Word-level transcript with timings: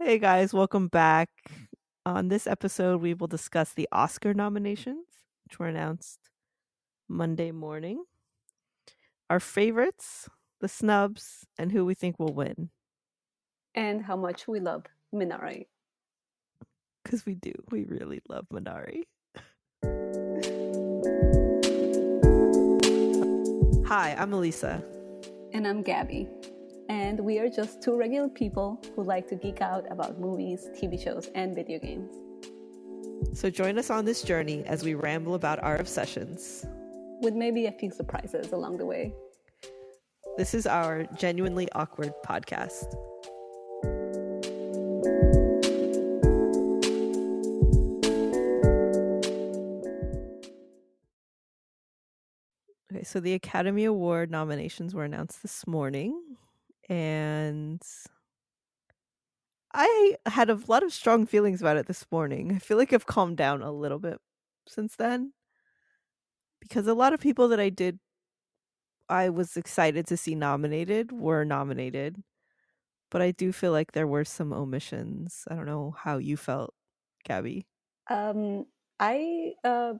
Hey 0.00 0.20
guys, 0.20 0.54
welcome 0.54 0.86
back. 0.86 1.28
On 2.06 2.28
this 2.28 2.46
episode, 2.46 3.02
we 3.02 3.14
will 3.14 3.26
discuss 3.26 3.72
the 3.72 3.88
Oscar 3.90 4.32
nominations, 4.32 5.06
which 5.44 5.58
were 5.58 5.66
announced 5.66 6.20
Monday 7.08 7.50
morning, 7.50 8.04
our 9.28 9.40
favorites, 9.40 10.28
the 10.60 10.68
snubs, 10.68 11.44
and 11.58 11.72
who 11.72 11.84
we 11.84 11.94
think 11.94 12.16
will 12.20 12.32
win. 12.32 12.70
And 13.74 14.04
how 14.04 14.14
much 14.14 14.46
we 14.46 14.60
love 14.60 14.84
Minari. 15.12 15.66
Because 17.02 17.26
we 17.26 17.34
do. 17.34 17.52
We 17.72 17.82
really 17.84 18.20
love 18.28 18.46
Minari. 18.54 19.02
Hi, 23.88 24.14
I'm 24.16 24.32
Elisa. 24.32 24.80
And 25.52 25.66
I'm 25.66 25.82
Gaby. 25.82 26.28
And 26.88 27.20
we 27.20 27.38
are 27.38 27.50
just 27.50 27.82
two 27.82 27.98
regular 27.98 28.30
people 28.30 28.82
who 28.96 29.02
like 29.02 29.28
to 29.28 29.34
geek 29.34 29.60
out 29.60 29.84
about 29.90 30.18
movies, 30.18 30.68
TV 30.74 30.98
shows, 31.02 31.28
and 31.34 31.54
video 31.54 31.78
games. 31.78 32.10
So 33.34 33.50
join 33.50 33.78
us 33.78 33.90
on 33.90 34.06
this 34.06 34.22
journey 34.22 34.64
as 34.64 34.82
we 34.82 34.94
ramble 34.94 35.34
about 35.34 35.62
our 35.62 35.76
obsessions. 35.76 36.64
With 37.20 37.34
maybe 37.34 37.66
a 37.66 37.72
few 37.72 37.90
surprises 37.90 38.52
along 38.52 38.78
the 38.78 38.86
way. 38.86 39.12
This 40.38 40.54
is 40.54 40.66
our 40.66 41.04
Genuinely 41.16 41.68
Awkward 41.72 42.14
podcast. 42.24 42.86
Okay, 52.90 53.02
so 53.04 53.20
the 53.20 53.34
Academy 53.34 53.84
Award 53.84 54.30
nominations 54.30 54.94
were 54.94 55.04
announced 55.04 55.42
this 55.42 55.66
morning, 55.66 56.18
and 56.88 57.82
I 59.74 60.16
had 60.26 60.50
a 60.50 60.60
lot 60.66 60.82
of 60.82 60.92
strong 60.92 61.26
feelings 61.26 61.60
about 61.60 61.76
it 61.76 61.86
this 61.86 62.06
morning. 62.10 62.52
I 62.54 62.58
feel 62.58 62.76
like 62.78 62.92
I've 62.92 63.06
calmed 63.06 63.36
down 63.36 63.62
a 63.62 63.70
little 63.72 63.98
bit 63.98 64.20
since 64.66 64.96
then 64.96 65.32
because 66.60 66.86
a 66.86 66.94
lot 66.94 67.12
of 67.12 67.20
people 67.20 67.48
that 67.48 67.60
I 67.60 67.68
did, 67.68 67.98
I 69.08 69.28
was 69.28 69.56
excited 69.56 70.06
to 70.08 70.16
see 70.16 70.34
nominated 70.34 71.12
were 71.12 71.44
nominated, 71.44 72.22
but 73.10 73.22
I 73.22 73.32
do 73.32 73.52
feel 73.52 73.72
like 73.72 73.92
there 73.92 74.06
were 74.06 74.24
some 74.24 74.52
omissions. 74.52 75.44
I 75.50 75.54
don't 75.54 75.66
know 75.66 75.92
how 75.98 76.18
you 76.18 76.36
felt, 76.36 76.74
Gaby. 77.24 77.66
Um, 78.08 78.66
I 78.98 79.54
uh, 79.64 79.94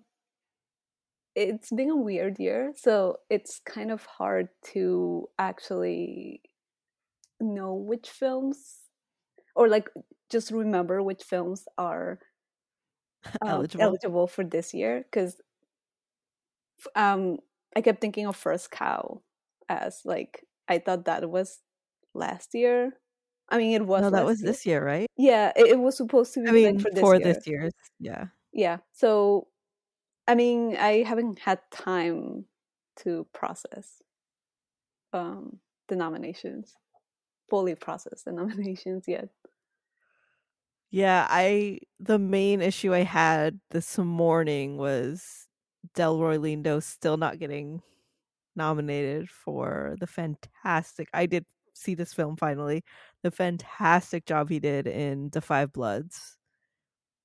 it's 1.34 1.71
been 1.71 1.91
a 1.91 1.97
weird 1.97 2.39
year, 2.39 2.73
so 2.77 3.19
it's 3.31 3.61
kind 3.65 3.91
of 3.91 4.05
hard 4.07 4.49
to 4.73 5.29
actually 5.39 6.43
know 7.41 7.75
which 7.75 8.08
films 8.08 8.78
or 9.55 9.69
like 9.69 9.89
just 10.31 10.50
remember 10.50 11.03
which 11.03 11.22
films 11.22 11.67
are 11.77 12.19
um, 13.42 13.48
eligible. 13.48 13.84
eligible 13.84 14.27
for 14.27 14.44
this 14.44 14.75
year 14.75 15.05
because 15.11 15.41
um 16.94 17.39
I 17.77 17.81
kept 17.81 18.00
thinking 18.00 18.27
of 18.27 18.36
First 18.36 18.70
Cow 18.70 19.22
as 19.69 20.00
like 20.05 20.44
I 20.69 20.78
thought 20.78 21.05
that 21.06 21.28
was 21.28 21.61
last 22.14 22.55
year. 22.55 22.92
I 23.48 23.56
mean, 23.56 23.72
it 23.72 23.86
was. 23.86 24.03
No, 24.03 24.11
that 24.11 24.27
was 24.27 24.42
year. 24.42 24.50
this 24.50 24.66
year, 24.66 24.84
right? 24.84 25.06
Yeah, 25.16 25.53
it, 25.56 25.69
it, 25.69 25.78
was 25.78 25.97
supposed 25.97 26.34
to 26.34 26.41
be. 26.41 26.48
I 26.48 26.53
mean, 26.53 26.78
for 26.78 26.91
this 26.91 27.00
for 27.00 27.14
year. 27.14 27.25
this 27.25 27.47
year's, 27.47 27.72
yeah, 27.98 28.27
yeah. 28.53 28.78
So 28.92 29.48
I 30.27 30.34
mean, 30.34 30.77
I 30.77 31.03
haven't 31.03 31.39
had 31.39 31.61
time 31.70 32.44
to 32.98 33.27
process 33.33 34.03
um, 35.14 35.59
the 35.89 35.97
nominations, 35.97 36.75
fully 37.49 37.75
processed 37.75 38.25
the 38.25 38.33
nominations 38.41 39.05
yet. 39.09 39.31
Yeah, 40.91 41.27
I 41.29 41.81
the 42.01 42.19
main 42.19 42.61
issue 42.63 42.95
I 42.95 43.01
had 43.01 43.61
this 43.71 43.99
morning 43.99 44.77
was 44.79 45.47
Delroy 45.95 46.39
Lindo 46.39 46.83
still 46.83 47.17
not 47.19 47.39
getting 47.39 47.83
nominated 48.56 49.31
for 49.31 49.97
the 50.00 50.09
fantastic. 50.09 51.11
I 51.15 51.27
did 51.27 51.47
see 51.75 51.95
this 51.97 52.15
film 52.15 52.37
finally. 52.39 52.84
The 53.25 53.33
fantastic 53.33 54.27
job 54.27 54.51
he 54.51 54.61
did 54.61 54.89
in 54.89 55.31
The 55.33 55.43
5 55.43 55.72
Bloods. 55.75 56.38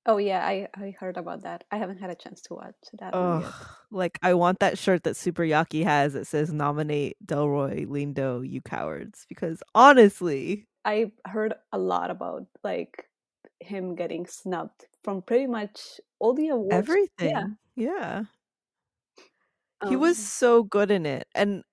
Oh 0.06 0.18
yeah, 0.18 0.46
I 0.46 0.68
I 0.76 0.96
heard 1.00 1.18
about 1.18 1.44
that. 1.44 1.64
I 1.72 1.78
haven't 1.78 2.00
had 2.00 2.10
a 2.10 2.16
chance 2.16 2.42
to 2.44 2.56
watch 2.56 2.76
that. 3.00 3.14
Oh, 3.14 3.78
like 3.92 4.20
I 4.22 4.34
want 4.34 4.60
that 4.60 4.78
shirt 4.78 5.04
that 5.04 5.16
Super 5.16 5.44
Yaki 5.44 5.84
has 5.84 6.14
that 6.14 6.28
says 6.28 6.52
"Nominate 6.52 7.16
Delroy 7.26 7.88
Lindo, 7.88 8.48
you 8.48 8.62
cowards." 8.62 9.26
Because 9.30 9.64
honestly, 9.74 10.68
I 10.84 11.12
heard 11.26 11.54
a 11.72 11.78
lot 11.78 12.12
about 12.12 12.48
like 12.64 13.10
him 13.60 13.96
getting 13.96 14.26
snubbed 14.28 14.88
from 15.04 15.22
pretty 15.22 15.48
much 15.48 16.02
all 16.20 16.34
the 16.34 16.50
awards. 16.50 16.90
Everything. 16.90 17.30
Yeah. 17.30 17.46
yeah. 17.76 18.24
Um, 19.82 19.90
he 19.90 19.96
was 19.96 20.18
um 20.18 20.24
so 20.24 20.64
good 20.64 20.92
in 20.92 21.06
it, 21.06 21.28
and 21.36 21.64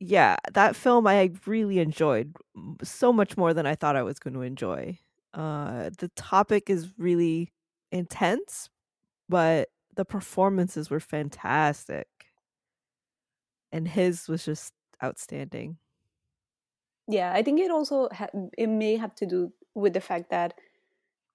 yeah, 0.00 0.36
that 0.52 0.76
film 0.76 1.06
I 1.06 1.30
really 1.46 1.78
enjoyed 1.78 2.34
so 2.82 3.12
much 3.12 3.36
more 3.36 3.54
than 3.54 3.66
I 3.66 3.74
thought 3.74 3.96
I 3.96 4.02
was 4.02 4.18
going 4.18 4.34
to 4.34 4.42
enjoy. 4.42 4.98
Uh, 5.34 5.90
the 5.98 6.08
topic 6.16 6.70
is 6.70 6.90
really 6.98 7.52
intense, 7.92 8.70
but 9.28 9.68
the 9.94 10.04
performances 10.04 10.90
were 10.90 11.00
fantastic. 11.00 12.08
And 13.72 13.86
his 13.86 14.28
was 14.28 14.44
just 14.44 14.72
outstanding. 15.02 15.78
Yeah, 17.08 17.32
I 17.32 17.42
think 17.42 17.60
it 17.60 17.70
also 17.70 18.08
ha- 18.12 18.28
it 18.56 18.68
may 18.68 18.96
have 18.96 19.14
to 19.16 19.26
do 19.26 19.52
with 19.74 19.94
the 19.94 20.00
fact 20.00 20.30
that 20.30 20.54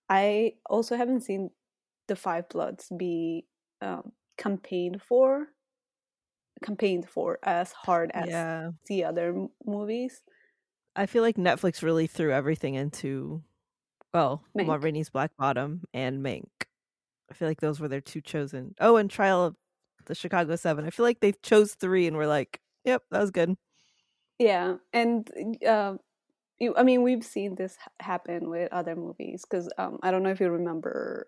I 0.09 0.53
also 0.69 0.95
haven't 0.95 1.21
seen 1.21 1.49
the 2.07 2.15
Five 2.15 2.49
Bloods 2.49 2.91
be 2.95 3.45
um, 3.81 4.11
campaigned 4.37 5.01
for, 5.01 5.47
campaigned 6.63 7.09
for 7.09 7.39
as 7.43 7.71
hard 7.71 8.11
as 8.13 8.29
yeah. 8.29 8.71
the 8.87 9.03
other 9.03 9.29
m- 9.29 9.49
movies. 9.65 10.21
I 10.95 11.07
feel 11.07 11.23
like 11.23 11.35
Netflix 11.35 11.81
really 11.81 12.07
threw 12.07 12.31
everything 12.31 12.75
into 12.75 13.43
well, 14.15 14.43
Mank. 14.57 14.67
Ma 14.67 14.75
Rainey's 14.75 15.09
Black 15.09 15.31
Bottom 15.37 15.81
and 15.93 16.23
Mank. 16.23 16.47
I 17.29 17.33
feel 17.33 17.47
like 17.47 17.59
those 17.59 17.79
were 17.79 17.87
their 17.87 18.01
two 18.01 18.21
chosen. 18.21 18.73
Oh, 18.79 18.95
and 18.95 19.09
Trial 19.09 19.43
of 19.43 19.55
the 20.05 20.15
Chicago 20.15 20.55
Seven. 20.55 20.85
I 20.85 20.89
feel 20.89 21.05
like 21.05 21.19
they 21.19 21.33
chose 21.43 21.73
three 21.73 22.07
and 22.07 22.15
were 22.15 22.27
like, 22.27 22.61
"Yep, 22.85 23.03
that 23.11 23.19
was 23.19 23.31
good." 23.31 23.55
Yeah, 24.39 24.75
and 24.93 25.29
uh, 25.67 25.95
you, 26.59 26.73
I 26.77 26.83
mean, 26.83 27.03
we've 27.03 27.25
seen 27.25 27.55
this 27.55 27.77
happen 27.99 28.49
with 28.49 28.71
other 28.71 28.95
movies 28.95 29.43
because 29.49 29.69
um, 29.77 29.99
I 30.01 30.11
don't 30.11 30.23
know 30.23 30.31
if 30.31 30.39
you 30.39 30.49
remember. 30.49 31.27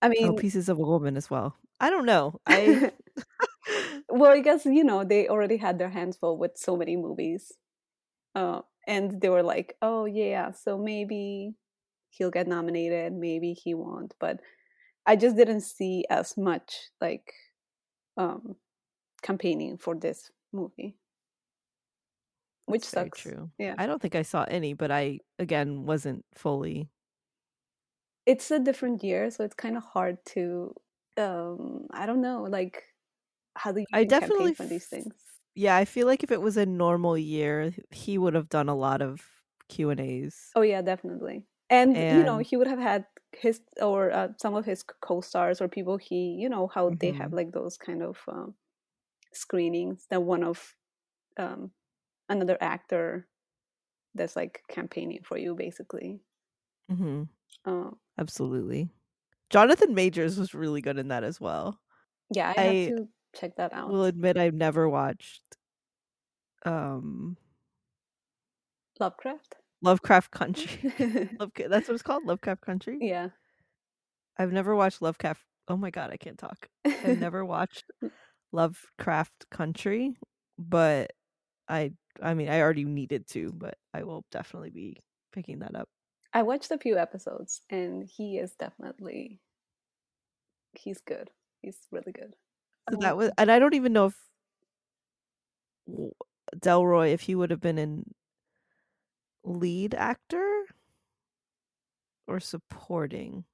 I 0.00 0.06
oh, 0.06 0.10
mean, 0.10 0.28
oh, 0.28 0.34
Pieces 0.34 0.68
of 0.68 0.78
a 0.78 0.82
Woman 0.82 1.16
as 1.16 1.28
well. 1.28 1.56
I 1.80 1.90
don't 1.90 2.06
know. 2.06 2.40
I 2.46 2.92
well, 4.08 4.30
I 4.30 4.40
guess 4.40 4.64
you 4.64 4.84
know 4.84 5.02
they 5.02 5.28
already 5.28 5.56
had 5.56 5.78
their 5.78 5.90
hands 5.90 6.16
full 6.16 6.38
with 6.38 6.52
so 6.56 6.76
many 6.76 6.96
movies, 6.96 7.52
uh, 8.36 8.60
and 8.86 9.20
they 9.20 9.28
were 9.28 9.42
like, 9.42 9.74
"Oh 9.82 10.04
yeah, 10.04 10.52
so 10.52 10.78
maybe 10.78 11.54
he'll 12.10 12.30
get 12.30 12.46
nominated, 12.48 13.12
maybe 13.12 13.52
he 13.54 13.74
won't. 13.74 14.14
But 14.20 14.40
I 15.06 15.16
just 15.16 15.36
didn't 15.36 15.62
see 15.62 16.04
as 16.10 16.36
much 16.36 16.90
like 17.00 17.34
um 18.16 18.56
campaigning 19.22 19.78
for 19.78 19.96
this 19.96 20.30
movie. 20.52 20.98
Which 22.66 22.84
That's 22.92 23.10
sucks. 23.10 23.20
true. 23.20 23.52
Yeah. 23.58 23.76
I 23.76 23.86
don't 23.86 24.00
think 24.00 24.14
I 24.14 24.22
saw 24.22 24.44
any, 24.44 24.72
but 24.74 24.90
I 24.90 25.20
again 25.38 25.84
wasn't 25.84 26.24
fully 26.34 26.90
it's 28.26 28.50
a 28.50 28.58
different 28.58 29.02
year, 29.02 29.30
so 29.30 29.44
it's 29.44 29.54
kind 29.54 29.76
of 29.76 29.82
hard 29.82 30.24
to 30.26 30.74
um 31.16 31.86
I 31.90 32.06
don't 32.06 32.20
know, 32.20 32.42
like 32.44 32.84
how 33.56 33.72
do 33.72 33.80
you 33.80 33.86
I 33.92 34.04
definitely 34.04 34.52
for 34.52 34.66
these 34.66 34.88
things? 34.88 35.14
Yeah, 35.54 35.76
I 35.76 35.84
feel 35.84 36.06
like 36.06 36.22
if 36.22 36.30
it 36.30 36.40
was 36.42 36.56
a 36.56 36.66
normal 36.66 37.18
year, 37.18 37.74
he 37.90 38.18
would 38.18 38.34
have 38.34 38.48
done 38.48 38.68
a 38.68 38.76
lot 38.76 39.02
of 39.02 39.42
Q 39.68 39.90
and 39.90 40.00
A's. 40.00 40.54
Oh 40.54 40.60
yeah, 40.62 40.82
definitely 40.82 41.46
and, 41.70 41.96
and, 41.96 42.18
you 42.18 42.24
know 42.24 42.38
he 42.38 42.56
would 42.56 42.66
have 42.66 42.78
had 42.78 43.04
his 43.32 43.60
or 43.80 44.10
uh, 44.10 44.28
some 44.38 44.54
of 44.54 44.64
his 44.64 44.82
co-stars 44.82 45.60
or 45.60 45.68
people 45.68 45.96
he 45.96 46.36
you 46.38 46.48
know 46.48 46.66
how 46.66 46.86
mm-hmm. 46.86 46.96
they 46.98 47.12
have 47.12 47.28
mm-hmm. 47.28 47.36
like 47.36 47.52
those 47.52 47.76
kind 47.76 48.02
of 48.02 48.18
um, 48.28 48.54
screenings 49.32 50.06
that 50.10 50.22
one 50.22 50.42
of 50.42 50.74
um, 51.36 51.70
another 52.28 52.56
actor 52.60 53.26
that's 54.14 54.34
like 54.34 54.62
campaigning 54.68 55.20
for 55.22 55.36
you 55.36 55.54
basically 55.54 56.20
mm-hmm. 56.90 57.22
uh, 57.64 57.90
absolutely 58.18 58.88
jonathan 59.50 59.94
majors 59.94 60.38
was 60.38 60.54
really 60.54 60.80
good 60.80 60.98
in 60.98 61.08
that 61.08 61.24
as 61.24 61.40
well 61.40 61.78
yeah 62.34 62.52
i, 62.56 62.60
I 62.60 62.64
have 62.64 62.88
to 62.96 63.08
check 63.38 63.56
that 63.56 63.72
out 63.72 63.88
I 63.88 63.92
will 63.92 64.04
admit 64.04 64.38
i've 64.38 64.54
never 64.54 64.88
watched 64.88 65.42
um 66.64 67.36
lovecraft 68.98 69.56
Lovecraft 69.82 70.30
Country. 70.30 70.92
Love, 71.38 71.52
that's 71.56 71.88
what 71.88 71.94
it's 71.94 72.02
called, 72.02 72.24
Lovecraft 72.24 72.62
Country. 72.62 72.98
Yeah. 73.00 73.28
I've 74.38 74.52
never 74.52 74.74
watched 74.74 75.02
Lovecraft. 75.02 75.42
Oh 75.68 75.76
my 75.76 75.90
god, 75.90 76.10
I 76.10 76.16
can't 76.16 76.38
talk. 76.38 76.68
I've 76.84 77.20
never 77.20 77.44
watched 77.44 77.84
Lovecraft 78.52 79.50
Country, 79.50 80.16
but 80.58 81.12
I 81.68 81.92
I 82.22 82.34
mean, 82.34 82.48
I 82.48 82.60
already 82.60 82.84
needed 82.84 83.28
to, 83.28 83.52
but 83.52 83.76
I 83.92 84.02
will 84.04 84.24
definitely 84.30 84.70
be 84.70 84.96
picking 85.32 85.60
that 85.60 85.74
up. 85.74 85.88
I 86.32 86.42
watched 86.42 86.70
a 86.70 86.78
few 86.78 86.96
episodes, 86.98 87.62
and 87.70 88.04
he 88.04 88.38
is 88.38 88.52
definitely 88.52 89.40
he's 90.72 91.00
good. 91.00 91.30
He's 91.60 91.78
really 91.90 92.12
good. 92.12 92.34
So 92.90 92.96
that 93.00 93.16
was, 93.16 93.30
and 93.36 93.50
I 93.50 93.58
don't 93.58 93.74
even 93.74 93.92
know 93.92 94.06
if 94.06 94.16
Delroy, 96.56 97.12
if 97.12 97.22
he 97.22 97.34
would 97.34 97.50
have 97.50 97.60
been 97.60 97.78
in 97.78 98.04
lead 99.48 99.94
actor 99.94 100.66
or 102.28 102.38
supporting. 102.38 103.44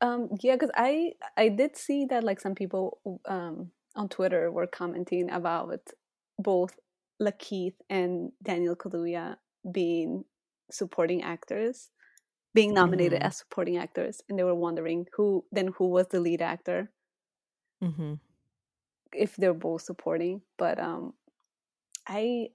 Um, 0.00 0.30
yeah, 0.40 0.54
because 0.56 0.70
I 0.74 1.12
I 1.36 1.48
did 1.50 1.76
see 1.76 2.06
that 2.06 2.24
like 2.24 2.40
some 2.40 2.54
people 2.54 3.20
um 3.26 3.72
on 3.94 4.08
Twitter 4.08 4.50
were 4.50 4.66
commenting 4.66 5.30
about 5.30 5.80
both 6.38 6.78
Lakeith 7.20 7.74
and 7.90 8.32
Daniel 8.42 8.76
Kaluuya 8.76 9.36
being 9.70 10.24
supporting 10.70 11.22
actors, 11.22 11.90
being 12.54 12.74
nominated 12.74 13.20
Mhm. 13.20 13.22
as 13.22 13.38
supporting 13.38 13.78
actors, 13.78 14.22
and 14.28 14.38
they 14.38 14.44
were 14.44 14.54
wondering 14.54 15.08
who 15.14 15.46
then 15.52 15.68
who 15.78 15.88
was 15.88 16.08
the 16.08 16.20
lead 16.20 16.42
actor 16.42 16.92
Mm-hmm. 17.82 18.14
if 19.12 19.36
they're 19.36 19.54
both 19.54 19.82
supporting. 19.82 20.42
But 20.56 20.78
um, 20.78 21.14
I 22.08 22.50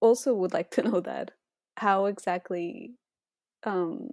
also 0.00 0.34
would 0.34 0.52
like 0.54 0.70
to 0.72 0.82
know 0.82 1.00
that 1.00 1.32
how 1.76 2.06
exactly 2.06 2.94
um 3.64 4.10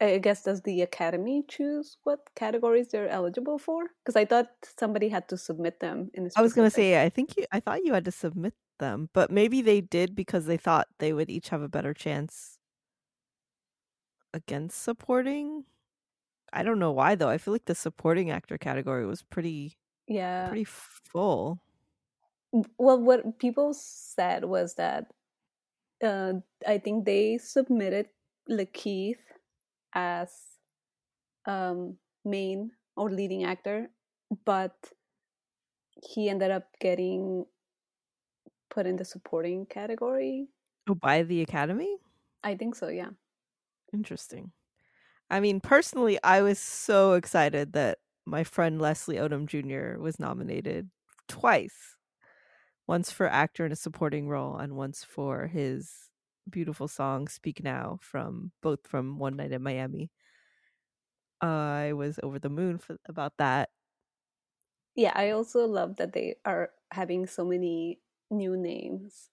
I 0.00 0.18
guess 0.18 0.42
does 0.42 0.60
the 0.62 0.82
academy 0.82 1.44
choose 1.48 1.96
what 2.04 2.18
categories 2.34 2.88
they're 2.88 3.08
eligible 3.08 3.58
for? 3.58 3.84
Because 4.04 4.16
I 4.16 4.24
thought 4.24 4.48
somebody 4.78 5.08
had 5.08 5.28
to 5.28 5.38
submit 5.38 5.80
them 5.80 6.10
in. 6.14 6.30
I 6.36 6.42
was 6.42 6.52
gonna 6.52 6.70
say, 6.70 7.02
I 7.02 7.08
think 7.08 7.36
you, 7.36 7.46
I 7.52 7.60
thought 7.60 7.84
you 7.84 7.94
had 7.94 8.04
to 8.06 8.10
submit 8.10 8.54
them, 8.78 9.08
but 9.12 9.30
maybe 9.30 9.62
they 9.62 9.80
did 9.80 10.14
because 10.14 10.46
they 10.46 10.56
thought 10.56 10.88
they 10.98 11.12
would 11.12 11.30
each 11.30 11.50
have 11.50 11.62
a 11.62 11.68
better 11.68 11.94
chance 11.94 12.58
against 14.32 14.82
supporting. 14.82 15.64
I 16.52 16.62
don't 16.62 16.78
know 16.78 16.92
why 16.92 17.14
though. 17.14 17.28
I 17.28 17.38
feel 17.38 17.54
like 17.54 17.66
the 17.66 17.74
supporting 17.74 18.30
actor 18.30 18.58
category 18.58 19.06
was 19.06 19.22
pretty 19.22 19.78
yeah. 20.08 20.48
pretty 20.48 20.64
full. 20.64 21.60
Well, 22.78 23.00
what 23.00 23.38
people 23.38 23.74
said 23.74 24.44
was 24.44 24.74
that 24.74 25.06
uh, 26.02 26.34
I 26.66 26.78
think 26.78 27.04
they 27.04 27.38
submitted 27.38 28.08
Lakeith 28.50 29.22
as 29.94 30.30
um, 31.46 31.96
main 32.24 32.72
or 32.96 33.10
leading 33.10 33.44
actor, 33.44 33.90
but 34.44 34.74
he 36.02 36.28
ended 36.28 36.50
up 36.50 36.68
getting 36.80 37.46
put 38.70 38.86
in 38.86 38.96
the 38.96 39.04
supporting 39.04 39.66
category. 39.66 40.48
Oh, 40.88 40.94
by 40.94 41.22
the 41.22 41.40
Academy? 41.40 41.96
I 42.42 42.56
think 42.56 42.74
so, 42.74 42.88
yeah. 42.88 43.10
Interesting. 43.92 44.52
I 45.30 45.40
mean, 45.40 45.60
personally, 45.60 46.18
I 46.22 46.42
was 46.42 46.58
so 46.58 47.14
excited 47.14 47.72
that 47.72 47.98
my 48.26 48.44
friend 48.44 48.80
Leslie 48.80 49.16
Odom 49.16 49.46
Jr. 49.46 50.00
was 50.00 50.18
nominated 50.18 50.90
twice. 51.28 51.96
Once 52.86 53.10
for 53.10 53.26
actor 53.26 53.64
in 53.66 53.72
a 53.72 53.76
supporting 53.76 54.28
role 54.28 54.56
and 54.56 54.76
once 54.76 55.04
for 55.04 55.46
his 55.46 56.10
beautiful 56.48 56.86
song 56.88 57.28
Speak 57.28 57.62
Now 57.62 57.98
from 58.02 58.52
both 58.60 58.86
from 58.86 59.18
One 59.18 59.36
Night 59.36 59.52
in 59.52 59.62
Miami. 59.62 60.10
I 61.40 61.92
was 61.94 62.18
over 62.22 62.38
the 62.38 62.48
moon 62.50 62.78
for, 62.78 62.96
about 63.06 63.36
that. 63.38 63.70
Yeah, 64.94 65.12
I 65.14 65.30
also 65.30 65.66
love 65.66 65.96
that 65.96 66.12
they 66.12 66.36
are 66.44 66.72
having 66.92 67.26
so 67.26 67.44
many 67.44 68.00
new 68.30 68.56
names. 68.56 69.30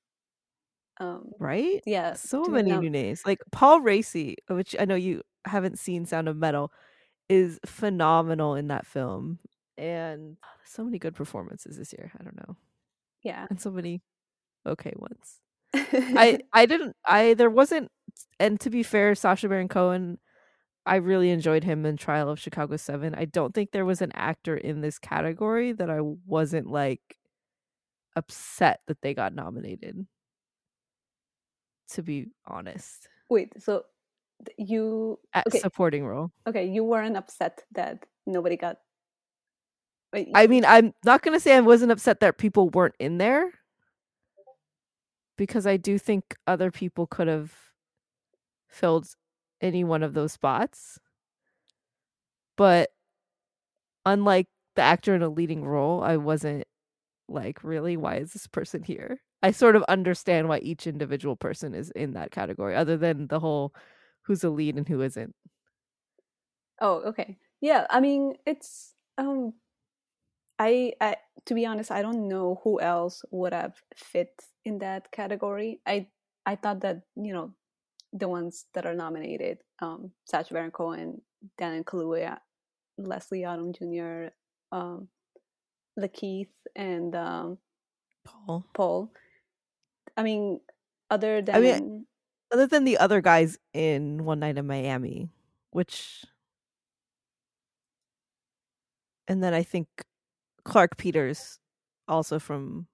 Um, 0.99 1.33
Right? 1.39 1.83
yeah, 1.85 2.13
So 2.13 2.49
many 2.49 2.77
new 2.77 2.89
names. 2.89 3.25
Like 3.25 3.41
Paul 3.51 3.81
Raci, 3.81 4.35
which 4.47 4.75
I 4.79 4.85
know 4.85 4.95
you 4.95 5.23
haven't 5.45 5.79
seen 5.79 6.05
Sound 6.05 6.27
of 6.27 6.37
Metal, 6.37 6.71
is 7.29 7.59
phenomenal 7.65 8.55
in 8.55 8.67
that 8.69 8.87
film. 8.87 9.39
And 9.77 10.37
so 10.65 10.83
many 10.83 10.99
good 10.99 11.15
performances 11.15 11.77
this 11.77 11.93
year. 11.93 12.11
I 12.19 12.23
don't 12.23 12.37
know. 12.37 12.57
Yeah. 13.23 13.45
And 13.49 13.59
so 13.61 13.71
many 13.71 14.01
okay 14.65 14.93
ones. 14.97 15.39
I 15.73 16.39
I 16.53 16.65
didn't 16.65 16.95
I 17.05 17.33
there 17.33 17.49
wasn't 17.49 17.89
and 18.39 18.59
to 18.59 18.69
be 18.69 18.83
fair, 18.83 19.15
Sacha 19.15 19.47
Baron 19.47 19.67
Cohen, 19.67 20.17
I 20.85 20.95
really 20.95 21.29
enjoyed 21.29 21.63
him 21.63 21.85
in 21.85 21.97
Trial 21.97 22.29
of 22.29 22.39
Chicago 22.39 22.75
7. 22.75 23.13
I 23.15 23.25
don't 23.25 23.53
think 23.53 23.71
there 23.71 23.85
was 23.85 24.01
an 24.01 24.11
actor 24.15 24.57
in 24.57 24.81
this 24.81 24.97
category 24.97 25.71
that 25.73 25.89
I 25.89 26.01
wasn't 26.01 26.67
like 26.67 27.17
upset 28.15 28.81
that 28.87 29.01
they 29.01 29.13
got 29.13 29.33
nominated. 29.33 30.05
To 31.91 32.01
be 32.01 32.27
honest. 32.47 33.07
Wait, 33.29 33.53
so 33.61 33.83
you 34.57 35.19
okay? 35.47 35.59
supporting 35.59 36.05
role. 36.05 36.31
Okay, 36.47 36.65
you 36.65 36.83
weren't 36.83 37.17
upset 37.17 37.63
that 37.73 38.05
nobody 38.25 38.57
got. 38.57 38.77
I 40.13 40.47
mean, 40.47 40.65
I'm 40.65 40.93
not 41.05 41.21
going 41.21 41.35
to 41.35 41.39
say 41.39 41.55
I 41.55 41.61
wasn't 41.61 41.91
upset 41.91 42.19
that 42.19 42.37
people 42.37 42.69
weren't 42.69 42.95
in 42.99 43.17
there 43.17 43.49
because 45.37 45.65
I 45.65 45.77
do 45.77 45.97
think 45.97 46.35
other 46.45 46.69
people 46.69 47.07
could 47.07 47.27
have 47.27 47.53
filled 48.67 49.07
any 49.61 49.83
one 49.83 50.03
of 50.03 50.13
those 50.13 50.33
spots. 50.33 50.99
But 52.57 52.89
unlike 54.05 54.47
the 54.75 54.81
actor 54.81 55.15
in 55.15 55.21
a 55.21 55.29
leading 55.29 55.63
role, 55.63 56.03
I 56.03 56.17
wasn't 56.17 56.65
like, 57.27 57.63
really, 57.63 57.95
why 57.95 58.17
is 58.17 58.33
this 58.33 58.47
person 58.47 58.83
here? 58.83 59.21
I 59.41 59.51
sort 59.51 59.75
of 59.75 59.83
understand 59.83 60.49
why 60.49 60.59
each 60.59 60.85
individual 60.87 61.35
person 61.35 61.73
is 61.73 61.89
in 61.91 62.13
that 62.13 62.31
category, 62.31 62.75
other 62.75 62.97
than 62.97 63.27
the 63.27 63.39
whole 63.39 63.73
who's 64.23 64.43
a 64.43 64.49
lead 64.49 64.75
and 64.75 64.87
who 64.87 65.01
isn't. 65.01 65.33
Oh, 66.79 67.01
okay. 67.07 67.37
Yeah, 67.61 67.85
I 67.89 67.99
mean, 67.99 68.35
it's 68.45 68.93
um 69.17 69.53
I 70.61 70.93
I 71.01 71.15
to 71.47 71.55
be 71.55 71.65
honest, 71.65 71.89
I 71.89 72.03
don't 72.03 72.27
know 72.27 72.61
who 72.63 72.79
else 72.79 73.23
would 73.31 73.53
have 73.53 73.73
fit 73.95 74.29
in 74.63 74.77
that 74.79 75.11
category. 75.11 75.81
I 75.87 76.07
I 76.45 76.55
thought 76.55 76.81
that, 76.81 77.01
you 77.15 77.33
know, 77.33 77.51
the 78.13 78.27
ones 78.29 78.65
that 78.73 78.85
are 78.85 78.93
nominated, 78.93 79.57
um 79.81 80.11
Sacha 80.25 80.53
Baron 80.53 80.69
Cohen, 80.69 81.21
Daniel 81.57 81.83
Kaluuya, 81.83 82.37
Leslie 82.99 83.41
Odom 83.41 83.73
Jr., 83.73 84.29
um 84.71 85.07
Lakeith 85.99 86.53
and 86.75 87.15
um 87.15 87.57
Paul. 88.23 88.65
Paul. 88.75 89.11
I 90.15 90.21
mean, 90.21 90.61
other 91.09 91.41
than 91.41 91.55
I 91.55 91.59
mean, 91.59 92.05
Other 92.53 92.67
than 92.67 92.83
the 92.83 92.99
other 92.99 93.21
guys 93.21 93.57
in 93.73 94.25
One 94.25 94.39
Night 94.39 94.59
in 94.59 94.67
Miami, 94.67 95.29
which 95.71 96.23
and 99.27 99.41
then 99.41 99.55
I 99.55 99.63
think 99.63 99.87
Clarke 100.63 100.97
Peters 100.97 101.59
also 102.07 102.39
from 102.39 102.87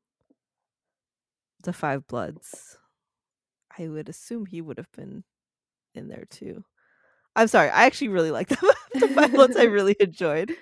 the 1.63 1.73
Five 1.73 2.07
Bloods. 2.07 2.77
I 3.77 3.87
would 3.87 4.09
assume 4.09 4.45
he 4.45 4.61
would 4.61 4.77
have 4.77 4.91
been 4.91 5.23
in 5.95 6.07
there 6.07 6.25
too. 6.29 6.65
I'm 7.35 7.47
sorry, 7.47 7.69
I 7.69 7.85
actually 7.85 8.09
really 8.09 8.31
like 8.31 8.49
the, 8.49 8.75
the 8.95 9.07
Five 9.09 9.33
Bloods. 9.33 9.57
I 9.57 9.63
really 9.63 9.95
enjoyed. 10.01 10.55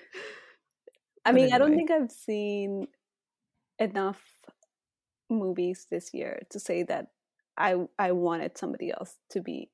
I 1.24 1.32
But 1.32 1.32
mean, 1.32 1.52
I 1.52 1.58
don't 1.58 1.74
think 1.74 1.90
I've 1.90 2.10
seen 2.12 2.88
enough 3.78 4.22
movies 5.28 5.86
this 5.90 6.14
year 6.14 6.42
to 6.50 6.60
say 6.60 6.82
that 6.84 7.08
I 7.56 7.76
I 7.98 8.12
wanted 8.12 8.58
somebody 8.58 8.92
else 8.92 9.18
to 9.30 9.40
be 9.40 9.70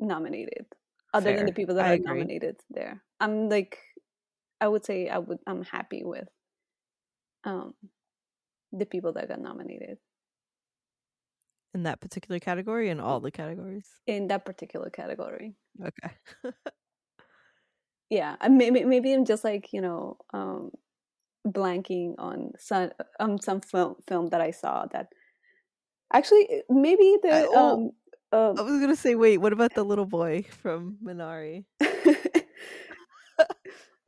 nominated 0.00 0.66
other 1.14 1.32
than 1.32 1.46
the 1.46 1.52
people 1.52 1.76
that 1.76 1.86
I 1.86 1.92
are 1.92 1.96
agree. 1.96 2.02
nominated 2.04 2.60
there. 2.70 3.02
I'm 3.20 3.48
like 3.48 3.80
I 4.60 4.68
would 4.68 4.84
say 4.84 5.08
I 5.08 5.18
would 5.18 5.40
I'm 5.46 5.64
happy 5.64 6.04
with 6.04 6.28
um 7.44 7.74
the 8.72 8.86
people 8.86 9.12
that 9.14 9.28
got 9.28 9.40
nominated 9.40 9.98
in 11.74 11.82
that 11.84 12.00
particular 12.00 12.38
category 12.40 12.88
in 12.88 13.00
all 13.00 13.20
the 13.20 13.30
categories. 13.30 13.88
in 14.06 14.28
that 14.28 14.44
particular 14.44 14.90
category. 14.90 15.54
Okay. 15.82 16.10
Yeah, 18.10 18.36
I 18.40 18.48
maybe 18.48 18.84
maybe 18.84 19.12
I'm 19.12 19.24
just 19.26 19.44
like, 19.44 19.72
you 19.72 19.80
know, 19.82 20.16
um 20.32 20.70
blanking 21.46 22.14
on 22.18 22.52
some 22.58 22.90
um 23.20 23.38
some 23.38 23.60
film 23.60 23.96
film 24.08 24.28
that 24.28 24.40
I 24.40 24.50
saw 24.50 24.86
that 24.92 25.08
actually 26.12 26.62
maybe 26.68 27.18
the 27.22 27.32
I- 27.32 27.46
oh, 27.50 27.72
um 27.74 27.90
um 28.32 28.58
I 28.58 28.62
was 28.62 28.80
gonna 28.80 28.96
say, 28.96 29.14
wait, 29.14 29.38
what 29.38 29.52
about 29.52 29.74
the 29.74 29.84
little 29.84 30.06
boy 30.06 30.42
from 30.62 30.96
Minari? 31.04 31.64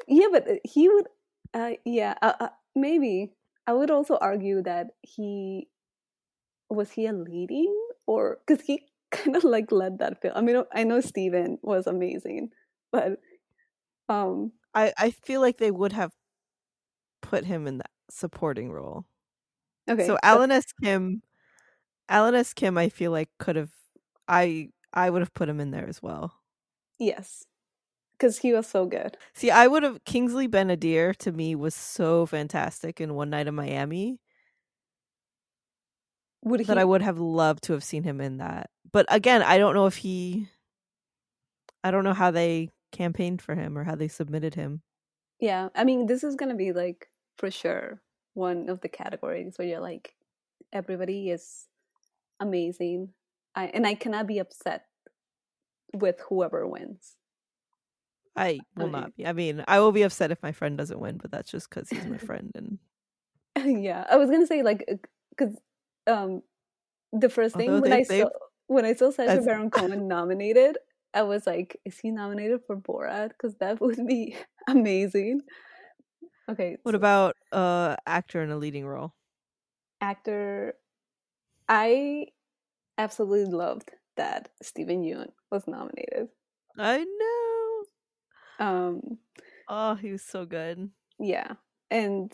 yeah, 0.08 0.26
but 0.32 0.48
uh, 0.48 0.54
he 0.64 0.88
would, 0.88 1.06
uh, 1.54 1.72
yeah, 1.84 2.14
uh, 2.22 2.32
uh, 2.40 2.48
maybe. 2.74 3.32
I 3.66 3.72
would 3.72 3.90
also 3.90 4.16
argue 4.20 4.62
that 4.62 4.88
he 5.02 5.68
was 6.68 6.90
he 6.90 7.06
a 7.06 7.12
leading 7.12 7.74
or 8.06 8.38
because 8.46 8.64
he 8.64 8.86
kind 9.10 9.36
of 9.36 9.44
like 9.44 9.72
led 9.72 9.98
that 9.98 10.20
film. 10.20 10.34
I 10.36 10.40
mean, 10.40 10.62
I 10.72 10.84
know 10.84 11.00
Steven 11.00 11.58
was 11.62 11.86
amazing, 11.86 12.50
but 12.92 13.18
um, 14.08 14.52
I 14.74 14.92
I 14.98 15.10
feel 15.10 15.40
like 15.40 15.58
they 15.58 15.70
would 15.70 15.92
have 15.92 16.12
put 17.22 17.44
him 17.44 17.66
in 17.66 17.78
that 17.78 17.90
supporting 18.10 18.72
role. 18.72 19.06
okay. 19.88 20.06
So 20.06 20.18
Alan 20.22 20.50
S. 20.50 20.66
Kim, 20.82 21.22
Alan 22.08 22.34
S. 22.34 22.54
Kim, 22.54 22.78
I 22.78 22.88
feel 22.88 23.10
like 23.12 23.28
could 23.38 23.56
have. 23.56 23.70
I 24.28 24.68
I 24.92 25.10
would 25.10 25.22
have 25.22 25.34
put 25.34 25.48
him 25.48 25.60
in 25.60 25.70
there 25.70 25.88
as 25.88 26.02
well. 26.02 26.34
Yes, 26.98 27.46
because 28.20 28.38
he 28.38 28.52
was 28.52 28.66
so 28.66 28.84
good. 28.84 29.16
See, 29.32 29.50
I 29.50 29.66
would 29.66 29.82
have 29.82 30.04
Kingsley 30.04 30.46
Ben-Adir 30.46 31.16
to 31.16 31.32
me 31.32 31.54
was 31.54 31.74
so 31.74 32.26
fantastic 32.26 33.00
in 33.00 33.14
One 33.14 33.30
Night 33.30 33.46
in 33.46 33.54
Miami. 33.54 34.20
Would 36.44 36.60
he? 36.60 36.66
That 36.66 36.78
I 36.78 36.84
would 36.84 37.02
have 37.02 37.18
loved 37.18 37.64
to 37.64 37.72
have 37.72 37.84
seen 37.84 38.02
him 38.02 38.20
in 38.20 38.38
that. 38.38 38.70
But 38.92 39.06
again, 39.08 39.42
I 39.42 39.58
don't 39.58 39.74
know 39.74 39.86
if 39.86 39.96
he 39.96 40.48
I 41.82 41.90
don't 41.90 42.04
know 42.04 42.14
how 42.14 42.30
they 42.30 42.68
campaigned 42.92 43.40
for 43.40 43.54
him 43.54 43.76
or 43.78 43.84
how 43.84 43.94
they 43.94 44.08
submitted 44.08 44.54
him. 44.54 44.82
Yeah, 45.38 45.68
I 45.74 45.84
mean, 45.84 46.06
this 46.06 46.22
is 46.22 46.36
gonna 46.36 46.54
be 46.54 46.72
like 46.72 47.08
for 47.38 47.50
sure 47.50 48.02
one 48.34 48.68
of 48.68 48.80
the 48.80 48.88
categories 48.88 49.54
where 49.56 49.66
you're 49.66 49.80
like, 49.80 50.14
everybody 50.72 51.30
is 51.30 51.66
amazing, 52.38 53.10
I 53.54 53.66
and 53.66 53.86
I 53.86 53.94
cannot 53.94 54.26
be 54.26 54.38
upset 54.38 54.84
with 55.92 56.20
whoever 56.28 56.66
wins. 56.66 57.16
I 58.40 58.60
will 58.76 58.84
Okay. 58.86 58.92
not 59.00 59.16
be. 59.16 59.26
I 59.26 59.32
mean, 59.32 59.64
I 59.68 59.80
will 59.80 59.92
be 59.92 60.02
upset 60.02 60.30
if 60.30 60.42
my 60.42 60.52
friend 60.52 60.78
doesn't 60.78 60.98
win, 60.98 61.18
but 61.18 61.30
that's 61.30 61.50
just 61.50 61.68
because 61.68 61.88
he's 61.90 62.06
my 62.06 62.18
friend. 62.30 62.78
And 63.56 63.82
yeah, 63.84 64.06
I 64.10 64.16
was 64.16 64.30
gonna 64.30 64.46
say 64.46 64.62
like 64.62 64.84
because 65.30 65.56
um 66.06 66.42
the 67.12 67.28
first 67.28 67.56
thing 67.56 67.68
Although 67.70 67.82
when 67.82 67.90
they- 67.90 67.96
I 67.98 68.04
they- 68.08 68.20
saw 68.20 68.28
when 68.68 68.84
I 68.84 68.94
saw 68.94 69.10
Sacha 69.10 69.26
That's- 69.28 69.46
Baron 69.46 69.70
Cohen 69.70 70.06
nominated, 70.16 70.78
I 71.12 71.22
was 71.22 71.46
like, 71.46 71.76
is 71.84 71.98
he 71.98 72.10
nominated 72.12 72.60
for 72.66 72.76
Borat? 72.76 73.28
Because 73.30 73.56
that 73.56 73.80
would 73.80 74.06
be 74.06 74.36
amazing. 74.68 75.42
Okay, 76.48 76.76
what 76.82 76.92
so 76.92 76.96
about 76.96 77.36
uh 77.52 77.96
actor 78.06 78.42
in 78.42 78.50
a 78.50 78.56
leading 78.56 78.86
role? 78.86 79.12
actor? 80.00 80.74
I 81.68 82.26
absolutely 82.96 83.52
loved 83.52 83.90
that 84.16 84.48
Steven 84.62 85.02
Yeun 85.02 85.28
was 85.52 85.66
nominated. 85.68 86.28
I 86.78 86.98
know. 87.04 87.49
Um, 88.60 89.18
Oh, 89.68 89.94
he 89.94 90.12
was 90.12 90.22
so 90.22 90.44
good. 90.46 90.90
yeah, 91.18 91.54
and 91.90 92.32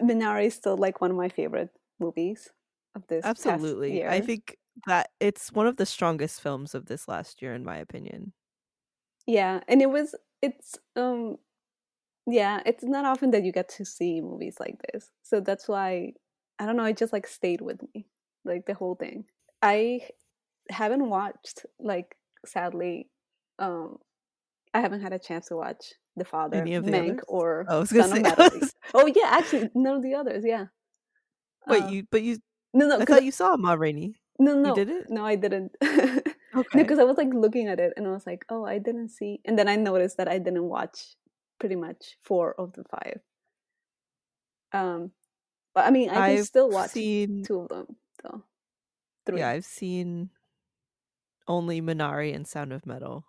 Minari 0.00 0.46
is 0.46 0.54
still 0.54 0.76
like 0.76 1.00
one 1.00 1.10
of 1.10 1.16
my 1.16 1.28
favorite 1.28 1.70
movies 1.98 2.50
of 2.94 3.06
this. 3.06 3.22
past 3.24 3.38
Absolutely. 3.38 4.04
I 4.04 4.20
think 4.20 4.56
that 4.86 5.10
it's 5.20 5.52
one 5.52 5.66
of 5.66 5.76
the 5.76 5.86
strongest 5.86 6.40
films 6.40 6.74
of 6.74 6.86
this 6.86 7.06
last 7.06 7.42
year, 7.42 7.54
in 7.54 7.64
my 7.64 7.76
opinion. 7.76 8.32
Yeah, 9.26 9.60
and 9.68 9.82
it 9.82 9.90
was 9.90 10.14
it's 10.42 10.78
um 10.96 11.36
yeah, 12.26 12.60
it's 12.66 12.84
not 12.84 13.04
often 13.04 13.30
that 13.32 13.44
you 13.44 13.52
get 13.52 13.68
to 13.70 13.84
see 13.84 14.20
movies 14.20 14.56
like 14.60 14.76
this. 14.92 15.10
So 15.22 15.40
that's 15.40 15.68
why 15.68 16.14
I 16.58 16.66
don't 16.66 16.76
know, 16.76 16.84
it 16.84 16.96
just 16.96 17.12
like 17.12 17.26
stayed 17.26 17.60
with 17.60 17.80
me. 17.94 18.06
Like 18.44 18.66
the 18.66 18.74
whole 18.74 18.94
thing. 18.94 19.26
I 19.62 20.00
haven't 20.70 21.08
watched 21.08 21.66
like 21.78 22.16
sadly 22.46 23.10
um 23.58 23.98
I 24.74 24.80
haven't 24.80 25.00
had 25.02 25.12
a 25.12 25.18
chance 25.18 25.46
to 25.48 25.56
watch 25.56 25.94
The 26.16 26.24
Father, 26.24 26.58
Any 26.58 26.74
of 26.74 26.84
the 26.84 26.92
Mank 26.92 27.10
others? 27.10 27.24
or 27.28 27.64
Oh, 27.68 27.76
I 27.76 27.80
was 27.80 27.92
gonna 27.92 28.08
Son 28.08 28.26
of 28.26 28.38
Metal. 28.38 28.68
oh 28.94 29.06
yeah, 29.06 29.26
actually 29.26 29.70
none 29.74 29.96
of 29.96 30.02
the 30.02 30.14
others, 30.14 30.44
yeah. 30.46 30.66
Wait, 31.66 31.82
Uh, 31.82 31.88
you? 31.88 32.04
But 32.10 32.22
you? 32.22 32.38
no 32.72 32.86
no 32.86 32.98
I 33.00 33.04
thought 33.04 33.24
you 33.24 33.32
saw 33.32 33.56
Ma 33.56 33.72
Rainey. 33.74 34.14
no 34.38 34.54
no 34.54 34.68
you 34.70 34.74
did 34.74 34.90
it? 34.90 35.06
no 35.10 35.24
I 35.24 35.36
didn't. 35.36 35.72
Okay. 36.52 36.82
because 36.82 36.98
I 36.98 37.04
was 37.04 37.16
like 37.16 37.32
looking 37.32 37.68
at 37.68 37.78
it 37.78 37.92
and 37.96 38.08
I 38.08 38.10
was 38.10 38.26
like, 38.26 38.44
oh, 38.48 38.64
I 38.66 38.78
didn't 38.78 39.10
see. 39.10 39.38
And 39.44 39.56
then 39.56 39.68
I 39.68 39.76
noticed 39.76 40.16
that 40.16 40.26
I 40.26 40.38
didn't 40.38 40.64
watch 40.64 41.14
pretty 41.60 41.76
much 41.76 42.16
four 42.24 42.54
of 42.58 42.72
the 42.72 42.82
five. 42.90 43.20
Um, 44.72 45.12
but 45.76 45.84
I 45.86 45.90
mean, 45.92 46.10
I 46.10 46.14
can 46.14 46.22
I've 46.22 46.46
still 46.46 46.68
watch 46.68 46.90
seen. 46.90 47.44
two 47.44 47.60
of 47.60 47.68
them 47.68 47.86
though. 48.24 48.42
Three. 49.26 49.38
Yeah, 49.38 49.50
I've 49.50 49.64
seen 49.64 50.30
only 51.46 51.80
Minari 51.80 52.34
and 52.34 52.48
Sound 52.48 52.72
of 52.72 52.84
Metal, 52.84 53.24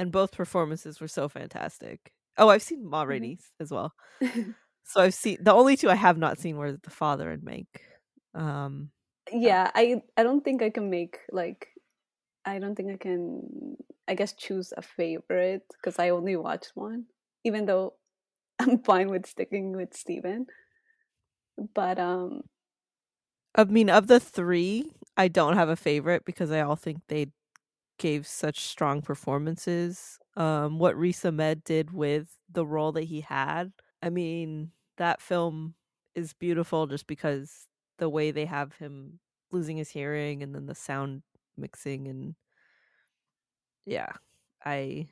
and 0.00 0.10
both 0.12 0.32
performances 0.32 1.00
were 1.00 1.08
so 1.08 1.28
fantastic. 1.28 2.12
Oh, 2.38 2.48
I've 2.48 2.62
seen 2.62 2.86
Ma 2.88 3.04
Mm-hmm. 3.08 3.10
Rainey's 3.10 3.52
as 3.60 3.70
well. 3.70 3.94
So 4.84 5.00
I've 5.02 5.14
seen 5.14 5.38
the 5.40 5.52
only 5.52 5.76
two 5.76 5.90
I 5.90 5.94
have 5.94 6.18
not 6.18 6.38
seen 6.38 6.56
were 6.56 6.72
The 6.72 6.90
Father 6.90 7.30
and 7.30 7.42
Mank. 7.42 7.66
Um, 8.34 8.90
yeah, 9.32 9.70
I 9.74 10.02
I 10.16 10.22
don't 10.22 10.44
think 10.44 10.62
I 10.62 10.70
can 10.70 10.90
make 10.90 11.18
like 11.30 11.68
I 12.44 12.60
don't 12.60 12.76
think 12.76 12.92
I 12.92 12.96
can 12.98 13.76
I 14.08 14.14
guess 14.14 14.34
choose 14.34 14.72
a 14.76 14.82
favorite 14.82 15.64
because 15.72 15.98
I 15.98 16.10
only 16.10 16.36
watched 16.36 16.72
one, 16.74 17.06
even 17.44 17.66
though 17.66 17.94
I'm 18.60 18.82
fine 18.82 19.10
with 19.10 19.26
sticking 19.26 19.76
with 19.76 19.94
Steven. 19.96 20.46
But 21.74 21.98
um 22.00 22.42
I 23.54 23.64
mean, 23.64 23.90
of 23.90 24.06
the 24.06 24.20
three, 24.20 24.92
I 25.16 25.28
don't 25.28 25.56
have 25.56 25.68
a 25.68 25.76
favorite 25.76 26.24
because 26.24 26.50
I 26.50 26.60
all 26.60 26.76
think 26.76 26.98
they 27.08 27.26
gave 28.00 28.26
such 28.26 28.60
strong 28.60 29.02
performances. 29.02 30.18
Um, 30.36 30.78
what 30.80 30.96
Riz 30.96 31.24
Ahmed 31.24 31.62
did 31.64 31.92
with 31.92 32.28
the 32.50 32.66
role 32.66 32.92
that 32.92 33.04
he 33.04 33.20
had, 33.20 33.72
I 34.02 34.10
mean, 34.10 34.72
that 34.96 35.20
film 35.22 35.74
is 36.16 36.32
beautiful 36.32 36.86
just 36.88 37.06
because 37.06 37.68
the 37.98 38.08
way 38.08 38.32
they 38.32 38.46
have 38.46 38.74
him 38.74 39.20
losing 39.52 39.76
his 39.76 39.90
hearing 39.90 40.42
and 40.42 40.54
then 40.54 40.66
the 40.66 40.74
sound 40.74 41.22
mixing 41.56 42.08
and 42.08 42.34
yeah, 43.86 44.12
I 44.64 45.08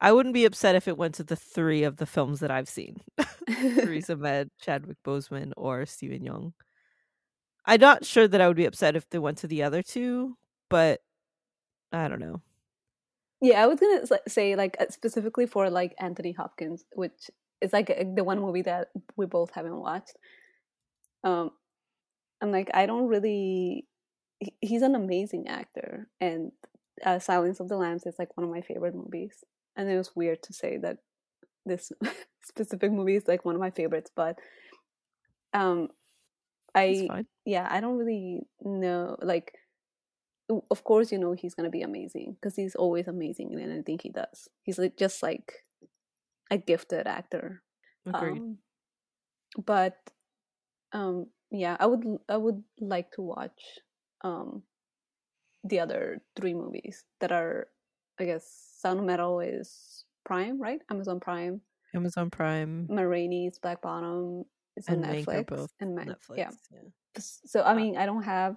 I 0.00 0.12
wouldn't 0.12 0.34
be 0.34 0.44
upset 0.44 0.74
if 0.74 0.88
it 0.88 0.98
went 0.98 1.14
to 1.16 1.24
the 1.24 1.36
three 1.36 1.84
of 1.84 1.96
the 1.96 2.06
films 2.06 2.40
that 2.40 2.50
I've 2.50 2.68
seen. 2.68 2.98
Riz 3.48 4.10
Ahmed, 4.10 4.50
Chadwick 4.60 4.98
Boseman, 5.04 5.52
or 5.56 5.86
Steven 5.86 6.20
Yeun. 6.22 6.52
I'm 7.66 7.80
not 7.80 8.04
sure 8.04 8.28
that 8.28 8.40
I 8.40 8.48
would 8.48 8.56
be 8.56 8.66
upset 8.66 8.96
if 8.96 9.08
they 9.08 9.18
went 9.18 9.38
to 9.38 9.46
the 9.46 9.62
other 9.62 9.82
two, 9.82 10.36
but 10.74 11.02
I 11.92 12.08
don't 12.08 12.18
know. 12.18 12.42
Yeah, 13.40 13.62
I 13.62 13.68
was 13.68 13.78
gonna 13.78 14.04
say 14.26 14.56
like 14.56 14.76
uh, 14.80 14.86
specifically 14.90 15.46
for 15.46 15.70
like 15.70 15.94
Anthony 16.00 16.32
Hopkins, 16.32 16.84
which 16.94 17.30
is 17.60 17.72
like 17.72 17.96
the 18.16 18.24
one 18.24 18.40
movie 18.40 18.62
that 18.62 18.88
we 19.16 19.26
both 19.26 19.52
haven't 19.52 19.78
watched. 19.78 20.16
Um, 21.22 21.52
I'm 22.42 22.50
like 22.50 22.72
I 22.74 22.86
don't 22.86 23.06
really. 23.06 23.86
He's 24.60 24.82
an 24.82 24.96
amazing 24.96 25.46
actor, 25.46 26.08
and 26.20 26.50
uh, 27.06 27.20
Silence 27.20 27.60
of 27.60 27.68
the 27.68 27.76
Lambs 27.76 28.04
is 28.04 28.16
like 28.18 28.36
one 28.36 28.42
of 28.44 28.50
my 28.50 28.60
favorite 28.60 28.96
movies. 28.96 29.44
And 29.76 29.88
it 29.88 29.96
was 29.96 30.16
weird 30.16 30.42
to 30.42 30.52
say 30.52 30.78
that 30.78 30.98
this 31.64 31.92
specific 32.44 32.90
movie 32.90 33.14
is 33.14 33.28
like 33.28 33.44
one 33.44 33.54
of 33.54 33.60
my 33.60 33.70
favorites, 33.70 34.10
but 34.14 34.40
um, 35.52 35.90
I 36.74 37.08
yeah, 37.44 37.68
I 37.70 37.80
don't 37.80 37.96
really 37.96 38.40
know. 38.60 39.16
Like, 39.22 39.52
of 40.70 40.84
course, 40.84 41.10
you 41.12 41.18
know 41.18 41.32
he's 41.32 41.54
gonna 41.54 41.70
be 41.70 41.82
amazing 41.82 42.36
because 42.40 42.56
he's 42.56 42.74
always 42.74 43.08
amazing 43.08 43.52
in 43.52 43.60
anything 43.60 43.98
he 44.02 44.10
does. 44.10 44.48
He's 44.62 44.78
like 44.78 44.96
just 44.96 45.22
like 45.22 45.64
a 46.50 46.58
gifted 46.58 47.06
actor. 47.06 47.62
Agreed. 48.06 48.38
Um, 48.42 48.58
but 49.64 49.96
um, 50.92 51.26
yeah, 51.50 51.76
I 51.80 51.86
would 51.86 52.04
I 52.28 52.36
would 52.36 52.62
like 52.80 53.12
to 53.12 53.22
watch 53.22 53.60
um 54.22 54.62
the 55.64 55.80
other 55.80 56.20
three 56.36 56.52
movies 56.54 57.04
that 57.20 57.32
are, 57.32 57.68
I 58.20 58.24
guess, 58.24 58.44
Sound 58.78 58.98
of 59.00 59.06
Metal 59.06 59.40
is 59.40 60.04
Prime, 60.26 60.60
right? 60.60 60.80
Amazon 60.90 61.20
Prime. 61.20 61.60
Amazon 61.94 62.28
Prime 62.28 62.86
Ma 62.90 63.02
Rainey's 63.02 63.58
Black 63.58 63.80
Bottom 63.80 64.44
is 64.76 64.88
on 64.88 65.02
and 65.02 65.04
Netflix, 65.04 65.68
and 65.80 65.96
Mank, 65.96 66.08
Netflix. 66.08 66.36
yeah. 66.36 66.50
yeah. 66.72 66.80
So 67.16 67.60
I 67.60 67.72
Uh, 67.72 67.74
mean, 67.76 67.96
I 67.96 68.04
don't 68.06 68.24
have. 68.24 68.56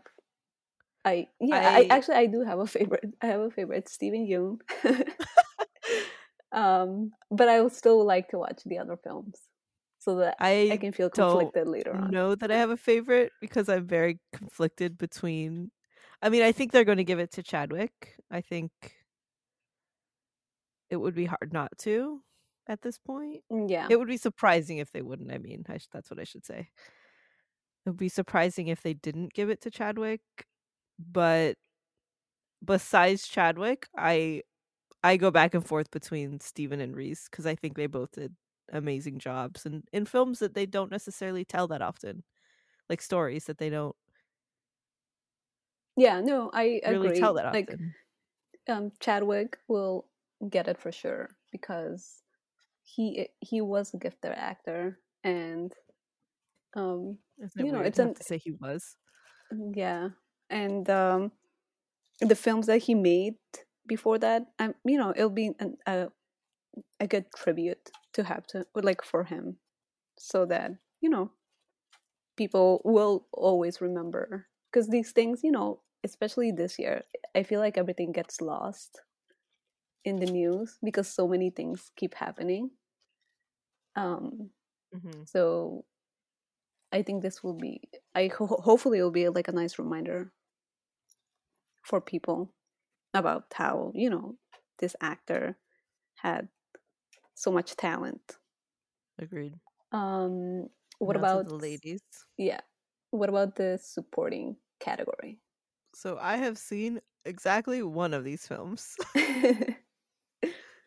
I 1.08 1.28
yeah, 1.40 1.56
I, 1.58 1.80
I- 1.80 1.88
actually 1.90 2.16
I 2.16 2.26
do 2.28 2.42
have 2.42 2.60
a 2.60 2.68
favorite. 2.68 3.14
I 3.22 3.28
have 3.28 3.40
a 3.42 3.50
favorite, 3.52 3.88
Steven 3.90 4.28
Yeun. 4.28 4.60
um, 6.52 7.12
but 7.32 7.50
I 7.50 7.62
would 7.62 7.74
still 7.74 8.06
like 8.06 8.30
to 8.30 8.38
watch 8.40 8.64
the 8.66 8.78
other 8.80 8.98
films 8.98 9.40
so 10.00 10.18
that 10.18 10.38
I, 10.40 10.70
I 10.72 10.78
can 10.78 10.92
feel 10.92 11.10
conflicted 11.10 11.68
later 11.68 11.96
on. 11.96 12.12
know 12.12 12.36
that 12.36 12.52
I 12.52 12.58
have 12.58 12.70
a 12.70 12.78
favorite 12.78 13.32
because 13.42 13.70
I'm 13.70 13.88
very 13.88 14.20
conflicted 14.34 14.98
between. 14.98 15.72
I 16.22 16.30
mean, 16.30 16.42
I 16.42 16.52
think 16.52 16.72
they're 16.72 16.84
going 16.86 16.98
to 16.98 17.04
give 17.04 17.20
it 17.20 17.32
to 17.34 17.44
Chadwick. 17.44 18.16
I 18.32 18.42
think 18.42 18.72
it 20.90 20.98
would 20.98 21.16
be 21.16 21.26
hard 21.26 21.52
not 21.54 21.78
to 21.80 22.22
at 22.68 22.82
this 22.82 22.98
point. 22.98 23.44
Mm, 23.52 23.70
Yeah, 23.70 23.88
It 23.90 23.98
would 23.98 24.08
be 24.08 24.18
surprising 24.18 24.78
if 24.78 24.92
they 24.92 25.02
wouldn't. 25.02 25.32
I 25.32 25.38
mean, 25.38 25.66
I 25.70 25.78
sh- 25.78 25.88
that's 25.92 26.10
what 26.10 26.20
I 26.20 26.24
should 26.24 26.46
say. 26.46 26.70
It 27.86 27.90
would 27.90 27.98
be 27.98 28.10
surprising 28.10 28.68
if 28.68 28.82
they 28.82 28.94
didn't 28.94 29.34
give 29.34 29.50
it 29.50 29.62
to 29.62 29.72
Chadwick, 29.72 30.22
but 31.00 31.56
besides 32.63 33.27
Chadwick, 33.27 33.88
I 33.98 34.42
I 35.04 35.18
go 35.18 35.32
back 35.32 35.54
and 35.54 35.66
forth 35.66 35.92
between 35.92 36.39
Steven 36.39 36.82
and 36.82 36.96
Riz 36.96 37.27
because 37.30 37.46
I 37.46 37.56
think 37.56 37.75
they 37.77 37.88
both 37.88 38.12
did 38.13 38.36
amazing 38.74 39.20
jobs 39.20 39.66
and 39.66 39.84
in 39.94 40.06
films 40.06 40.39
that 40.39 40.54
they 40.54 40.66
don't 40.66 40.92
necessarily 40.92 41.46
tell 41.46 41.68
that 41.70 41.82
often, 41.82 42.24
like 42.89 43.01
stories 43.01 43.46
that 43.46 43.58
they 43.58 43.70
don't 43.70 43.96
yeah. 45.96 46.22
No, 46.22 46.51
I 46.54 46.82
really 46.88 47.08
agree. 47.08 47.20
tell 47.20 47.34
that 47.34 47.54
like 47.54 47.70
often. 47.72 47.94
um, 48.70 48.92
Chadwick 49.00 49.58
will 49.68 50.06
get 50.50 50.68
it 50.68 50.80
for 50.80 50.92
sure 50.92 51.30
because 51.51 52.22
he 52.84 53.27
he 53.39 53.62
was 53.62 53.94
a 53.94 53.98
gifted 53.98 54.32
actor 54.32 55.00
and 55.24 55.74
um 56.75 57.18
you 57.56 57.72
know, 57.72 57.82
it's 57.82 58.00
an- 58.00 58.13
to 58.13 58.24
say 58.24 58.38
he 58.38 58.51
was. 58.51 58.96
yeah 59.74 60.10
and 60.50 60.89
um 60.89 61.32
the 62.22 62.36
films 62.36 62.68
that 62.68 62.84
he 62.84 62.96
made 62.96 63.36
before 63.88 64.18
that. 64.20 64.48
Um, 64.60 64.75
you 64.86 64.98
know, 64.98 65.13
it'll 65.16 65.30
be 65.30 65.51
an, 65.60 65.77
a 65.86 66.10
a 67.00 67.08
good 67.08 67.25
tribute 67.36 67.92
to 68.13 68.24
have 68.24 68.46
to 68.48 68.66
like 68.75 69.04
for 69.04 69.24
him, 69.25 69.58
so 70.18 70.46
that 70.46 70.72
you 71.01 71.10
know 71.10 71.32
people 72.36 72.82
will 72.84 73.27
always 73.34 73.82
remember 73.82 74.48
because 74.72 74.88
these 74.88 75.12
things, 75.12 75.42
you 75.44 75.51
know, 75.51 75.82
especially 76.04 76.51
this 76.51 76.77
year, 76.80 77.04
I 77.36 77.44
feel 77.44 77.60
like 77.60 77.77
everything 77.77 78.12
gets 78.12 78.42
lost 78.42 79.01
in 80.04 80.18
the 80.20 80.25
news 80.25 80.77
because 80.84 81.08
so 81.08 81.27
many 81.27 81.50
things 81.50 81.92
keep 81.96 82.13
happening. 82.16 82.72
Um, 83.96 84.51
Mm-hmm. 84.96 85.24
so 85.25 85.86
I 86.92 87.01
think 87.04 87.22
this 87.22 87.44
will 87.44 87.54
be. 87.54 87.82
I 88.16 88.27
ho- 88.27 88.46
hopefully 88.63 89.00
it'll 89.00 89.12
be 89.12 89.27
like 89.30 89.48
a 89.48 89.51
nice 89.54 89.77
reminder 89.80 90.32
for 91.88 92.01
people 92.01 92.53
about 93.13 93.46
how 93.53 93.91
you 93.96 94.10
know 94.10 94.36
this 94.79 94.96
actor 95.01 95.58
had 96.15 96.50
so 97.34 97.51
much 97.51 97.75
talent. 97.75 98.38
Agreed. 99.20 99.53
Um, 99.91 100.67
what 101.00 101.15
about 101.15 101.48
the 101.48 101.56
ladies? 101.56 102.01
Yeah. 102.38 102.60
What 103.12 103.29
about 103.29 103.56
the 103.56 103.79
supporting 103.82 104.58
category? 104.79 105.39
So 105.96 106.17
I 106.22 106.38
have 106.38 106.58
seen 106.58 107.00
exactly 107.25 107.82
one 107.84 108.13
of 108.13 108.24
these 108.24 108.46
films. 108.46 108.96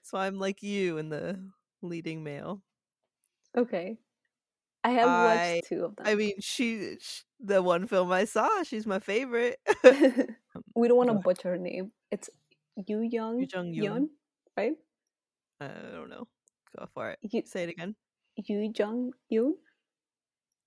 so 0.03 0.19
I'm 0.19 0.39
like 0.39 0.63
you 0.63 0.99
in 0.99 1.09
the 1.09 1.41
leading 1.83 2.23
male. 2.23 2.63
okay. 3.57 3.99
I 4.83 4.91
have 4.91 5.09
I- 5.09 5.55
watched 5.55 5.69
two 5.69 5.85
of 5.85 5.97
them. 5.97 6.07
I 6.07 6.15
mean, 6.15 6.41
she, 6.41 6.97
sh 7.01 7.23
the 7.39 7.63
one 7.63 7.87
film 7.87 8.13
I 8.13 8.25
saw, 8.25 8.63
she's 8.63 8.87
my 8.87 8.99
favorite. 8.99 9.59
we 10.75 10.89
don't 10.89 10.97
want 10.97 11.11
to 11.11 11.15
butcher 11.15 11.51
her 11.51 11.59
name. 11.59 11.93
It's 12.11 12.29
Yu 12.77 13.01
Young 13.01 13.41
Yoo 13.41 13.47
Jung 13.53 13.73
Yoon. 13.73 13.83
Yoon, 13.83 14.09
right? 14.57 14.73
I 15.61 15.69
don't 15.95 16.09
know. 16.11 16.27
Go 16.77 16.87
for 16.95 17.11
it. 17.11 17.19
Yu, 17.23 17.43
Say 17.45 17.65
it 17.65 17.69
again. 17.71 17.95
Yu 18.37 18.73
Jung 18.77 19.13
Yoon. 19.33 19.53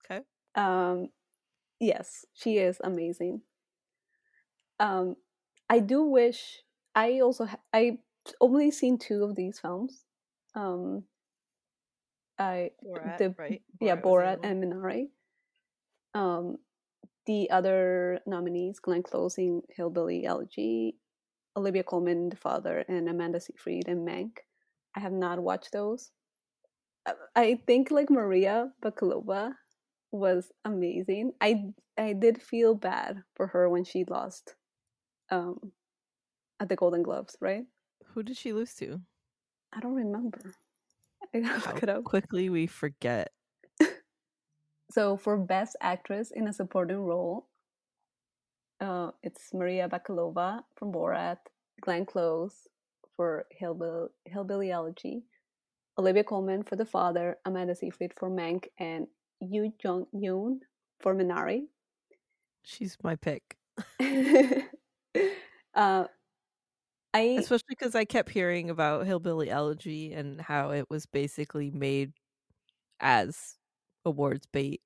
Okay. 0.06 0.22
Um, 0.56 1.08
yes, 1.80 2.26
she 2.34 2.58
is 2.58 2.80
amazing. 2.84 3.42
Um, 4.80 5.16
I 5.70 5.80
do 5.80 6.04
wish 6.04 6.62
I 6.96 7.22
also 7.22 7.46
ha- 7.46 7.60
I 7.72 8.00
only 8.42 8.72
seen 8.72 8.98
two 8.98 9.24
of 9.24 9.36
these 9.36 9.60
films. 9.60 10.06
Um, 10.56 11.04
I 12.44 12.72
Borat, 12.86 13.18
the- 13.18 13.36
right? 13.38 13.62
yeah, 13.80 13.94
was 13.96 14.04
Borat 14.04 14.40
and 14.44 14.64
Minari. 14.64 15.10
Um, 16.14 16.58
the 17.26 17.50
other 17.50 18.20
nominees: 18.26 18.80
Glenn 18.80 19.04
Close 19.04 19.38
in 19.38 19.62
Hillbilly 19.70 20.26
Elegy, 20.26 20.98
Olivia 21.56 21.84
Colman, 21.84 22.30
The 22.30 22.36
Father, 22.36 22.80
and 22.88 23.08
Amanda 23.10 23.40
Seyfried 23.40 23.88
and 23.88 24.08
Mank. 24.08 24.40
I 24.96 25.00
have 25.00 25.14
not 25.14 25.40
watched 25.40 25.72
those. 25.72 26.12
I- 27.06 27.16
I 27.36 27.56
think 27.68 27.92
like 27.92 28.10
Maria 28.10 28.74
Bakalova 28.82 29.56
was 30.12 30.52
amazing. 30.66 31.34
I 31.42 31.74
I 31.98 32.14
did 32.14 32.42
feel 32.42 32.76
bad 32.76 33.24
for 33.36 33.48
her 33.48 33.70
when 33.70 33.84
she 33.84 34.04
lost 34.06 34.56
um 35.32 35.72
at 36.60 36.70
the 36.70 36.76
Golden 36.76 37.04
Globes, 37.04 37.36
right? 37.40 37.66
Who 38.14 38.24
did 38.24 38.38
she 38.38 38.54
lose 38.54 38.76
to? 38.76 39.02
I 39.72 39.80
don't 39.80 39.96
remember. 39.96 40.56
I 41.36 41.40
gotta 41.42 41.60
How 41.60 41.74
look 41.74 41.84
it 41.84 41.90
up. 41.90 42.04
quickly 42.04 42.50
we 42.50 42.68
forget. 42.68 43.32
So 44.92 45.18
for 45.18 45.38
best 45.38 45.76
actress 45.82 46.30
in 46.30 46.48
a 46.48 46.54
supporting 46.54 46.98
role, 47.00 47.48
uh, 48.80 49.12
it's 49.24 49.52
Maria 49.54 49.90
Bakalova 49.90 50.62
from 50.76 50.92
Borat, 50.92 51.38
Glenn 51.82 52.06
Close 52.06 52.68
for 53.16 53.46
Hillbill- 53.60 54.10
Hillbilly 54.26 54.70
Elegy, 54.72 55.24
Olivia 55.98 56.24
Colman 56.24 56.62
for 56.64 56.76
The 56.76 56.86
Father, 56.86 57.38
Amanda 57.46 57.76
Seyfried 57.76 58.14
for 58.16 58.30
Mank, 58.30 58.66
and 58.78 59.08
Yu 59.40 59.74
Jung 59.84 60.06
Yoon 60.14 60.60
for 61.00 61.16
Minari. 61.16 61.64
She's 62.64 62.96
my 63.04 63.16
pick. 63.16 63.58
uh, 65.76 66.06
I 67.14 67.22
Especially 67.38 67.66
because 67.70 67.96
I 67.96 68.06
kept 68.06 68.30
hearing 68.30 68.70
about 68.70 69.06
Hillbilly 69.06 69.50
Elegy 69.50 70.14
and 70.14 70.42
how 70.42 70.72
it 70.72 70.90
was 70.90 71.06
basically 71.06 71.72
made 71.72 72.14
as 73.00 73.58
awards 74.06 74.48
bait. 74.48 74.82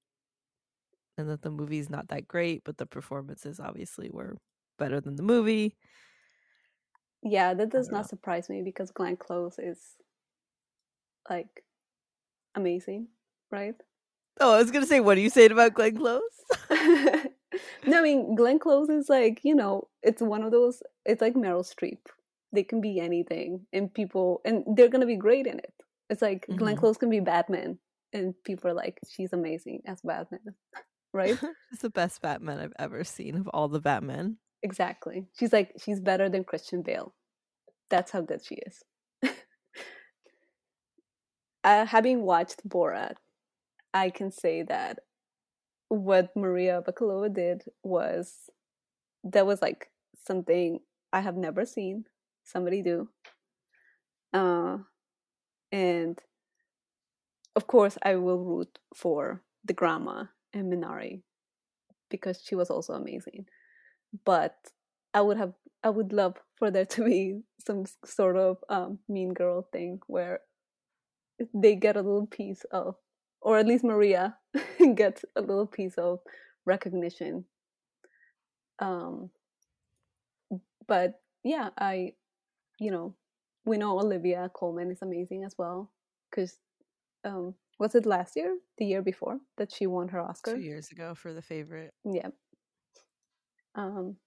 And 1.17 1.29
that 1.29 1.41
the 1.41 1.49
movie's 1.51 1.89
not 1.89 2.09
that 2.09 2.27
great, 2.27 2.63
but 2.63 2.77
the 2.77 2.85
performances 2.85 3.59
obviously 3.59 4.09
were 4.11 4.37
better 4.77 5.01
than 5.01 5.15
the 5.15 5.23
movie. 5.23 5.75
yeah, 7.23 7.53
that 7.53 7.69
does 7.69 7.91
not 7.91 8.01
know. 8.01 8.07
surprise 8.07 8.49
me 8.49 8.61
because 8.61 8.91
Glenn 8.91 9.17
Close 9.17 9.59
is 9.59 9.79
like 11.29 11.63
amazing, 12.55 13.07
right? 13.51 13.75
Oh, 14.39 14.53
I 14.53 14.57
was 14.61 14.71
gonna 14.71 14.85
say, 14.85 14.99
what 14.99 15.17
are 15.17 15.21
you 15.21 15.29
saying 15.29 15.51
about 15.51 15.73
Glenn 15.73 15.95
Close? 15.97 16.21
no, 17.85 17.99
I 17.99 18.01
mean 18.01 18.35
Glenn 18.35 18.59
Close 18.59 18.89
is 18.89 19.09
like 19.09 19.39
you 19.43 19.55
know 19.55 19.87
it's 20.03 20.21
one 20.21 20.43
of 20.43 20.51
those. 20.51 20.81
It's 21.05 21.21
like 21.21 21.33
Meryl 21.35 21.65
Streep. 21.65 21.99
They 22.53 22.63
can 22.63 22.81
be 22.81 22.99
anything, 22.99 23.65
and 23.73 23.93
people 23.93 24.41
and 24.45 24.63
they're 24.75 24.89
gonna 24.89 25.05
be 25.05 25.17
great 25.17 25.47
in 25.47 25.59
it. 25.59 25.73
It's 26.09 26.21
like 26.21 26.45
Glenn 26.55 26.75
Mhm. 26.75 26.79
Close 26.79 26.97
can 26.97 27.09
be 27.09 27.19
Batman, 27.19 27.79
and 28.13 28.33
people 28.43 28.69
are 28.71 28.73
like, 28.73 28.99
she's 29.09 29.33
amazing 29.33 29.81
as 29.85 29.99
Batman, 30.01 30.55
right? 31.13 31.37
She's 31.69 31.79
the 31.79 31.89
best 31.89 32.21
Batman 32.21 32.59
I've 32.59 32.73
ever 32.79 33.03
seen 33.03 33.35
of 33.35 33.47
all 33.49 33.67
the 33.67 33.81
Batmen. 33.81 34.37
exactly. 34.63 35.27
She's 35.37 35.51
like 35.53 35.73
she's 35.77 35.99
better 35.99 36.29
than 36.29 36.43
Christian 36.45 36.81
Bale. 36.81 37.13
That's 37.89 38.11
how 38.11 38.21
good 38.21 38.43
she 38.43 38.55
is. 38.55 38.83
uh, 41.63 41.85
having 41.85 42.21
watched 42.21 42.67
Borat, 42.67 43.15
I 43.93 44.09
can 44.09 44.31
say 44.31 44.63
that 44.63 44.99
what 45.89 46.35
Maria 46.35 46.81
Bakalova 46.85 47.33
did 47.33 47.63
was 47.83 48.49
that 49.23 49.45
was 49.45 49.61
like 49.61 49.89
something 50.25 50.79
I 51.13 51.21
have 51.21 51.35
never 51.35 51.65
seen 51.65 52.05
somebody 52.43 52.81
do. 52.81 53.09
Uh, 54.33 54.79
and 55.71 56.19
of 57.55 57.67
course, 57.67 57.97
I 58.03 58.15
will 58.15 58.43
root 58.43 58.79
for 58.95 59.41
the 59.65 59.73
grandma 59.73 60.25
and 60.53 60.71
Minari 60.71 61.21
because 62.09 62.41
she 62.43 62.55
was 62.55 62.69
also 62.69 62.93
amazing. 62.93 63.45
But 64.25 64.55
I 65.13 65.21
would 65.21 65.37
have, 65.37 65.53
I 65.83 65.89
would 65.89 66.13
love 66.13 66.35
for 66.55 66.71
there 66.71 66.85
to 66.85 67.03
be 67.05 67.41
some 67.65 67.85
sort 68.05 68.37
of 68.37 68.57
um, 68.69 68.99
mean 69.09 69.33
girl 69.33 69.67
thing 69.71 69.99
where 70.07 70.41
they 71.53 71.75
get 71.75 71.97
a 71.97 72.01
little 72.01 72.27
piece 72.27 72.63
of, 72.71 72.95
or 73.47 73.57
at 73.57 73.65
least 73.65 73.85
Maria 73.85 74.35
gets 74.95 75.23
a 75.37 75.41
little 75.41 75.65
piece 75.65 75.93
of 75.93 76.19
recognition. 76.65 77.45
Um, 78.79 79.29
but 80.85 81.21
yeah, 81.45 81.69
I, 81.77 82.11
you 82.77 82.91
know, 82.91 83.15
we 83.63 83.77
know 83.77 83.97
Olivia 83.97 84.51
Colman 84.53 84.91
is 84.91 85.01
amazing 85.01 85.45
as 85.45 85.55
well 85.57 85.89
because, 86.29 86.57
um, 87.23 87.55
was 87.79 87.95
it 87.95 88.05
last 88.05 88.35
year, 88.35 88.57
the 88.79 88.85
year 88.85 89.01
before 89.01 89.39
that 89.57 89.71
she 89.71 89.87
won 89.87 90.09
her 90.09 90.19
Oscar? 90.19 90.55
Two 90.55 90.61
years 90.61 90.91
ago 90.91 91.15
for 91.15 91.33
the 91.33 91.41
favorite. 91.41 91.93
Yeah. 92.03 92.27
Um. 93.75 94.17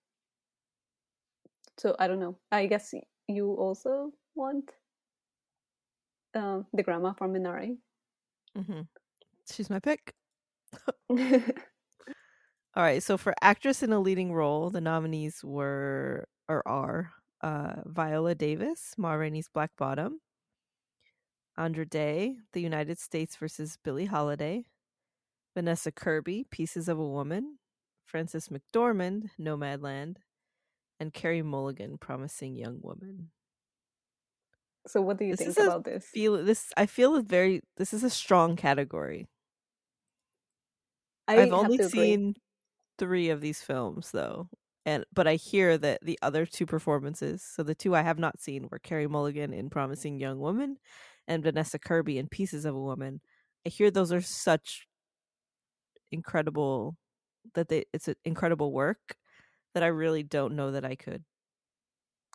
So 1.77 1.95
I 1.99 2.07
don't 2.07 2.21
know. 2.21 2.39
I 2.51 2.65
guess 2.67 2.95
you 3.29 3.53
also 3.53 4.13
want 4.35 4.71
um 6.35 6.65
the 6.73 6.83
grandma 6.83 7.13
from 7.13 7.35
Minari. 7.35 7.77
hmm 8.57 8.81
She's 9.53 9.71
my 9.71 9.81
pick. 9.81 10.13
All 12.77 12.85
right, 12.85 13.03
so 13.03 13.17
for 13.19 13.35
actress 13.43 13.83
in 13.83 13.93
a 13.93 13.99
leading 13.99 14.33
role, 14.33 14.71
the 14.71 14.81
nominees 14.81 15.43
were 15.43 16.29
or 16.49 16.67
are 16.67 17.13
uh, 17.43 17.83
Viola 17.87 18.35
Davis, 18.35 18.95
Ma 18.97 19.13
Rainey's 19.13 19.49
Black 19.49 19.73
Bottom, 19.77 20.21
Andra 21.57 21.85
Day, 21.85 22.37
The 22.53 22.61
United 22.61 22.99
States 22.99 23.37
versus 23.37 23.77
Billie 23.83 24.07
Holiday, 24.07 24.65
Vanessa 25.55 25.91
Kirby, 25.93 26.47
Pieces 26.51 26.89
of 26.89 26.99
a 26.99 27.07
Woman, 27.07 27.59
Frances 28.07 28.49
McDormand, 28.49 29.31
Nomadland, 29.39 30.17
and 31.01 31.13
Carey 31.13 31.43
Mulligan, 31.43 31.99
Promising 31.99 32.57
Young 32.57 32.79
Woman. 32.83 33.31
so 34.87 35.01
what 35.01 35.19
do 35.19 35.25
you 35.25 35.37
This 35.37 35.57
think 35.57 35.59
about 35.59 35.85
this? 35.85 36.07
Feel 36.07 36.45
this? 36.45 36.73
I 36.77 36.87
feel 36.87 37.21
very. 37.23 37.63
This 37.77 37.93
is 37.93 38.05
a 38.05 38.11
strong 38.11 38.57
category. 38.57 39.29
I 41.37 41.37
I've 41.37 41.53
only 41.53 41.79
seen 41.79 42.35
three 42.99 43.31
of 43.31 43.41
these 43.41 43.63
films 43.63 44.13
though. 44.13 44.51
And 44.87 45.05
but 45.13 45.29
I 45.29 45.37
hear 45.37 45.79
that 45.79 46.01
the 46.03 46.19
other 46.23 46.47
two 46.47 46.67
performances, 46.67 47.43
so 47.45 47.63
the 47.63 47.75
two 47.75 47.95
I 47.97 48.03
have 48.03 48.19
not 48.19 48.41
seen 48.41 48.69
were 48.71 48.79
Carey 48.81 49.07
Mulligan 49.09 49.53
in 49.55 49.71
Promising 49.71 50.21
Young 50.21 50.41
Woman 50.41 50.79
and 51.29 51.43
Vanessa 51.45 51.79
Kirby 51.79 52.19
in 52.19 52.29
Pieces 52.29 52.65
of 52.67 52.75
a 52.77 52.81
Woman. 52.81 53.21
I 53.67 53.71
hear 53.71 53.91
those 53.91 54.13
are 54.13 54.23
such 54.23 54.89
incredible 56.11 56.97
that 57.55 57.69
they 57.69 57.85
it's 57.93 58.09
an 58.09 58.17
incredible 58.25 58.73
work 58.73 59.17
that 59.75 59.85
I 59.85 59.89
really 59.89 60.25
don't 60.25 60.57
know 60.57 60.73
that 60.73 60.85
I 60.87 60.97
could 60.97 61.25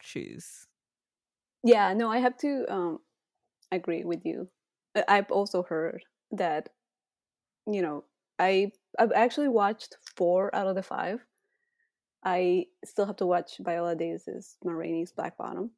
choose. 0.01 0.67
Yeah, 1.63 1.93
no, 1.93 2.09
I 2.11 2.19
have 2.19 2.37
to 2.37 2.65
um 2.71 2.99
agree 3.71 4.03
with 4.05 4.25
you. 4.25 4.49
I've 5.07 5.31
also 5.31 5.63
heard 5.63 6.05
that 6.31 6.69
you 7.67 7.81
know, 7.81 8.05
I 8.39 8.71
I've 8.97 9.11
actually 9.11 9.49
watched 9.49 9.97
4 10.15 10.53
out 10.55 10.67
of 10.67 10.75
the 10.75 10.83
5. 10.83 11.19
I 12.23 12.65
still 12.83 13.05
have 13.05 13.17
to 13.17 13.25
watch 13.25 13.57
Viola 13.59 13.95
Davis's 13.95 14.57
Ma 14.63 14.71
Rainey's 14.71 15.11
Black 15.11 15.37
Bottom. 15.37 15.71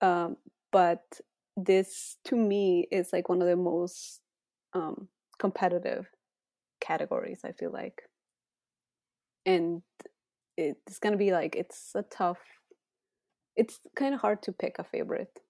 Um 0.00 0.36
but 0.72 1.20
this 1.56 2.16
to 2.24 2.36
me 2.36 2.86
is 2.90 3.12
like 3.12 3.28
one 3.28 3.42
of 3.42 3.48
the 3.48 3.56
most 3.56 4.20
um 4.72 5.08
competitive 5.38 6.06
categories 6.80 7.40
i 7.44 7.52
feel 7.52 7.72
like 7.72 8.02
and 9.44 9.82
it's 10.56 10.98
gonna 10.98 11.16
be 11.16 11.32
like 11.32 11.56
it's 11.56 11.92
a 11.94 12.02
tough 12.02 12.38
it's 13.56 13.80
kind 13.96 14.14
of 14.14 14.20
hard 14.20 14.42
to 14.42 14.52
pick 14.52 14.76
a 14.78 14.84
favorite 14.84 15.40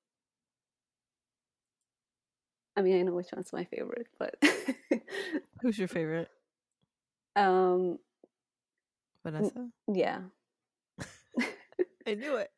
i 2.77 2.83
mean 2.83 2.99
i 2.99 3.03
know 3.03 3.15
which 3.15 3.29
one's 3.35 3.53
my 3.53 3.65
favorite 3.65 4.07
but 4.19 4.35
who's 5.61 5.79
your 5.79 5.89
favorite 5.89 6.29
um 7.37 7.99
vanessa 9.25 9.69
yeah 9.93 10.21
i 12.07 12.15
knew 12.15 12.37
it 12.37 12.51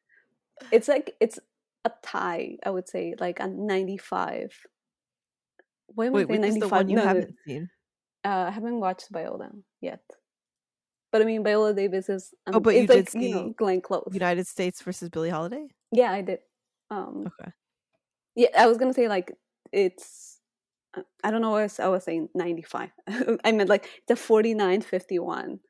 it's 0.71 0.89
like 0.89 1.15
it's 1.21 1.39
a 1.85 1.91
tie 2.03 2.57
i 2.65 2.71
would 2.71 2.89
say 2.89 3.15
like 3.19 3.41
a 3.41 3.47
95 3.47 4.53
why 5.95 6.07
am 6.07 6.13
Wait, 6.13 6.25
I 6.25 6.29
saying 6.29 6.41
95 6.41 6.61
the 6.61 6.69
one 6.69 6.89
you 6.89 6.97
no, 6.97 7.03
haven't 7.03 7.35
seen 7.47 7.69
uh, 8.25 8.47
I 8.49 8.51
haven't 8.51 8.79
watched 8.79 9.09
Viola 9.11 9.51
yet. 9.81 10.03
But 11.11 11.23
I 11.23 11.25
mean, 11.25 11.45
Viola 11.45 11.75
Davis 11.75 12.09
is. 12.09 12.33
Um, 12.47 12.57
oh, 12.57 12.61
but 12.61 12.75
you 12.75 12.83
like, 12.83 12.91
did 12.91 13.09
see 13.11 13.29
you 13.29 13.35
know, 13.35 13.55
Glenn 13.57 13.81
Close. 13.81 14.09
United 14.13 14.47
States 14.47 14.81
versus 14.81 15.09
Billie 15.09 15.31
Holiday. 15.31 15.69
Yeah, 15.91 16.11
I 16.11 16.23
did. 16.23 16.39
Um, 16.91 17.31
okay. 17.41 17.53
Yeah, 18.35 18.49
I 18.57 18.67
was 18.67 18.79
gonna 18.79 18.95
say 18.95 19.09
like 19.09 19.33
it's. 19.73 20.39
I 21.25 21.31
don't 21.31 21.41
know 21.41 21.51
what 21.51 21.81
I 21.81 21.89
was, 21.89 22.05
saying 22.05 22.29
ninety 22.35 22.63
five. 22.63 22.91
I 23.45 23.53
meant 23.53 23.71
like 23.71 23.89
the 24.09 24.17
forty 24.17 24.55
nine 24.55 24.83
fifty 24.83 25.19
one. 25.19 25.61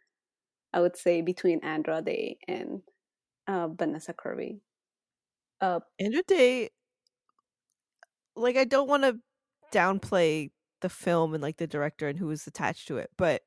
I 0.72 0.80
would 0.80 0.96
say 0.96 1.22
between 1.22 1.60
Andra 1.62 2.02
Day 2.02 2.38
and 2.48 2.80
uh, 3.46 3.68
Vanessa 3.68 4.12
Kirby. 4.12 4.60
Uh, 5.60 5.80
Andra 6.00 6.22
Day. 6.26 6.70
Like 8.34 8.56
I 8.56 8.64
don't 8.64 8.88
want 8.88 9.04
to 9.04 9.18
downplay 9.72 10.50
the 10.80 10.88
film 10.88 11.34
and 11.34 11.42
like 11.42 11.56
the 11.56 11.66
director 11.66 12.08
and 12.08 12.18
who 12.18 12.26
was 12.26 12.46
attached 12.46 12.88
to 12.88 12.98
it. 12.98 13.10
But 13.16 13.42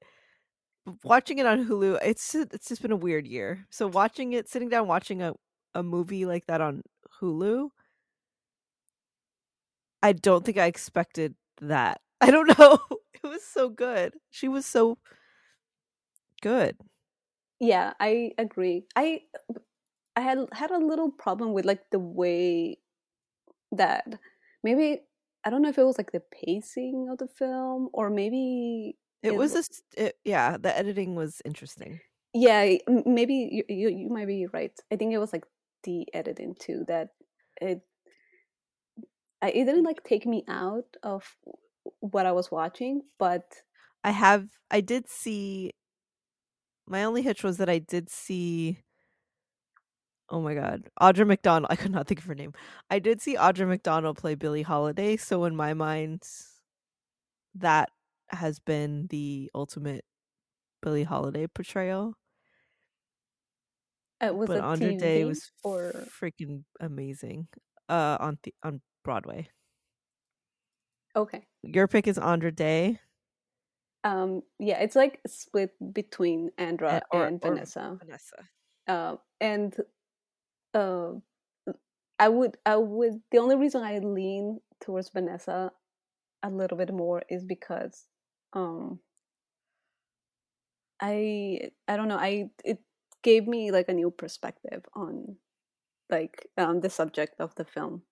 watching 1.04 1.39
it 1.39 1.46
on 1.46 1.65
Hulu, 1.65 2.00
it's 2.04 2.36
it's 2.36 2.68
just 2.70 2.82
been 2.82 2.91
a 2.91 2.96
weird 2.96 3.28
year. 3.28 3.65
So 3.70 3.88
watching 3.88 4.34
it, 4.34 4.50
sitting 4.50 4.70
down 4.70 4.88
watching 4.88 5.22
a 5.22 5.34
a 5.74 5.84
movie 5.84 6.26
like 6.26 6.46
that 6.48 6.62
on 6.62 6.82
Hulu, 7.22 7.70
I 10.06 10.13
don't 10.13 10.46
think 10.46 10.60
I 10.60 10.68
expected 10.68 11.34
that. 11.62 12.00
I 12.22 12.30
don't 12.30 12.58
know. 12.60 12.78
It 13.24 13.28
was 13.28 13.44
so 13.44 13.70
good. 13.70 14.13
She 14.30 14.48
was 14.48 14.68
so 14.68 15.00
good. 16.44 16.78
Yeah, 17.60 17.94
I 18.00 18.34
agree. 18.38 18.86
I 18.96 19.22
I 20.15 20.22
had 20.22 20.46
had 20.54 20.70
a 20.70 20.78
little 20.78 21.10
problem 21.10 21.54
with 21.54 21.65
like 21.65 21.89
the 21.91 21.98
way 21.98 22.78
that 23.72 24.06
maybe 24.63 25.02
I 25.44 25.50
don't 25.50 25.63
know 25.63 25.70
if 25.70 25.80
it 25.80 25.84
was 25.84 25.98
like 25.98 26.12
the 26.12 26.22
pacing 26.32 27.08
of 27.10 27.18
the 27.18 27.28
film 27.28 27.89
or 27.91 28.12
maybe 28.12 28.98
it, 29.24 29.30
it 29.30 29.36
was 29.38 29.54
just 29.54 29.82
it, 29.98 30.18
yeah, 30.24 30.58
the 30.58 30.78
editing 30.78 31.15
was 31.15 31.41
interesting. 31.46 32.00
Yeah, 32.32 32.76
maybe 33.08 33.50
you, 33.52 33.63
you 33.68 33.89
you 33.89 34.10
might 34.10 34.28
be 34.28 34.46
right. 34.54 34.78
I 34.91 34.98
think 34.98 35.13
it 35.13 35.18
was 35.18 35.34
like 35.34 35.46
the 35.84 36.06
editing 36.13 36.54
too 36.60 36.86
that 36.88 37.10
it 37.60 37.82
it 39.47 39.65
didn't 39.65 39.84
like 39.84 40.03
take 40.03 40.25
me 40.25 40.43
out 40.47 40.86
of 41.03 41.23
what 41.99 42.25
I 42.25 42.31
was 42.31 42.51
watching, 42.51 43.01
but 43.19 43.43
I 44.03 44.12
have 44.12 44.47
I 44.71 44.81
did 44.81 45.10
see 45.10 45.71
my 46.88 47.03
only 47.03 47.21
hitch 47.21 47.43
was 47.43 47.58
that 47.58 47.69
I 47.69 47.79
did 47.79 48.10
see 48.10 48.79
Oh 50.29 50.41
my 50.41 50.55
god. 50.55 50.89
Audra 50.99 51.25
McDonald. 51.27 51.67
I 51.71 51.75
could 51.75 51.91
not 51.91 52.08
think 52.08 52.19
of 52.19 52.25
her 52.25 52.36
name. 52.36 52.53
I 52.89 52.99
did 52.99 53.21
see 53.21 53.36
Audra 53.36 53.67
McDonald 53.67 54.17
play 54.17 54.36
Billie 54.36 54.63
Holiday, 54.63 55.17
so 55.17 55.45
in 55.45 55.55
my 55.55 55.73
mind 55.73 56.23
that 57.55 57.89
has 58.29 58.60
been 58.60 59.08
the 59.10 59.49
ultimate 59.53 60.03
Billie 60.81 61.03
Holiday 61.03 61.47
portrayal. 61.47 62.15
Uh, 64.21 64.34
was 64.34 64.47
but 64.47 64.62
Andra 64.62 64.93
TV 64.93 64.99
Day 64.99 65.25
was 65.25 65.51
or... 65.63 65.91
freaking 66.21 66.63
amazing. 66.79 67.47
Uh 67.88 68.17
on 68.19 68.39
the 68.43 68.53
on 68.63 68.81
Broadway. 69.06 69.48
Okay. 71.15 71.46
Your 71.63 71.88
pick 71.88 72.08
is 72.08 72.18
Andra 72.18 72.52
Day. 72.52 73.00
Um 74.04 74.41
yeah, 74.60 74.80
it's 74.80 74.96
like 74.96 75.22
split 75.26 75.72
between 75.94 76.52
Andra 76.58 76.91
and, 76.91 77.04
or, 77.12 77.26
and 77.26 77.41
Vanessa. 77.41 77.98
Vanessa. 78.04 78.50
Uh, 78.88 79.15
and 79.41 79.74
uh, 80.74 81.13
I 82.20 82.30
would 82.30 82.58
I 82.65 82.76
would 82.76 83.22
the 83.32 83.39
only 83.39 83.56
reason 83.56 83.82
I 83.82 84.00
lean 84.00 84.60
towards 84.82 85.10
Vanessa 85.10 85.72
a 86.44 86.50
little 86.50 86.78
bit 86.78 86.94
more 86.94 87.24
is 87.30 87.44
because 87.46 88.06
um 88.54 89.00
I 91.02 91.72
I 91.88 91.98
don't 91.98 92.08
know 92.08 92.18
I 92.18 92.50
it 92.63 92.80
gave 93.24 93.48
me 93.48 93.72
like 93.72 93.89
a 93.89 93.94
new 93.94 94.12
perspective 94.12 94.84
on 94.94 95.38
like 96.10 96.48
um 96.58 96.82
the 96.82 96.89
subject 96.89 97.39
of 97.39 97.56
the 97.56 97.65
film. 97.65 98.04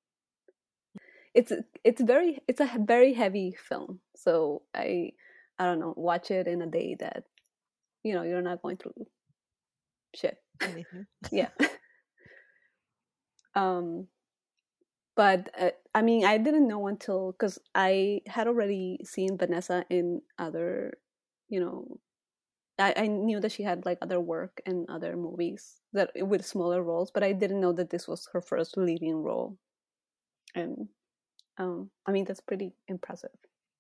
It's 1.33 1.51
it's 1.83 2.01
very 2.01 2.39
it's 2.47 2.61
a 2.61 2.69
very 2.79 3.13
heavy 3.13 3.55
film, 3.57 3.99
so 4.15 4.63
I 4.75 5.13
I 5.57 5.65
don't 5.65 5.79
know 5.79 5.93
watch 5.97 6.31
it 6.31 6.47
in 6.47 6.61
a 6.61 6.67
day 6.67 6.95
that 6.99 7.23
you 8.03 8.13
know 8.13 8.23
you're 8.23 8.41
not 8.41 8.61
going 8.61 8.77
through 8.77 8.93
shit. 10.15 10.37
yeah. 11.31 11.49
Um, 13.55 14.07
but 15.15 15.49
uh, 15.59 15.69
I 15.93 16.01
mean, 16.01 16.25
I 16.25 16.37
didn't 16.37 16.67
know 16.67 16.87
until 16.87 17.33
because 17.33 17.59
I 17.75 18.21
had 18.27 18.47
already 18.47 18.99
seen 19.03 19.37
Vanessa 19.37 19.85
in 19.89 20.21
other, 20.39 20.93
you 21.49 21.59
know, 21.59 21.99
I, 22.79 22.93
I 22.97 23.07
knew 23.07 23.39
that 23.39 23.51
she 23.51 23.61
had 23.63 23.85
like 23.85 23.99
other 24.01 24.19
work 24.19 24.59
and 24.65 24.89
other 24.89 25.15
movies 25.15 25.77
that 25.93 26.11
with 26.15 26.45
smaller 26.45 26.81
roles, 26.81 27.11
but 27.11 27.23
I 27.23 27.31
didn't 27.33 27.61
know 27.61 27.73
that 27.73 27.91
this 27.91 28.07
was 28.07 28.27
her 28.33 28.41
first 28.41 28.75
leading 28.75 29.17
role. 29.17 29.57
And 30.55 30.87
um, 31.57 31.89
I 32.05 32.11
mean, 32.11 32.25
that's 32.25 32.41
pretty 32.41 32.73
impressive 32.87 33.29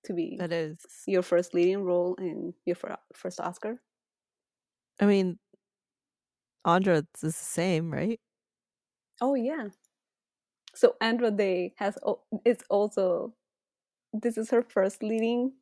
to 0.05 0.13
be. 0.13 0.37
That 0.37 0.51
is 0.51 0.77
your 1.07 1.21
first 1.21 1.53
leading 1.53 1.83
role 1.83 2.15
in 2.15 2.53
your 2.65 2.75
first 3.13 3.39
Oscar. 3.39 3.81
I 4.99 5.05
mean, 5.05 5.39
Andra 6.65 6.97
is 6.97 7.21
the 7.21 7.31
same, 7.31 7.91
right? 7.91 8.19
Oh 9.21 9.35
yeah. 9.35 9.69
So 10.75 10.95
Andra 11.01 11.31
Day 11.31 11.73
has 11.77 11.97
is 12.45 12.57
also 12.69 13.33
this 14.11 14.37
is 14.37 14.49
her 14.51 14.61
first 14.61 15.03
leading 15.03 15.53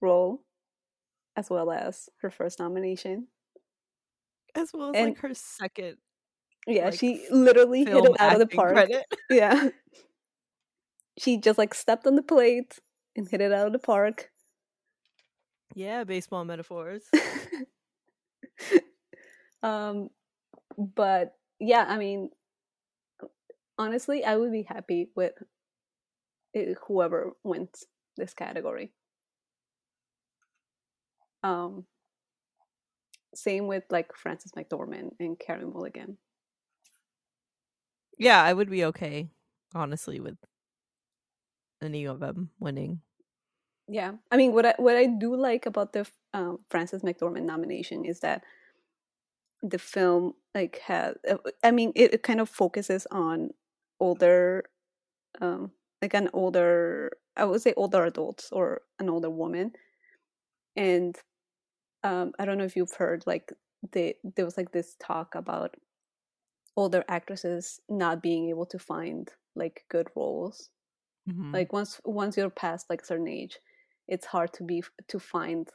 role 0.00 0.42
as 1.36 1.50
well 1.50 1.70
as 1.70 2.08
her 2.20 2.30
first 2.30 2.58
nomination. 2.58 3.28
As 4.54 4.70
well 4.72 4.90
as 4.90 4.96
and, 4.96 5.08
like 5.10 5.18
her 5.18 5.34
second. 5.34 5.98
Yeah, 6.66 6.86
like, 6.86 6.98
she 6.98 7.26
literally 7.30 7.84
hit 7.84 8.04
it 8.04 8.20
out 8.20 8.34
of 8.34 8.38
the 8.40 8.46
park. 8.46 8.74
Credit. 8.74 9.04
Yeah. 9.30 9.68
she 11.18 11.38
just 11.38 11.58
like 11.58 11.74
stepped 11.74 12.06
on 12.06 12.16
the 12.16 12.22
plate 12.22 12.78
and 13.16 13.28
hit 13.28 13.40
it 13.40 13.52
out 13.52 13.66
of 13.66 13.72
the 13.72 13.78
park. 13.78 14.30
Yeah, 15.74 16.04
baseball 16.04 16.44
metaphors. 16.44 17.04
um 19.62 20.08
but 20.76 21.34
yeah, 21.58 21.84
I 21.86 21.98
mean 21.98 22.30
honestly, 23.78 24.24
I 24.24 24.36
would 24.36 24.52
be 24.52 24.62
happy 24.62 25.10
with 25.14 25.34
whoever 26.86 27.32
wins 27.44 27.84
this 28.16 28.34
category. 28.34 28.92
Um, 31.42 31.84
same 33.34 33.68
with 33.68 33.84
like 33.90 34.16
Frances 34.16 34.52
McDormand 34.52 35.10
and 35.20 35.38
Karen 35.38 35.72
Mulligan. 35.72 36.18
Yeah, 38.18 38.42
I 38.42 38.52
would 38.52 38.68
be 38.68 38.84
okay, 38.86 39.28
honestly, 39.74 40.18
with 40.18 40.36
any 41.82 42.04
of 42.06 42.20
them 42.20 42.50
winning. 42.58 43.00
Yeah, 43.88 44.12
I 44.30 44.36
mean, 44.36 44.52
what 44.52 44.66
I 44.66 44.74
what 44.76 44.96
I 44.96 45.06
do 45.06 45.34
like 45.34 45.66
about 45.66 45.92
the 45.92 46.06
um, 46.34 46.58
Frances 46.68 47.02
McDormand 47.02 47.44
nomination 47.44 48.04
is 48.04 48.20
that 48.20 48.42
the 49.62 49.78
film 49.78 50.34
like 50.54 50.78
has. 50.84 51.16
Uh, 51.28 51.38
I 51.64 51.70
mean, 51.70 51.92
it, 51.94 52.14
it 52.14 52.22
kind 52.22 52.40
of 52.40 52.48
focuses 52.48 53.06
on 53.10 53.50
older 54.00 54.64
um 55.40 55.72
like 56.00 56.14
an 56.14 56.30
older 56.32 57.10
i 57.36 57.44
would 57.44 57.60
say 57.60 57.74
older 57.76 58.04
adults 58.04 58.48
or 58.52 58.82
an 59.00 59.08
older 59.10 59.28
woman 59.28 59.72
and 60.76 61.18
um 62.04 62.32
i 62.38 62.44
don't 62.44 62.58
know 62.58 62.64
if 62.64 62.76
you've 62.76 62.92
heard 62.92 63.24
like 63.26 63.52
they 63.92 64.14
there 64.36 64.44
was 64.44 64.56
like 64.56 64.70
this 64.70 64.94
talk 65.00 65.34
about 65.34 65.74
older 66.78 67.04
actresses 67.08 67.80
not 67.88 68.22
being 68.22 68.48
able 68.48 68.64
to 68.64 68.78
find 68.78 69.32
like 69.56 69.84
good 69.90 70.06
roles. 70.14 70.70
Mhm. 71.28 71.54
Like 71.54 71.72
once 71.72 72.00
once 72.04 72.36
you're 72.36 72.50
past 72.50 72.90
like 72.90 73.02
a 73.02 73.06
certain 73.06 73.28
age, 73.28 73.58
it's 74.08 74.26
hard 74.26 74.52
to 74.54 74.64
be 74.64 74.82
to 75.08 75.18
find 75.18 75.68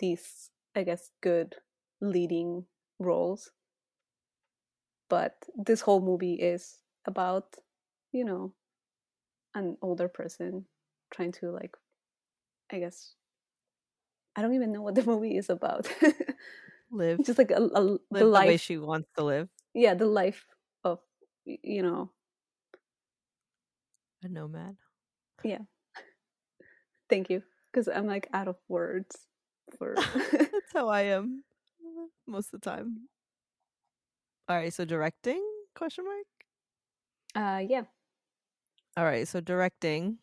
these 0.00 0.50
I 0.74 0.84
guess 0.84 1.10
good 1.22 1.56
leading 2.00 2.66
roles. 2.98 3.52
But 5.08 5.48
this 5.56 5.80
whole 5.80 6.00
movie 6.00 6.34
is 6.34 6.84
about, 7.06 7.56
you 8.12 8.24
know, 8.24 8.54
an 9.54 9.76
older 9.82 10.08
person 10.08 10.66
trying 11.10 11.32
to 11.32 11.50
like 11.50 11.76
I 12.70 12.80
guess 12.80 13.14
I 14.36 14.42
don't 14.42 14.54
even 14.54 14.72
know 14.72 14.82
what 14.82 14.94
the 14.94 15.02
movie 15.06 15.36
is 15.36 15.50
about. 15.50 15.92
live 16.90 17.22
Just 17.22 17.38
like 17.38 17.50
a, 17.50 17.58
a 17.74 17.98
live 18.10 18.10
the 18.10 18.24
the 18.32 18.42
way 18.42 18.56
life 18.56 18.56
she 18.56 18.76
wants 18.78 19.08
to 19.16 19.24
live. 19.24 19.48
yeah, 19.74 19.94
the 19.94 20.06
life 20.06 20.48
of 20.84 21.00
you 21.44 21.82
know, 21.82 22.12
A 24.22 24.28
nomad. 24.28 24.76
Thank 27.08 27.30
you 27.30 27.42
because 27.72 27.88
I'm 27.88 28.06
like 28.06 28.28
out 28.32 28.48
of 28.48 28.56
words 28.68 29.16
for 29.78 29.94
That's 30.32 30.72
how 30.72 30.88
I 30.88 31.02
am 31.02 31.44
most 32.26 32.52
of 32.52 32.60
the 32.60 32.70
time. 32.70 33.08
All 34.48 34.56
right, 34.56 34.72
so 34.72 34.84
directing? 34.84 35.42
Question 35.74 36.04
mark. 36.04 36.26
uh 37.34 37.62
yeah. 37.66 37.82
All 38.96 39.04
right, 39.04 39.28
so 39.28 39.40
directing. 39.40 40.18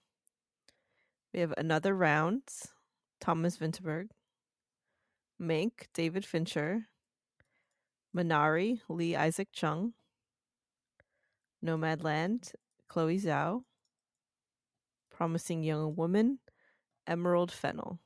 We 1.34 1.42
have 1.42 1.54
another 1.58 1.96
round. 1.96 2.42
Thomas 3.20 3.58
Vinterberg. 3.58 4.08
Mank, 5.42 5.88
David 5.94 6.26
Fincher. 6.26 6.88
Minari, 8.16 8.80
Lee 8.90 9.16
Isaac 9.16 9.50
Chung. 9.52 9.94
Nomadland, 11.64 12.54
Chloe 12.88 13.20
Zhao. 13.20 13.64
Promising 15.24 15.64
Young 15.64 15.96
Woman, 15.96 16.38
Emerald 17.08 17.50
Fennell. 17.50 17.98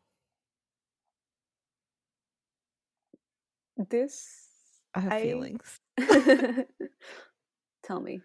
This 3.89 4.37
I 4.93 4.99
have 4.99 5.13
I- 5.13 5.21
feelings. 5.23 5.79
tell 7.83 7.99
me. 8.01 8.21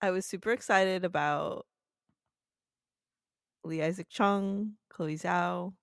I 0.00 0.12
was 0.12 0.24
super 0.24 0.50
excited 0.52 1.04
about 1.04 1.66
Lee 3.64 3.82
Isaac 3.82 4.08
Chung, 4.08 4.72
Chloe 4.88 5.18
Zhao, 5.18 5.74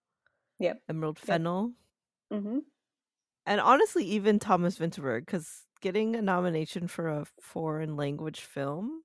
Yep. 0.58 0.82
Emerald 0.89 1.19
Fennell, 1.19 1.73
hmm 2.32 2.60
and 3.45 3.62
honestly, 3.62 4.05
even 4.05 4.39
Thomas 4.39 4.79
Vinterberg, 4.79 5.27
because 5.27 5.65
getting 5.82 6.15
a 6.15 6.21
nomination 6.23 6.88
for 6.88 7.10
a 7.10 7.25
foreign 7.39 7.95
language 7.95 8.39
film 8.41 9.03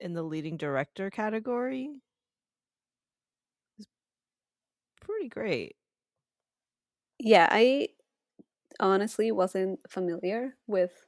in 0.00 0.14
the 0.14 0.22
leading 0.22 0.56
director 0.56 1.10
category 1.10 1.90
is 3.78 3.86
pretty 5.00 5.28
great. 5.28 5.76
Yeah, 7.18 7.48
I 7.50 7.88
honestly 8.80 9.32
wasn't 9.32 9.80
familiar 9.90 10.56
with 10.66 11.06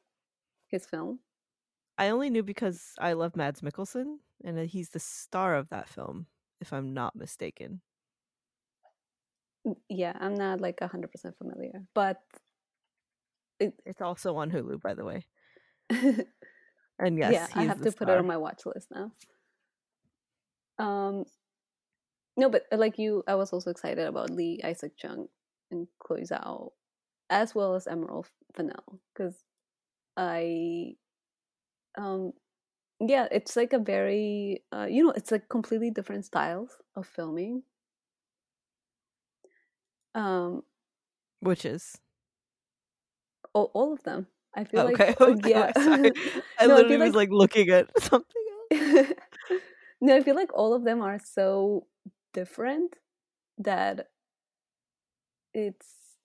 his 0.69 0.87
film. 0.87 1.21
I 1.97 2.09
only 2.11 2.31
knew 2.31 2.43
because 2.43 2.95
I 2.99 3.13
love 3.15 3.37
Mads 3.37 3.61
Mikkelsen, 3.61 4.21
and 4.45 4.59
he's 4.71 4.91
the 4.91 5.01
star 5.01 5.55
of 5.57 5.69
that 5.71 5.89
film, 5.89 6.27
if 6.61 6.73
I'm 6.73 6.95
not 6.95 7.17
mistaken. 7.17 7.83
Mm, 9.67 9.77
yeah, 9.89 10.17
I'm 10.21 10.35
not 10.35 10.61
like 10.61 10.81
100% 10.81 11.37
familiar, 11.39 11.87
but 11.95 12.23
it, 13.61 13.75
It's 13.85 14.01
also 14.01 14.37
on 14.37 14.51
Hulu, 14.53 14.81
by 14.81 14.95
the 14.95 15.05
way. 15.05 15.27
And 16.99 17.19
yes, 17.19 17.33
yeah, 17.33 17.47
I 17.55 17.65
have 17.65 17.81
to 17.83 17.93
put 17.93 18.09
it 18.09 18.19
on 18.19 18.27
my 18.27 18.37
watch 18.37 18.63
list 18.67 18.89
now. 18.91 19.13
Um, 20.79 21.25
no, 22.37 22.49
but 22.49 22.65
uh, 22.73 22.77
like 22.77 22.99
you, 22.99 23.23
I 23.27 23.35
was 23.35 23.53
also 23.53 23.71
excited 23.71 24.07
about 24.07 24.31
Lee 24.31 24.61
Isaac 24.65 24.97
Chung 24.97 25.29
and 25.71 25.87
Chloe 26.01 26.23
Zhao, 26.23 26.71
as 27.31 27.55
well 27.55 27.75
as 27.75 27.87
Emerald 27.87 28.29
Fennell, 28.55 29.01
because 29.13 29.45
I, 30.17 30.95
um, 31.97 32.33
yeah, 33.01 33.29
it's 33.31 33.57
like 33.57 33.73
a 33.73 33.79
very, 33.79 34.63
uh, 34.73 34.87
you 34.89 35.05
know, 35.05 35.13
it's 35.13 35.31
like 35.31 35.49
completely 35.49 35.91
different 35.91 36.25
styles 36.25 36.71
of 36.97 37.07
filming. 37.07 37.63
Um, 40.15 40.63
Which 41.41 41.65
is 41.65 41.99
all, 43.53 43.71
all 43.75 43.93
of 43.93 44.03
them. 44.03 44.27
I 44.59 44.65
feel 44.65 44.85
okay. 44.85 45.15
like, 45.21 45.21
okay, 45.21 45.51
yeah. 45.51 45.73
sorry. 45.79 46.13
I 46.59 46.67
No, 46.67 46.77
literally 46.77 46.99
feel 46.99 46.99
was 46.99 47.15
like 47.15 47.31
looking 47.31 47.71
at 47.71 47.89
something 48.01 48.43
else. 48.53 49.13
no, 50.01 50.17
I 50.17 50.23
feel 50.23 50.37
like 50.37 50.53
all 50.55 50.75
of 50.75 50.85
them 50.85 51.03
are 51.03 51.19
so 51.19 51.87
different 52.33 52.97
that 53.59 54.09
it's 55.55 56.17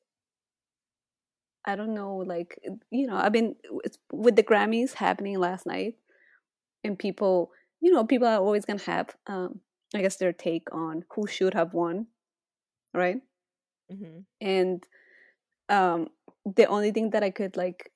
I 1.66 1.76
don't 1.76 1.94
know, 1.94 2.18
like 2.18 2.60
you 2.92 3.08
know, 3.08 3.16
I 3.16 3.30
mean, 3.30 3.56
it's, 3.84 3.98
with 4.12 4.36
the 4.36 4.44
Grammys 4.44 4.94
happening 4.96 5.40
last 5.40 5.66
night, 5.66 5.96
and 6.84 6.98
people, 7.00 7.52
you 7.82 7.92
know, 7.92 8.06
people 8.06 8.28
are 8.28 8.38
always 8.40 8.66
gonna 8.66 8.82
have, 8.84 9.16
um, 9.28 9.62
I 9.96 10.02
guess, 10.02 10.18
their 10.18 10.34
take 10.34 10.74
on 10.74 11.06
who 11.16 11.28
should 11.28 11.54
have 11.54 11.74
won, 11.74 12.08
right? 12.94 13.22
hmm 13.90 14.26
and 14.42 14.86
um 15.70 16.10
the 16.46 16.66
only 16.66 16.92
thing 16.92 17.12
that 17.12 17.24
i 17.24 17.30
could 17.30 17.56
like 17.58 17.92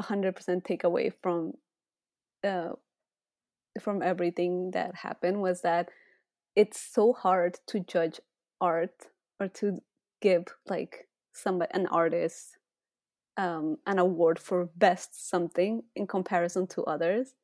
100% 0.00 0.64
takeaway 0.64 1.12
from 1.22 1.54
uh 2.44 2.70
from 3.80 4.02
everything 4.02 4.72
that 4.72 4.94
happened 4.96 5.40
was 5.40 5.62
that 5.62 5.88
it's 6.56 6.80
so 6.80 7.12
hard 7.12 7.58
to 7.66 7.80
judge 7.80 8.20
art 8.60 9.08
or 9.40 9.48
to 9.48 9.80
give 10.20 10.44
like 10.68 11.08
somebody 11.32 11.70
an 11.74 11.86
artist 11.88 12.58
um 13.38 13.78
an 13.86 13.98
award 13.98 14.38
for 14.38 14.66
best 14.76 15.28
something 15.30 15.82
in 15.96 16.06
comparison 16.06 16.66
to 16.66 16.84
others 16.84 17.34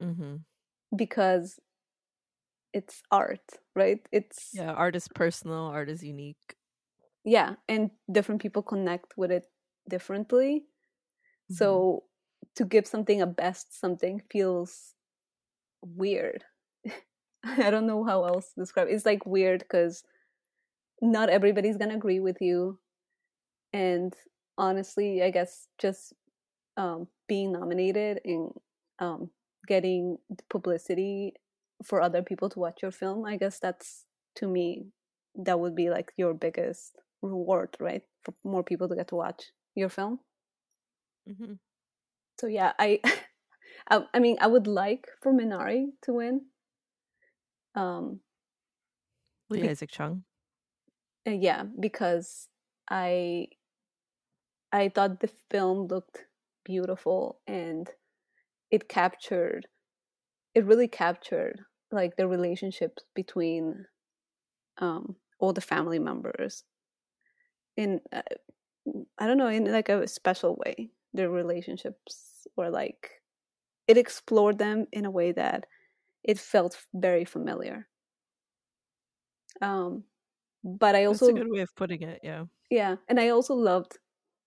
hmm 0.00 0.36
because 0.94 1.58
it's 2.72 3.02
art 3.10 3.42
right 3.74 4.06
it's 4.12 4.54
Yeah, 4.54 4.72
art 4.72 4.96
is 4.96 5.08
personal. 5.08 5.66
Art 5.66 5.88
is 5.90 6.02
unique. 6.02 6.56
yeah 7.24 7.54
and 7.68 7.90
different 8.10 8.40
people 8.40 8.62
connect 8.62 9.16
with 9.16 9.30
it 9.30 9.46
differently 9.88 10.64
Mhm. 11.50 11.56
so 11.56 12.04
to 12.56 12.64
give 12.64 12.86
something 12.86 13.20
a 13.22 13.26
best 13.26 13.78
something 13.78 14.22
feels 14.30 14.94
weird 15.82 16.44
i 17.44 17.70
don't 17.70 17.86
know 17.86 18.04
how 18.04 18.24
else 18.24 18.52
to 18.54 18.60
describe 18.60 18.88
it. 18.88 18.92
it's 18.94 19.06
like 19.06 19.26
weird 19.26 19.60
because 19.60 20.04
not 21.00 21.28
everybody's 21.28 21.76
gonna 21.76 21.96
agree 21.96 22.20
with 22.20 22.40
you 22.40 22.78
and 23.72 24.14
honestly 24.58 25.22
i 25.22 25.30
guess 25.30 25.68
just 25.78 26.14
um, 26.76 27.08
being 27.28 27.52
nominated 27.52 28.20
and 28.24 28.50
um, 29.00 29.30
getting 29.68 30.18
publicity 30.50 31.34
for 31.84 32.00
other 32.02 32.22
people 32.22 32.48
to 32.50 32.58
watch 32.60 32.80
your 32.82 32.90
film 32.92 33.24
i 33.26 33.36
guess 33.36 33.58
that's 33.58 34.04
to 34.36 34.48
me 34.48 34.86
that 35.36 35.60
would 35.60 35.74
be 35.76 35.90
like 35.90 36.12
your 36.16 36.34
biggest 36.34 36.96
reward 37.22 37.76
right 37.80 38.02
for 38.24 38.34
more 38.44 38.62
people 38.64 38.88
to 38.88 38.96
get 38.96 39.08
to 39.08 39.16
watch 39.16 39.52
your 39.74 39.88
film 39.88 40.20
Mhm. 41.28 41.58
so 42.38 42.46
yeah 42.46 42.72
i 42.78 43.00
I, 43.88 44.04
I 44.14 44.18
mean 44.18 44.36
i 44.40 44.46
would 44.46 44.66
like 44.66 45.06
for 45.22 45.32
minari 45.32 45.86
to 46.02 46.12
win 46.14 46.46
um 47.74 48.20
Lee 49.50 49.62
Be- 49.62 49.68
Isaac 49.68 49.90
Chung. 49.90 50.24
uh, 51.26 51.30
yeah 51.30 51.64
because 51.80 52.48
i 52.90 53.48
i 54.72 54.88
thought 54.88 55.20
the 55.20 55.30
film 55.50 55.86
looked 55.86 56.24
beautiful 56.64 57.40
and 57.46 57.90
it 58.70 58.88
captured 58.88 59.66
it 60.54 60.64
really 60.64 60.88
captured 60.88 61.60
like 61.90 62.16
the 62.16 62.26
relationships 62.26 63.04
between 63.14 63.86
um 64.78 65.16
all 65.38 65.52
the 65.52 65.60
family 65.60 65.98
members 65.98 66.64
in 67.76 68.00
uh, 68.12 68.22
i 69.18 69.26
don't 69.26 69.38
know 69.38 69.48
in 69.48 69.70
like 69.70 69.88
a 69.88 70.06
special 70.06 70.56
way 70.64 70.90
their 71.14 71.30
relationships 71.30 72.46
were 72.56 72.70
like 72.70 73.10
it 73.86 73.96
explored 73.96 74.58
them 74.58 74.86
in 74.92 75.04
a 75.04 75.10
way 75.10 75.32
that 75.32 75.64
it 76.22 76.38
felt 76.38 76.76
very 76.92 77.24
familiar 77.24 77.86
um 79.62 80.02
but 80.64 80.94
i 80.94 81.04
also 81.04 81.26
That's 81.26 81.38
a 81.38 81.42
good 81.42 81.52
way 81.52 81.60
of 81.60 81.74
putting 81.76 82.02
it. 82.02 82.20
Yeah. 82.22 82.44
yeah 82.70 82.96
and 83.08 83.20
i 83.20 83.28
also 83.28 83.54
loved 83.54 83.98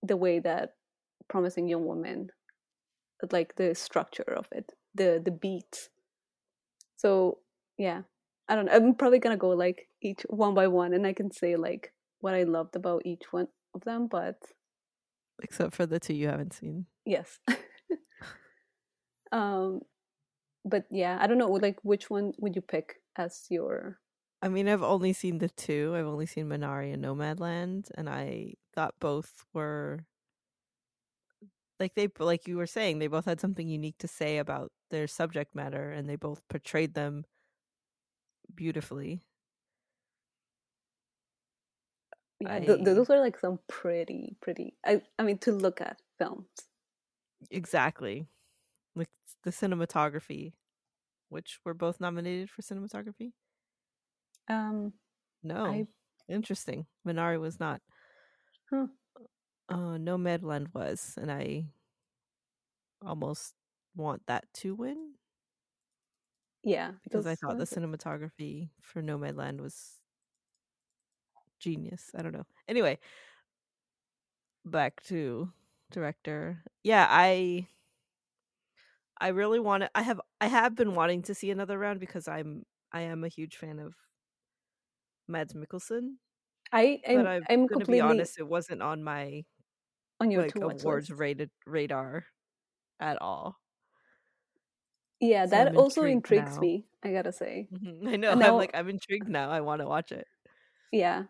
the 0.03 0.17
way 0.17 0.39
that 0.39 0.73
promising 1.27 1.67
young 1.67 1.85
woman 1.85 2.29
like 3.31 3.55
the 3.55 3.73
structure 3.73 4.33
of 4.35 4.47
it 4.51 4.71
the 4.93 5.21
the 5.23 5.31
beats 5.31 5.89
so 6.97 7.39
yeah 7.77 8.01
i 8.49 8.55
don't 8.55 8.65
know 8.65 8.73
i'm 8.73 8.93
probably 8.95 9.19
gonna 9.19 9.37
go 9.37 9.49
like 9.49 9.87
each 10.01 10.21
one 10.29 10.53
by 10.53 10.67
one 10.67 10.93
and 10.93 11.07
i 11.07 11.13
can 11.13 11.31
say 11.31 11.55
like 11.55 11.93
what 12.19 12.33
i 12.33 12.43
loved 12.43 12.75
about 12.75 13.01
each 13.05 13.23
one 13.31 13.47
of 13.73 13.83
them 13.83 14.07
but 14.07 14.37
Except 15.43 15.73
for 15.73 15.85
the 15.85 15.99
two 15.99 16.13
you 16.13 16.27
haven't 16.27 16.53
seen. 16.53 16.87
yes 17.05 17.39
um, 19.31 19.81
but 20.67 20.85
yeah, 20.91 21.17
I 21.19 21.27
don't 21.27 21.37
know. 21.37 21.49
Like, 21.51 21.79
which 21.83 22.09
one 22.09 22.33
would 22.39 22.55
you 22.55 22.61
pick 22.61 22.95
as 23.15 23.45
your? 23.49 23.99
I 24.41 24.49
mean, 24.49 24.67
I've 24.67 24.83
only 24.83 25.13
seen 25.13 25.39
the 25.39 25.49
two. 25.49 25.93
I've 25.95 26.05
only 26.05 26.25
seen 26.25 26.47
Minari 26.47 26.93
and 26.93 27.03
Nomadland, 27.03 27.89
and 27.95 28.09
I 28.09 28.53
thought 28.75 28.93
both 28.99 29.45
were 29.53 30.05
like 31.79 31.95
they 31.95 32.07
like 32.19 32.47
you 32.47 32.57
were 32.57 32.67
saying 32.67 32.99
they 32.99 33.07
both 33.07 33.25
had 33.25 33.39
something 33.39 33.67
unique 33.67 33.97
to 33.99 34.07
say 34.07 34.37
about 34.37 34.71
their 34.91 35.07
subject 35.07 35.55
matter, 35.55 35.91
and 35.91 36.09
they 36.09 36.15
both 36.15 36.41
portrayed 36.49 36.93
them 36.93 37.23
beautifully. 38.53 39.21
Yeah, 42.39 42.59
th- 42.59 42.79
I- 42.79 42.83
those 42.83 43.09
are 43.09 43.19
like 43.19 43.37
some 43.39 43.59
pretty, 43.67 44.35
pretty. 44.41 44.77
I, 44.85 45.01
I 45.19 45.23
mean, 45.23 45.37
to 45.39 45.51
look 45.51 45.81
at 45.81 46.01
films. 46.17 46.47
Exactly. 47.51 48.27
Like 48.95 49.09
the 49.43 49.51
cinematography, 49.51 50.53
which 51.29 51.59
were 51.65 51.73
both 51.73 51.99
nominated 52.01 52.49
for 52.51 52.61
cinematography. 52.63 53.33
Um, 54.49 54.93
No. 55.43 55.65
I- 55.65 55.87
Interesting. 56.29 56.87
Minari 57.05 57.39
was 57.39 57.59
not. 57.59 57.81
Huh. 58.69 58.87
Uh 59.69 59.97
Nomadland 59.97 60.73
was, 60.73 61.17
and 61.17 61.31
I 61.31 61.71
almost 63.01 63.55
want 63.95 64.25
that 64.27 64.51
to 64.53 64.75
win 64.75 65.15
yeah, 66.63 66.93
because 67.03 67.25
I 67.27 67.35
thought 67.35 67.57
the 67.57 67.63
cinematography 67.63 68.69
for 68.81 69.01
Nomadland 69.01 69.61
was 69.61 69.96
genius. 71.59 72.11
I 72.15 72.21
don't 72.21 72.33
know. 72.33 72.45
Anyway, 72.67 72.99
back 74.65 75.01
to 75.03 75.51
director. 75.91 76.63
Yeah, 76.83 77.07
I 77.09 77.67
I 79.19 79.29
really 79.29 79.59
want 79.59 79.83
to 79.83 79.91
I 79.95 80.01
have 80.01 80.21
I 80.41 80.47
have 80.47 80.75
been 80.75 80.93
wanting 80.95 81.21
to 81.23 81.35
see 81.35 81.51
another 81.51 81.77
round 81.77 81.99
because 81.99 82.27
I'm 82.27 82.65
I 82.91 83.01
am 83.01 83.23
a 83.23 83.27
huge 83.29 83.57
fan 83.57 83.79
of 83.79 83.95
Mads 85.27 85.53
Mikkelsen, 85.53 86.17
I 86.71 87.01
am. 87.05 87.15
but 87.15 87.27
I'm, 87.27 87.43
I'm 87.49 87.67
going 87.67 87.79
to 87.79 87.85
be 87.85 87.99
honest, 88.01 88.39
it 88.39 88.47
wasn't 88.47 88.81
on 88.81 89.03
my 89.03 89.45
on 90.19 90.31
your 90.31 90.43
like 90.43 90.55
awards 90.55 91.11
rated 91.11 91.51
radar 91.65 92.25
at 92.99 93.21
all. 93.21 93.57
Yeah, 95.19 95.45
so 95.45 95.49
that 95.51 95.75
also 95.75 96.03
intrigues 96.03 96.55
now. 96.55 96.61
me. 96.61 96.87
I 97.03 97.11
gotta 97.11 97.31
say. 97.31 97.67
Mhm. 97.73 98.07
I 98.07 98.15
know. 98.17 98.31
And 98.31 98.39
I'm 98.43 98.51
now- 98.51 98.55
like 98.55 98.71
I'm 98.75 98.89
intrigued 98.89 99.27
now. 99.29 99.49
I 99.49 99.61
want 99.61 99.81
to 99.81 99.87
watch 99.87 100.11
it. 100.11 100.27
Yeah, 100.91 101.25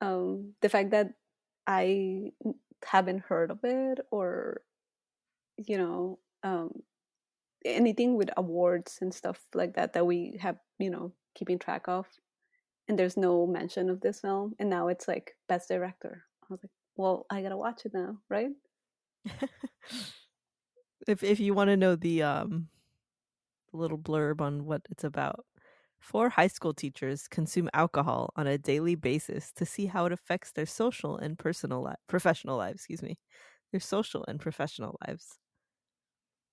um, 0.00 0.54
the 0.60 0.68
fact 0.68 0.90
that 0.90 1.14
I 1.66 2.32
haven't 2.84 3.20
heard 3.20 3.50
of 3.50 3.60
it 3.64 4.00
or, 4.10 4.62
you 5.56 5.78
know, 5.78 6.18
um, 6.42 6.82
anything 7.64 8.16
with 8.16 8.30
awards 8.36 8.98
and 9.00 9.12
stuff 9.14 9.40
like 9.54 9.74
that 9.74 9.92
that 9.94 10.06
we 10.06 10.38
have, 10.40 10.58
you 10.78 10.90
know, 10.90 11.12
keeping 11.34 11.58
track 11.58 11.88
of, 11.88 12.06
and 12.88 12.98
there's 12.98 13.16
no 13.16 13.46
mention 13.46 13.90
of 13.90 14.00
this 14.00 14.20
film, 14.20 14.54
and 14.58 14.70
now 14.70 14.88
it's 14.88 15.08
like 15.08 15.36
best 15.48 15.68
director. 15.68 16.24
I 16.44 16.46
was 16.50 16.60
like, 16.62 16.70
well, 16.96 17.26
I 17.30 17.42
gotta 17.42 17.56
watch 17.56 17.84
it 17.86 17.92
now, 17.94 18.18
right? 18.30 18.50
if 21.06 21.22
if 21.22 21.40
you 21.40 21.54
want 21.54 21.68
to 21.68 21.76
know 21.76 21.96
the 21.96 22.22
um 22.22 22.68
little 23.72 23.98
blurb 23.98 24.40
on 24.40 24.64
what 24.64 24.82
it's 24.90 25.04
about. 25.04 25.44
Four 26.00 26.30
high 26.30 26.46
school 26.48 26.74
teachers 26.74 27.28
consume 27.28 27.68
alcohol 27.74 28.32
on 28.36 28.46
a 28.46 28.58
daily 28.58 28.94
basis 28.94 29.52
to 29.52 29.66
see 29.66 29.86
how 29.86 30.06
it 30.06 30.12
affects 30.12 30.52
their 30.52 30.66
social 30.66 31.16
and 31.16 31.38
personal 31.38 31.82
li- 31.82 31.94
professional 32.06 32.56
lives, 32.56 32.76
excuse 32.76 33.02
me. 33.02 33.18
Their 33.72 33.80
social 33.80 34.24
and 34.28 34.40
professional 34.40 34.96
lives. 35.06 35.38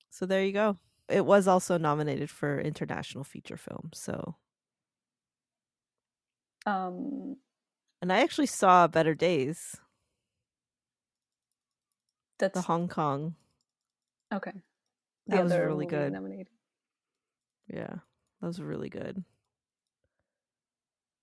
So 0.09 0.25
there 0.25 0.43
you 0.43 0.53
go. 0.53 0.79
It 1.07 1.25
was 1.25 1.47
also 1.47 1.77
nominated 1.77 2.29
for 2.29 2.59
international 2.59 3.23
feature 3.23 3.57
film. 3.57 3.91
So 3.93 4.35
Um, 6.65 7.37
and 8.01 8.11
I 8.11 8.21
actually 8.21 8.45
saw 8.47 8.87
Better 8.87 9.13
Days, 9.15 9.75
that's 12.37 12.55
the 12.55 12.61
Hong 12.63 12.87
Kong. 12.87 13.35
okay. 14.33 14.53
That 15.27 15.43
was 15.43 15.59
really 15.59 15.85
good. 15.85 16.13
Nominated. 16.13 16.49
Yeah, 17.67 17.99
that 18.41 18.47
was 18.47 18.61
really 18.61 18.89
good. 18.89 19.23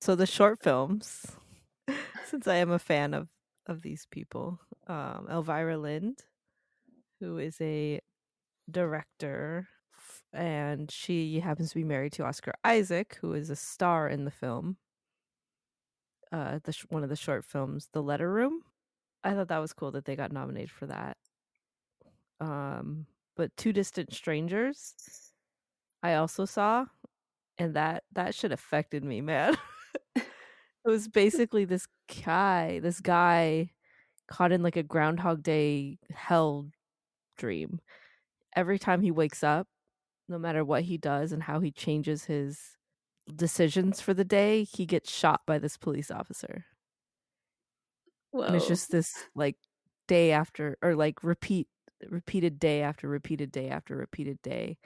So 0.03 0.17
the 0.17 0.27
short 0.27 0.59
films, 0.61 1.25
since 2.27 2.49
I 2.49 2.57
am 2.57 2.73
a 2.73 2.81
fan 2.81 3.15
of 3.15 3.29
of 3.69 3.83
these 3.83 4.05
people, 4.11 4.59
um, 4.89 5.29
Elvira 5.31 5.79
Lind, 5.79 6.19
who 7.21 7.39
is 7.39 7.57
a 7.61 8.01
director, 8.69 9.69
and 10.33 10.91
she 10.91 11.39
happens 11.39 11.69
to 11.69 11.77
be 11.77 11.85
married 11.85 12.15
to 12.15 12.25
Oscar 12.25 12.53
Isaac, 12.65 13.17
who 13.21 13.33
is 13.33 13.49
a 13.49 13.55
star 13.55 14.09
in 14.09 14.25
the 14.25 14.33
film. 14.33 14.77
Uh, 16.33 16.59
the 16.65 16.73
sh- 16.73 16.87
one 16.89 17.05
of 17.05 17.09
the 17.09 17.15
short 17.15 17.45
films, 17.45 17.89
The 17.93 18.03
Letter 18.03 18.29
Room. 18.29 18.63
I 19.23 19.35
thought 19.35 19.47
that 19.51 19.59
was 19.59 19.73
cool 19.73 19.93
that 19.93 20.05
they 20.05 20.17
got 20.17 20.33
nominated 20.33 20.73
for 20.73 20.87
that. 20.87 21.17
Um, 22.41 23.07
but 23.37 23.57
Two 23.57 23.73
Distant 23.73 24.13
Strangers, 24.13 24.95
I 26.03 26.15
also 26.15 26.45
saw, 26.45 26.87
and 27.57 27.75
that 27.75 28.03
that 28.15 28.35
shit 28.35 28.51
affected 28.51 29.05
me, 29.05 29.21
man. 29.21 29.57
it 30.85 30.89
was 30.89 31.09
basically 31.09 31.65
this 31.65 31.87
guy, 32.25 32.79
this 32.81 33.01
guy 33.01 33.71
caught 34.29 34.53
in 34.53 34.63
like 34.63 34.77
a 34.77 34.83
Groundhog 34.83 35.43
Day 35.43 35.99
hell 36.15 36.69
dream. 37.37 37.81
Every 38.55 38.79
time 38.79 39.01
he 39.01 39.11
wakes 39.11 39.43
up, 39.43 39.69
no 40.29 40.39
matter 40.39 40.65
what 40.65 40.83
he 40.85 40.99
does 40.99 41.33
and 41.33 41.43
how 41.43 41.61
he 41.61 41.71
changes 41.73 42.25
his 42.25 42.59
decisions 43.35 44.01
for 44.01 44.15
the 44.15 44.25
day, 44.25 44.65
he 44.65 44.87
gets 44.87 45.11
shot 45.13 45.43
by 45.47 45.59
this 45.59 45.77
police 45.77 46.11
officer. 46.11 46.65
And 48.35 48.57
it's 48.57 48.67
just 48.67 48.91
this 48.91 49.13
like 49.35 49.57
day 50.09 50.33
after 50.33 50.79
or 50.83 50.95
like 50.97 51.23
repeat 51.23 51.69
repeated 52.09 52.59
day 52.59 52.83
after 52.83 53.07
repeated 53.09 53.53
day 53.53 53.69
after 53.69 53.95
repeated 53.97 54.41
day. 54.43 54.79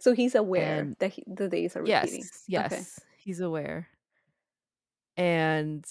so 0.00 0.12
he's 0.12 0.34
aware 0.34 0.80
and- 0.80 0.96
that 1.00 1.12
he, 1.12 1.24
the 1.26 1.48
days 1.48 1.76
are 1.76 1.84
Yes, 1.86 2.04
repeating. 2.04 2.28
yes, 2.46 2.72
Okay. 2.72 2.82
he's 3.18 3.40
aware. 3.40 3.88
And 5.16 5.86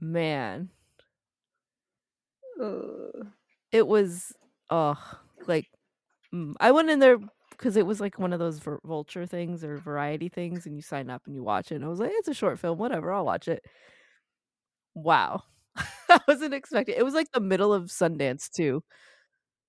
man, 0.00 0.70
Ugh. 2.60 3.26
it 3.72 3.86
was 3.86 4.32
oh 4.70 4.96
like 5.46 5.66
mm, 6.34 6.54
I 6.60 6.72
went 6.72 6.90
in 6.90 6.98
there 7.00 7.18
because 7.50 7.76
it 7.76 7.86
was 7.86 8.00
like 8.00 8.18
one 8.18 8.32
of 8.32 8.38
those 8.38 8.60
vulture 8.84 9.26
things 9.26 9.64
or 9.64 9.78
variety 9.78 10.28
things, 10.28 10.66
and 10.66 10.76
you 10.76 10.82
sign 10.82 11.10
up 11.10 11.22
and 11.26 11.34
you 11.36 11.42
watch 11.44 11.72
it. 11.72 11.76
And 11.76 11.84
I 11.84 11.88
was 11.88 12.00
like, 12.00 12.12
it's 12.14 12.28
a 12.28 12.34
short 12.34 12.58
film, 12.58 12.78
whatever, 12.78 13.12
I'll 13.12 13.24
watch 13.26 13.48
it. 13.48 13.64
Wow, 14.94 15.42
I 16.08 16.20
wasn't 16.28 16.54
expecting. 16.54 16.96
It 16.96 17.04
was 17.04 17.14
like 17.14 17.30
the 17.32 17.40
middle 17.40 17.72
of 17.72 17.84
Sundance 17.84 18.50
too, 18.50 18.82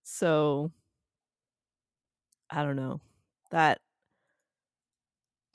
so 0.04 0.72
I 2.50 2.64
don't 2.64 2.76
know 2.76 3.02
that. 3.52 3.80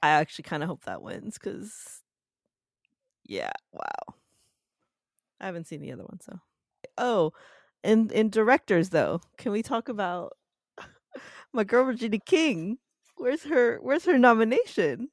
I 0.07 0.21
actually 0.21 0.45
kind 0.45 0.63
of 0.63 0.69
hope 0.69 0.85
that 0.85 1.03
wins 1.03 1.39
because, 1.39 2.03
yeah, 3.25 3.53
wow. 3.73 4.15
I 5.41 5.47
haven't 5.47 5.67
seen 5.67 5.81
the 5.81 5.93
other 5.93 6.05
one, 6.05 6.21
so. 6.21 6.41
Oh, 6.99 7.33
and 7.85 8.11
in 8.13 8.31
directors 8.31 8.91
though, 8.91 9.21
can 9.39 9.53
we 9.53 9.63
talk 9.63 9.89
about 9.89 10.37
my 11.53 11.65
girl 11.65 11.85
Regina 11.85 12.19
King? 12.19 12.79
Where's 13.17 13.45
her 13.45 13.79
Where's 13.79 14.05
her 14.07 14.19
nomination? 14.19 15.11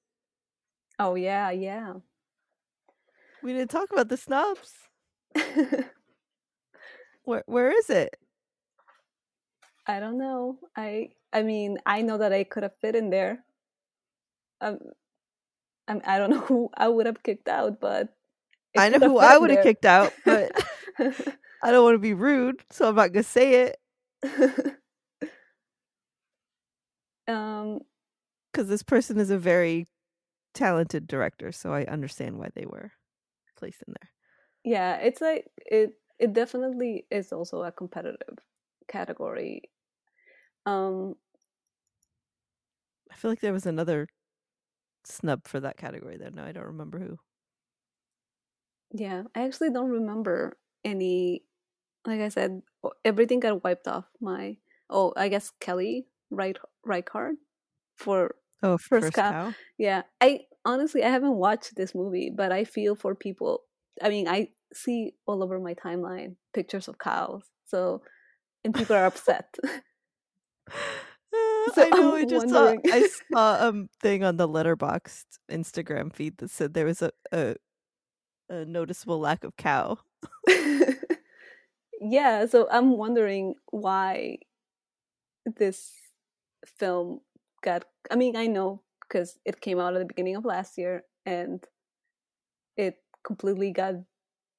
Oh 1.00 1.16
yeah, 1.16 1.52
yeah. 1.52 1.96
We 3.42 3.54
didn't 3.54 3.72
talk 3.72 3.92
about 3.92 4.10
the 4.10 4.18
snubs. 4.18 4.74
Where 7.24 7.44
Where 7.48 7.72
is 7.78 7.90
it? 7.90 8.16
I 9.88 10.00
don't 10.00 10.18
know. 10.18 10.60
I 10.76 11.12
I 11.34 11.44
mean, 11.44 11.78
I 11.86 12.02
know 12.02 12.18
that 12.18 12.34
I 12.34 12.44
could 12.44 12.64
have 12.64 12.78
fit 12.80 12.96
in 12.96 13.10
there. 13.10 13.44
Um, 14.62 14.80
I'm, 15.88 16.02
I 16.06 16.18
don't 16.18 16.30
know 16.32 16.40
who 16.40 16.70
I 16.76 16.88
would 16.88 17.06
have 17.06 17.24
kicked 17.24 17.48
out, 17.48 17.80
but 17.80 18.10
I 18.76 18.90
know 18.90 19.00
who 19.00 19.20
I 19.20 19.38
would 19.38 19.52
have 19.52 19.64
kicked 19.64 19.86
out, 19.86 20.14
but 20.26 20.52
I 21.64 21.72
don't 21.72 21.84
want 21.84 21.96
to 21.96 22.00
be 22.00 22.14
rude, 22.14 22.62
so 22.72 22.90
I'm 22.90 22.96
not 22.96 23.14
gonna 23.14 23.24
say 23.24 23.64
it 23.64 23.78
um, 27.28 27.80
because 28.52 28.68
this 28.68 28.84
person 28.84 29.20
is 29.20 29.30
a 29.30 29.38
very 29.38 29.88
talented 30.54 31.08
director, 31.08 31.52
so 31.52 31.74
I 31.74 31.84
understand 31.86 32.38
why 32.38 32.50
they 32.54 32.66
were 32.66 32.92
placed 33.58 33.82
in 33.88 33.94
there. 34.00 34.10
yeah, 34.64 34.96
it's 34.98 35.22
like 35.22 35.48
it. 35.66 35.94
It 36.20 36.34
definitely 36.34 37.06
is 37.12 37.34
also 37.34 37.64
a 37.64 37.72
competitive 37.72 38.38
category. 38.88 39.64
Um, 40.66 41.16
I 43.12 43.16
feel 43.16 43.32
like 43.32 43.42
there 43.42 43.54
was 43.54 43.66
another 43.66 44.08
snub 45.06 45.48
for 45.48 45.60
that 45.60 45.78
category 45.78 46.18
though. 46.18 46.30
No, 46.30 46.44
I 46.44 46.52
don't 46.52 46.66
remember 46.66 47.00
who. 47.00 47.18
yeah, 48.92 49.24
I 49.36 49.44
actually 49.46 49.72
don't 49.72 49.90
remember 49.90 50.58
any 50.86 51.44
like 52.06 52.20
I 52.20 52.30
said, 52.30 52.62
everything 53.06 53.40
got 53.40 53.64
wiped 53.64 53.88
off 53.88 54.06
my. 54.22 54.58
Oh, 54.90 55.14
I 55.16 55.30
guess 55.30 55.52
Kelly 55.60 56.08
right 56.30 56.58
Reichardt 56.86 57.36
for 57.96 58.36
oh 58.62 58.78
First 58.78 59.14
first, 59.14 59.14
Cow. 59.14 59.32
cow. 59.32 59.54
Yeah, 59.78 60.04
I 60.22 60.42
honestly 60.66 61.04
I 61.04 61.10
haven't 61.10 61.36
watched 61.36 61.76
this 61.76 61.96
movie, 61.96 62.32
but 62.36 62.52
I 62.52 62.64
feel 62.66 62.96
for 62.96 63.16
people. 63.16 63.62
I 64.02 64.10
mean, 64.10 64.28
I 64.28 64.50
see 64.74 65.14
all 65.26 65.44
over 65.44 65.60
my 65.60 65.74
timeline 65.76 66.36
pictures 66.54 66.88
of 66.88 66.98
cows, 67.00 67.44
so 67.66 68.02
and 68.64 68.74
people 68.76 68.96
are 68.96 69.06
upset. 69.06 69.56
So 71.76 71.84
I 71.86 71.90
know. 71.90 72.16
I 72.16 72.22
I'm 72.22 72.30
just 72.30 72.50
saw. 72.50 72.76
I 72.86 73.08
saw 73.32 73.56
a 73.56 73.70
um, 73.70 73.90
thing 74.02 74.24
on 74.24 74.38
the 74.38 74.48
Letterboxd 74.48 75.26
Instagram 75.50 76.14
feed 76.14 76.38
that 76.38 76.52
said 76.52 76.74
there 76.74 76.86
was 76.86 77.02
a, 77.02 77.12
a 77.32 77.56
a 78.50 78.66
noticeable 78.66 79.20
lack 79.20 79.44
of 79.44 79.56
cow. 79.58 79.98
yeah, 82.02 82.46
so 82.46 82.68
I'm 82.70 82.98
wondering 82.98 83.56
why 83.72 84.40
this 85.46 85.94
film 86.66 87.22
got. 87.64 87.86
I 88.12 88.16
mean, 88.16 88.36
I 88.36 88.48
know 88.48 88.82
because 89.02 89.40
it 89.46 89.62
came 89.62 89.80
out 89.80 89.94
at 89.94 90.00
the 90.00 90.06
beginning 90.06 90.36
of 90.36 90.46
last 90.46 90.78
year 90.78 91.04
and 91.26 91.64
it 92.78 92.98
completely 93.24 93.72
got, 93.72 93.96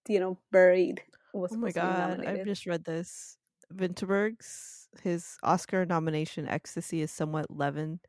you 0.09 0.21
know, 0.21 0.39
buried. 0.53 1.03
Oh 1.35 1.41
my 1.41 1.47
supposed 1.49 1.75
to 1.75 1.81
be 1.81 1.87
god! 1.87 2.25
I've 2.27 2.47
just 2.47 2.67
read 2.67 2.85
this. 2.85 3.37
Vinterberg's 3.73 4.84
his 5.03 5.37
Oscar 5.43 5.85
nomination 5.85 6.49
ecstasy 6.49 7.03
is 7.03 7.11
somewhat 7.11 7.51
leavened 7.51 8.01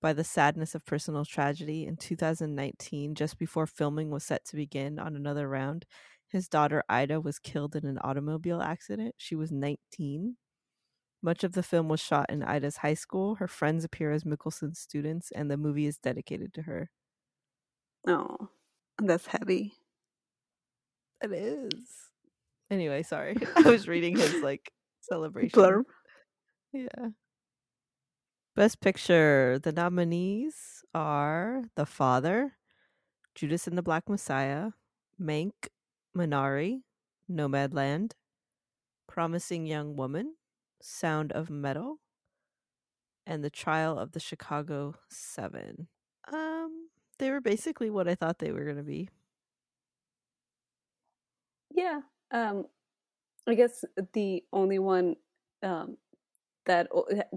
by 0.00 0.12
the 0.12 0.24
sadness 0.24 0.74
of 0.74 0.84
personal 0.84 1.24
tragedy. 1.24 1.86
In 1.86 1.96
2019, 1.96 3.14
just 3.14 3.38
before 3.38 3.66
filming 3.66 4.10
was 4.10 4.24
set 4.24 4.44
to 4.46 4.56
begin 4.56 4.98
on 4.98 5.16
another 5.16 5.48
round, 5.48 5.86
his 6.28 6.48
daughter 6.48 6.82
Ida 6.88 7.20
was 7.20 7.38
killed 7.38 7.76
in 7.76 7.86
an 7.86 7.98
automobile 8.02 8.60
accident. 8.60 9.14
She 9.18 9.34
was 9.34 9.50
19. 9.52 10.36
Much 11.22 11.42
of 11.42 11.52
the 11.52 11.62
film 11.62 11.88
was 11.88 12.00
shot 12.00 12.26
in 12.28 12.42
Ida's 12.42 12.78
high 12.78 12.94
school. 12.94 13.36
Her 13.36 13.48
friends 13.48 13.84
appear 13.84 14.12
as 14.12 14.24
Mikkelsen's 14.24 14.78
students, 14.78 15.30
and 15.34 15.50
the 15.50 15.56
movie 15.56 15.86
is 15.86 15.96
dedicated 15.96 16.52
to 16.54 16.62
her. 16.62 16.90
Oh, 18.06 18.50
that's 18.98 19.26
heavy. 19.26 19.72
It 21.22 21.32
is. 21.32 22.10
Anyway, 22.70 23.02
sorry. 23.04 23.36
I 23.56 23.62
was 23.62 23.88
reading 23.88 24.16
his 24.16 24.42
like 24.42 24.70
celebration. 25.00 25.58
Blurb. 25.58 25.84
Yeah. 26.74 27.10
Best 28.56 28.80
Picture. 28.80 29.60
The 29.62 29.70
nominees 29.70 30.84
are 30.92 31.62
The 31.76 31.86
Father, 31.86 32.56
Judas 33.36 33.68
and 33.68 33.78
the 33.78 33.82
Black 33.82 34.08
Messiah, 34.08 34.72
Mank, 35.20 35.68
Minari, 36.16 36.82
Nomadland, 37.30 38.12
Promising 39.06 39.66
Young 39.66 39.94
Woman, 39.94 40.34
Sound 40.82 41.30
of 41.30 41.48
Metal, 41.48 41.98
and 43.24 43.44
The 43.44 43.50
Trial 43.50 43.96
of 43.96 44.10
the 44.10 44.20
Chicago 44.20 44.96
Seven. 45.08 45.86
Um, 46.32 46.88
they 47.20 47.30
were 47.30 47.40
basically 47.40 47.88
what 47.88 48.08
I 48.08 48.16
thought 48.16 48.40
they 48.40 48.50
were 48.50 48.64
going 48.64 48.78
to 48.78 48.82
be. 48.82 49.08
Yeah. 51.72 52.00
Um, 52.32 52.66
I 53.46 53.54
guess 53.54 53.84
the 54.12 54.42
only 54.52 54.78
one 54.80 55.16
um, 55.62 55.98
that 56.66 56.88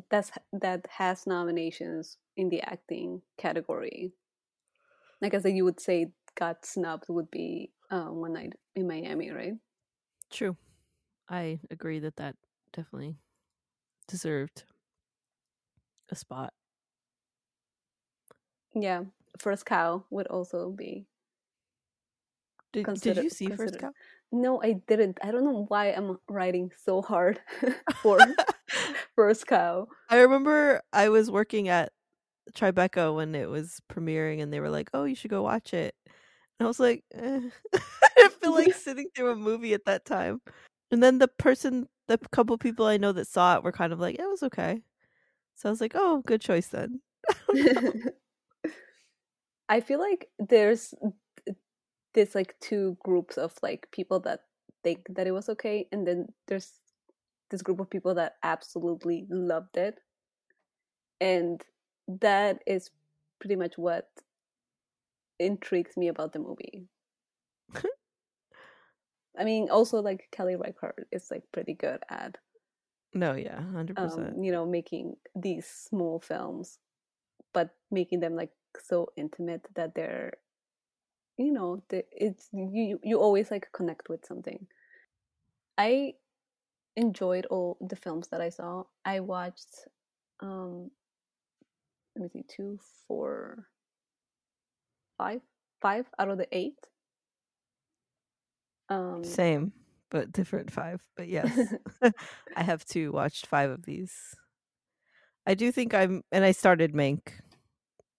that's 0.09 0.31
that 0.53 0.85
has 0.89 1.27
nominations 1.27 2.17
in 2.35 2.49
the 2.49 2.61
acting 2.61 3.21
category, 3.37 4.13
Like 5.21 5.33
I 5.33 5.39
that 5.39 5.51
you 5.51 5.65
would 5.65 5.79
say 5.79 6.11
got 6.35 6.65
snubbed 6.65 7.05
would 7.09 7.31
be 7.31 7.71
uh, 7.89 8.05
One 8.05 8.33
Night 8.33 8.53
in 8.75 8.87
Miami, 8.87 9.31
right? 9.31 9.55
True. 10.31 10.55
I 11.29 11.59
agree 11.71 11.99
that 11.99 12.15
that 12.17 12.35
definitely 12.73 13.17
deserved 14.07 14.63
a 16.09 16.15
spot. 16.15 16.53
Yeah. 18.73 19.05
First 19.39 19.65
Cow 19.65 20.05
would 20.09 20.27
also 20.27 20.69
be. 20.69 21.07
Did, 22.71 22.85
did 23.01 23.17
you 23.17 23.29
see 23.29 23.49
First 23.49 23.79
Cow? 23.79 23.91
No, 24.31 24.61
I 24.61 24.73
didn't. 24.87 25.17
I 25.23 25.31
don't 25.31 25.43
know 25.45 25.65
why 25.67 25.87
I'm 25.87 26.19
writing 26.29 26.71
so 26.83 27.01
hard 27.01 27.39
for 28.01 28.19
First 29.17 29.47
Cow. 29.47 29.87
I 30.09 30.19
remember 30.19 30.81
I 30.93 31.09
was 31.09 31.29
working 31.31 31.67
at 31.69 31.91
Tribeca 32.53 33.15
when 33.15 33.35
it 33.35 33.49
was 33.49 33.81
premiering, 33.91 34.41
and 34.41 34.53
they 34.53 34.59
were 34.61 34.69
like, 34.69 34.89
"Oh, 34.93 35.05
you 35.05 35.15
should 35.15 35.31
go 35.31 35.43
watch 35.43 35.73
it." 35.73 35.95
And 36.59 36.65
I 36.65 36.67
was 36.67 36.79
like, 36.79 37.03
eh. 37.13 37.41
"I 37.75 38.09
didn't 38.17 38.41
feel 38.41 38.53
like 38.53 38.73
sitting 38.75 39.09
through 39.15 39.31
a 39.31 39.35
movie 39.35 39.73
at 39.73 39.85
that 39.85 40.05
time." 40.05 40.41
And 40.91 41.03
then 41.03 41.19
the 41.19 41.27
person, 41.27 41.89
the 42.07 42.19
couple 42.31 42.57
people 42.57 42.85
I 42.85 42.97
know 42.97 43.11
that 43.13 43.27
saw 43.27 43.57
it, 43.57 43.63
were 43.63 43.73
kind 43.73 43.93
of 43.93 43.99
like, 43.99 44.17
"It 44.19 44.27
was 44.29 44.43
okay." 44.43 44.83
So 45.55 45.69
I 45.69 45.71
was 45.71 45.81
like, 45.81 45.93
"Oh, 45.95 46.23
good 46.25 46.41
choice 46.41 46.67
then." 46.69 47.01
I 49.69 49.81
feel 49.81 49.99
like 49.99 50.29
there's 50.39 50.93
there's 52.13 52.35
like 52.35 52.55
two 52.59 52.97
groups 53.03 53.37
of 53.37 53.53
like 53.61 53.89
people 53.91 54.19
that 54.21 54.41
think 54.83 55.05
that 55.09 55.27
it 55.27 55.31
was 55.31 55.49
okay, 55.49 55.87
and 55.91 56.07
then 56.07 56.27
there's 56.47 56.73
this 57.49 57.61
group 57.61 57.79
of 57.79 57.89
people 57.89 58.15
that 58.15 58.35
absolutely 58.43 59.25
loved 59.29 59.77
it, 59.77 59.99
and 61.21 61.63
that 62.07 62.61
is 62.65 62.91
pretty 63.39 63.55
much 63.55 63.77
what 63.77 64.09
intrigues 65.39 65.95
me 65.97 66.07
about 66.07 66.33
the 66.33 66.39
movie. 66.39 66.87
I 69.37 69.43
mean, 69.43 69.69
also 69.69 70.01
like 70.01 70.27
Kelly 70.31 70.55
Reichardt 70.55 71.07
is 71.11 71.29
like 71.29 71.43
pretty 71.51 71.73
good 71.73 72.01
at 72.09 72.37
No, 73.13 73.33
yeah, 73.33 73.61
hundred 73.71 73.95
percent. 73.97 74.33
um, 74.35 74.43
you 74.43 74.51
know 74.51 74.65
making 74.65 75.15
these 75.35 75.67
small 75.67 76.19
films 76.19 76.79
but 77.53 77.69
making 77.91 78.19
them 78.19 78.35
like 78.35 78.51
so 78.79 79.07
intimate 79.15 79.65
that 79.75 79.95
they're 79.95 80.33
you 81.37 81.51
know 81.51 81.81
the, 81.89 82.03
it's 82.11 82.49
you 82.53 82.99
you 83.03 83.19
always 83.19 83.49
like 83.49 83.67
connect 83.73 84.09
with 84.09 84.25
something 84.25 84.67
i 85.77 86.13
enjoyed 86.97 87.47
all 87.47 87.77
the 87.81 87.95
films 87.97 88.29
that 88.29 88.41
i 88.41 88.49
saw 88.49 88.83
i 89.05 89.21
watched 89.21 89.87
um 90.41 90.91
let 92.15 92.23
me 92.23 92.29
see 92.29 92.43
two 92.47 92.79
four 93.07 93.67
five 95.17 95.41
five 95.81 96.05
out 96.19 96.29
of 96.29 96.37
the 96.39 96.47
eight 96.57 96.79
um 98.89 99.23
Same, 99.23 99.73
but 100.09 100.31
different 100.31 100.71
five. 100.71 101.03
But 101.15 101.29
yes, 101.29 101.73
I 102.55 102.63
have 102.63 102.85
two 102.85 103.11
watched 103.11 103.47
five 103.47 103.71
of 103.71 103.85
these. 103.85 104.35
I 105.47 105.55
do 105.55 105.71
think 105.71 105.93
I'm, 105.93 106.23
and 106.31 106.45
I 106.45 106.51
started 106.51 106.93
Mank 106.93 107.31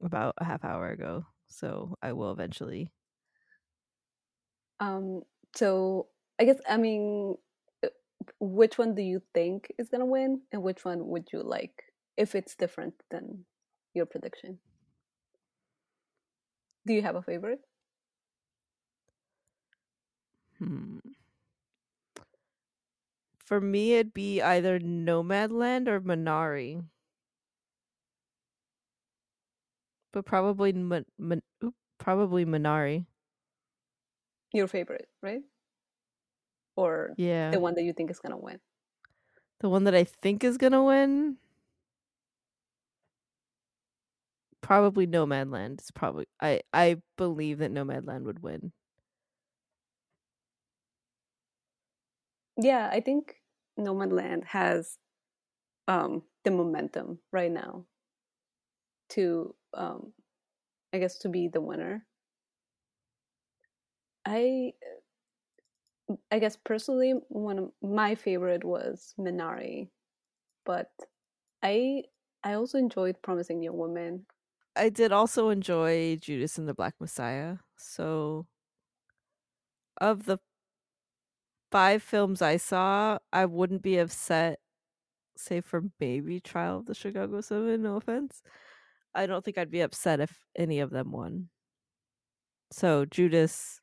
about 0.02 0.34
a 0.38 0.44
half 0.44 0.64
hour 0.64 0.90
ago, 0.90 1.26
so 1.48 1.96
I 2.02 2.12
will 2.12 2.32
eventually. 2.32 2.92
Um, 4.80 5.22
so 5.54 6.08
I 6.40 6.44
guess 6.44 6.58
I 6.68 6.76
mean, 6.76 7.36
which 8.40 8.78
one 8.78 8.94
do 8.94 9.02
you 9.02 9.22
think 9.34 9.72
is 9.78 9.88
gonna 9.88 10.06
win, 10.06 10.42
and 10.52 10.62
which 10.62 10.84
one 10.84 11.06
would 11.08 11.32
you 11.32 11.42
like 11.42 11.92
if 12.16 12.34
it's 12.34 12.54
different 12.56 12.94
than 13.10 13.46
your 13.94 14.06
prediction? 14.06 14.60
Do 16.86 16.92
you 16.92 17.02
have 17.02 17.14
a 17.14 17.22
favorite? 17.22 17.60
Hmm. 20.58 20.98
For 23.40 23.60
me, 23.60 23.94
it'd 23.94 24.14
be 24.14 24.40
either 24.40 24.78
Nomadland 24.78 25.88
or 25.88 26.00
Minari, 26.00 26.84
but 30.12 30.24
probably 30.26 30.72
Min- 30.72 31.42
oop, 31.64 31.74
probably 31.98 32.44
Minari. 32.44 33.06
Your 34.52 34.68
favorite, 34.68 35.08
right? 35.22 35.42
Or 36.78 37.16
Yeah, 37.16 37.56
the 37.56 37.60
one 37.60 37.74
that 37.74 37.82
you 37.84 37.92
think 37.92 38.10
is 38.10 38.20
gonna 38.20 38.38
win? 38.38 38.60
the 39.60 39.68
one 39.68 39.84
that 39.84 39.94
I 39.94 40.04
think 40.04 40.44
is 40.44 40.56
gonna 40.58 40.82
win. 40.84 41.38
Probably 44.60 45.04
Nomadland. 45.06 45.80
It's 45.80 45.90
probably 45.90 46.26
I 46.40 46.62
I 46.72 47.02
believe 47.16 47.58
that 47.58 47.72
Nomadland 47.72 48.22
would 48.24 48.40
win. 48.40 48.72
Yeah, 52.56 52.88
I 52.92 53.00
think 53.00 53.42
Nomadland 53.78 54.44
has 54.44 54.98
um 55.88 56.24
the 56.44 56.52
momentum 56.52 57.20
right 57.32 57.52
now 57.52 57.86
to 59.10 59.54
um 59.74 60.12
I 60.92 60.98
guess 60.98 61.18
to 61.20 61.28
be 61.30 61.48
the 61.48 61.60
winner. 61.60 62.06
I 64.24 64.74
I 66.30 66.38
guess 66.38 66.56
personally 66.56 67.12
one 67.28 67.58
of 67.58 67.72
my 67.82 68.14
favorite 68.14 68.64
was 68.64 69.14
Minari, 69.18 69.90
but 70.64 70.92
I 71.62 72.04
I 72.44 72.54
also 72.54 72.78
enjoyed 72.78 73.22
Promising 73.22 73.62
Young 73.62 73.76
Woman. 73.78 74.26
I 74.76 74.88
did 74.90 75.12
also 75.12 75.48
enjoy 75.50 76.16
Judas 76.16 76.56
and 76.58 76.68
the 76.68 76.74
Black 76.74 76.94
Messiah. 77.00 77.58
So 77.76 78.46
of 80.00 80.24
the 80.24 80.38
five 81.70 82.02
films 82.02 82.42
I 82.42 82.56
saw, 82.56 83.18
I 83.32 83.44
wouldn't 83.46 83.82
be 83.82 83.98
upset, 83.98 84.60
say 85.36 85.60
for 85.60 85.84
maybe 86.00 86.40
Trial 86.40 86.78
of 86.78 86.86
the 86.86 86.94
Chicago 86.94 87.40
Seven. 87.40 87.82
No 87.82 87.96
offense, 87.96 88.42
I 89.14 89.26
don't 89.26 89.44
think 89.44 89.58
I'd 89.58 89.70
be 89.70 89.80
upset 89.82 90.20
if 90.20 90.40
any 90.56 90.80
of 90.80 90.90
them 90.90 91.12
won. 91.12 91.50
So 92.70 93.04
Judas 93.04 93.80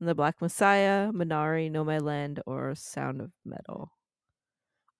the 0.00 0.14
Black 0.14 0.40
Messiah, 0.40 1.10
Minari, 1.12 1.70
Nomadland, 1.70 2.40
or 2.46 2.74
Sound 2.74 3.20
of 3.20 3.32
Metal. 3.44 3.92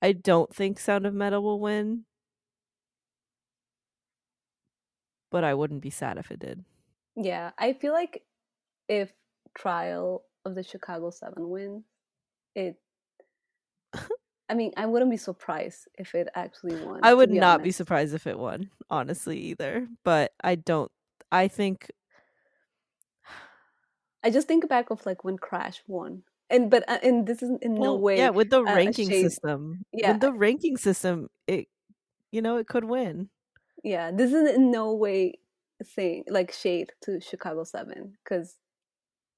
I 0.03 0.13
don't 0.13 0.55
think 0.55 0.79
Sound 0.79 1.07
of 1.07 1.15
Metal 1.15 1.43
will 1.43 1.61
win, 1.61 2.05
but 5.31 5.45
I 5.45 5.55
wouldn't 5.55 5.83
be 5.83 5.91
sad 5.91 6.19
if 6.19 6.31
it 6.31 6.39
did. 6.41 6.65
Yeah, 7.17 7.51
I 7.59 7.73
feel 7.73 7.93
like 7.93 8.23
if 8.89 9.13
Trial 9.55 10.25
of 10.45 10.55
the 10.55 10.63
Chicago 10.63 11.11
Seven 11.11 11.49
wins, 11.49 11.85
it. 12.55 12.77
I 14.49 14.55
mean, 14.55 14.73
I 14.77 14.87
wouldn't 14.87 15.11
be 15.11 15.17
surprised 15.17 15.89
if 15.99 16.15
it 16.15 16.29
actually 16.35 16.77
won. 16.85 17.01
I 17.03 17.15
would 17.15 17.31
be 17.33 17.39
not 17.39 17.55
honest. 17.61 17.65
be 17.65 17.71
surprised 17.73 18.15
if 18.15 18.27
it 18.27 18.39
won, 18.39 18.71
honestly, 18.91 19.39
either. 19.39 19.89
But 20.05 20.33
I 20.43 20.55
don't. 20.55 20.91
I 21.33 21.49
think 21.49 21.91
I 24.27 24.31
just 24.31 24.49
think 24.49 24.69
back 24.69 24.91
of 24.91 25.07
like 25.07 25.23
when 25.25 25.39
Crash 25.39 25.83
won, 25.87 26.23
and 26.51 26.71
but 26.71 26.83
uh, 26.89 26.99
and 27.03 27.27
this 27.27 27.43
is 27.43 27.51
in 27.63 27.75
no 27.75 27.95
way. 27.95 28.19
yeah, 28.19 28.31
with 28.31 28.51
the 28.51 28.61
a 28.61 28.65
ranking 28.65 29.07
system, 29.09 29.85
Yeah. 29.93 30.13
with 30.13 30.21
the 30.21 30.33
ranking 30.33 30.77
system, 30.77 31.29
it 31.47 31.69
you 32.33 32.43
know 32.43 32.57
it 32.57 32.67
could 32.67 32.85
win. 32.85 33.31
Yeah, 33.85 34.11
this 34.11 34.33
is 34.33 34.51
in 34.57 34.73
no 34.73 34.93
way 34.95 35.39
saying 35.83 36.25
like 36.29 36.51
shade 36.53 36.91
to 37.03 37.21
Chicago 37.21 37.63
Seven 37.63 38.19
because 38.25 38.57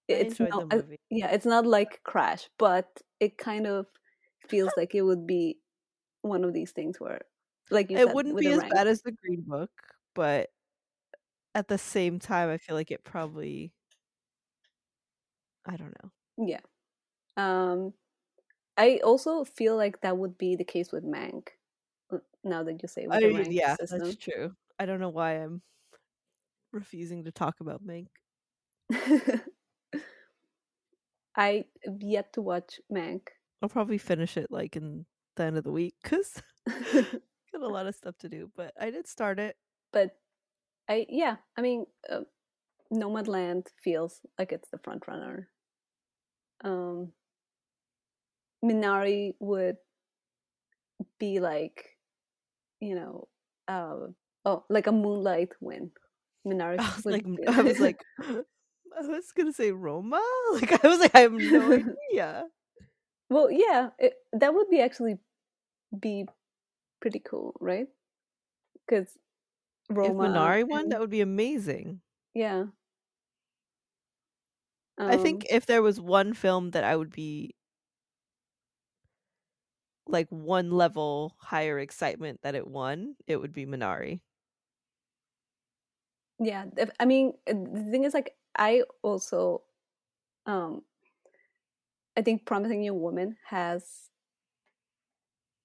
it's 0.09 0.41
not. 0.41 0.73
uh, 0.73 0.83
yeah, 1.11 1.31
it's 1.33 1.45
not 1.45 1.67
like 1.67 2.01
Crash, 2.05 2.49
but 2.59 2.89
it 3.21 3.37
kind 3.37 3.67
of 3.67 3.87
feels 4.49 4.73
like 4.79 4.95
it 4.95 5.03
would 5.03 5.27
be 5.27 5.59
one 6.23 6.45
of 6.45 6.55
these 6.55 6.73
things 6.73 6.99
where, 6.99 7.21
like 7.71 7.91
you 7.91 7.99
it 7.99 8.07
said, 8.07 8.15
wouldn't 8.15 8.39
be 8.39 8.47
as 8.49 8.59
rank. 8.61 8.73
bad 8.73 8.87
as 8.87 9.03
the 9.03 9.13
Green 9.13 9.43
Book, 9.47 9.71
but 10.15 10.49
at 11.55 11.69
the 11.69 11.77
same 11.77 12.19
time, 12.19 12.49
I 12.49 12.57
feel 12.57 12.75
like 12.75 12.91
it 12.91 13.05
probably. 13.05 13.73
I 15.69 15.77
don't 15.77 15.95
know. 16.03 16.11
Yeah. 16.47 16.61
Um, 17.37 17.93
I 18.77 19.01
also 19.05 19.45
feel 19.45 19.77
like 19.77 20.01
that 20.01 20.17
would 20.17 20.39
be 20.39 20.57
the 20.57 20.65
case 20.65 20.93
with 20.93 21.05
Mank. 21.05 21.49
Now 22.45 22.63
that 22.63 22.81
you 22.83 22.89
say 22.89 23.07
with 23.07 23.23
I 23.23 23.29
yeah, 23.51 23.77
system. 23.77 23.99
that's 23.99 24.17
true. 24.17 24.55
I 24.79 24.87
don't 24.87 25.01
know 25.01 25.11
why 25.11 25.33
I'm 25.35 25.61
refusing 26.73 27.25
to 27.25 27.33
talk 27.33 27.57
about 27.61 27.83
Mank. 27.85 28.07
I 31.37 31.65
have 31.85 32.03
yet 32.03 32.33
to 32.35 32.43
watch 32.43 32.81
Mank. 32.93 33.29
I'll 33.61 33.69
probably 33.69 33.99
finish 33.99 34.37
it 34.37 34.51
like 34.51 34.77
in 34.77 35.05
the 35.37 35.45
end 35.45 35.59
of 35.59 35.65
the 35.65 35.73
week 35.73 35.95
because 36.03 36.43
got 36.67 37.63
a 37.63 37.69
lot 37.69 37.87
of 37.87 37.95
stuff 37.95 38.17
to 38.19 38.29
do. 38.29 38.51
But 38.57 38.73
I 38.81 38.91
did 38.91 39.07
start 39.07 39.39
it. 39.39 39.57
but 39.93 40.17
I 40.89 41.07
yeah, 41.09 41.37
I 41.57 41.61
mean, 41.61 41.87
uh, 42.11 42.21
Nomadland 42.93 43.67
feels 43.83 44.21
like 44.39 44.53
it's 44.53 44.71
the 44.71 44.79
front 44.79 45.07
runner. 45.07 45.49
Um, 46.65 47.13
Minari 48.65 49.35
would 49.41 49.77
be 51.19 51.41
like, 51.41 51.97
you 52.81 52.95
know, 52.95 53.29
uh, 53.69 53.97
oh, 54.45 54.65
like 54.69 54.87
a 54.87 54.93
Moonlight 54.93 55.51
win. 55.61 55.91
Minari 56.47 56.79
I 56.79 56.95
was 56.97 57.05
like, 57.07 57.25
I 57.49 57.63
was 57.63 57.79
like, 57.81 58.01
I 58.23 59.01
was 59.03 59.33
gonna 59.37 59.53
say 59.53 59.71
Roma. 59.73 60.21
Like 60.55 60.83
I 60.85 60.89
was 60.89 60.99
like, 60.99 61.15
I 61.15 61.21
have 61.21 61.33
no 61.33 61.73
idea. 61.73 62.45
well, 63.31 63.51
yeah, 63.51 63.91
it, 63.99 64.15
that 64.33 64.55
would 64.55 64.71
be 64.71 64.81
actually 64.81 65.19
be 66.01 66.27
pretty 67.01 67.21
cool, 67.21 67.55
right? 67.61 67.87
Because 68.87 69.09
if 69.91 69.97
Roma, 69.97 70.29
Minari 70.29 70.67
won, 70.67 70.85
and- 70.85 70.93
that 70.93 71.01
would 71.01 71.11
be 71.11 71.21
amazing. 71.21 72.01
yeah. 72.35 72.65
I 75.07 75.17
think 75.17 75.45
Um, 75.45 75.49
if 75.51 75.67
there 75.67 75.83
was 75.83 76.01
one 76.01 76.35
film 76.35 76.71
that 76.71 76.85
I 76.85 76.97
would 76.97 77.11
be 77.11 77.55
like 80.07 80.29
one 80.31 80.71
level 80.71 81.37
higher 81.39 81.79
excitement 81.79 82.41
that 82.43 82.55
it 82.55 82.67
won, 82.67 83.17
it 83.27 83.37
would 83.37 83.53
be 83.53 83.67
Minari. 83.67 84.21
yeah 86.39 86.67
if- 86.77 86.91
i 87.01 87.05
mean 87.05 87.33
uh, 87.49 87.53
the 87.53 87.85
thing 87.91 88.05
is 88.05 88.15
like 88.15 88.37
i 88.57 88.83
also 89.03 89.63
um 90.47 90.83
i 92.17 92.23
think 92.23 92.45
promising 92.45 92.83
young 92.83 93.01
woman 93.01 93.37
has 93.47 94.11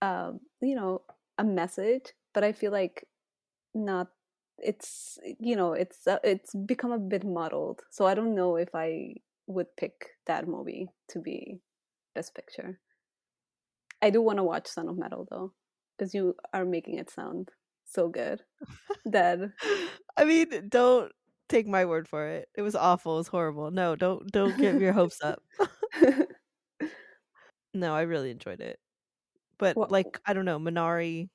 um 0.01 0.39
you 0.61 0.75
know 0.75 1.01
a 1.37 1.43
message 1.43 2.13
but 2.33 2.43
i 2.43 2.51
feel 2.51 2.71
like 2.71 3.07
not 3.73 4.09
it's 4.63 5.19
you 5.39 5.55
know 5.55 5.73
it's 5.73 6.07
uh, 6.07 6.19
it's 6.23 6.53
become 6.53 6.91
a 6.91 6.99
bit 6.99 7.23
muddled 7.23 7.81
so 7.91 8.05
i 8.05 8.13
don't 8.13 8.35
know 8.35 8.55
if 8.55 8.69
i 8.73 9.13
would 9.47 9.67
pick 9.75 10.11
that 10.25 10.47
movie 10.47 10.87
to 11.09 11.19
be 11.19 11.59
best 12.15 12.33
picture 12.35 12.79
i 14.01 14.09
do 14.09 14.21
want 14.21 14.37
to 14.37 14.43
watch 14.43 14.67
sound 14.67 14.89
of 14.89 14.97
metal 14.97 15.27
though 15.29 15.51
because 15.97 16.13
you 16.13 16.35
are 16.53 16.65
making 16.65 16.97
it 16.97 17.09
sound 17.09 17.49
so 17.85 18.07
good 18.07 18.41
that 19.05 19.39
I 20.15 20.25
mean, 20.25 20.69
don't 20.69 21.11
take 21.49 21.67
my 21.67 21.85
word 21.85 22.07
for 22.07 22.27
it. 22.27 22.47
It 22.55 22.61
was 22.61 22.75
awful. 22.75 23.15
It 23.15 23.17
was 23.17 23.27
horrible. 23.27 23.71
No, 23.71 23.95
don't 23.95 24.31
don't 24.31 24.57
get 24.57 24.79
your 24.79 24.93
hopes 24.93 25.19
up. 25.23 25.41
No, 27.73 27.95
I 27.95 28.01
really 28.01 28.29
enjoyed 28.29 28.61
it. 28.61 28.79
But 29.57 29.75
Wha- 29.75 29.87
like, 29.89 30.19
I 30.25 30.33
don't 30.33 30.45
know, 30.45 30.59
Minari. 30.59 31.29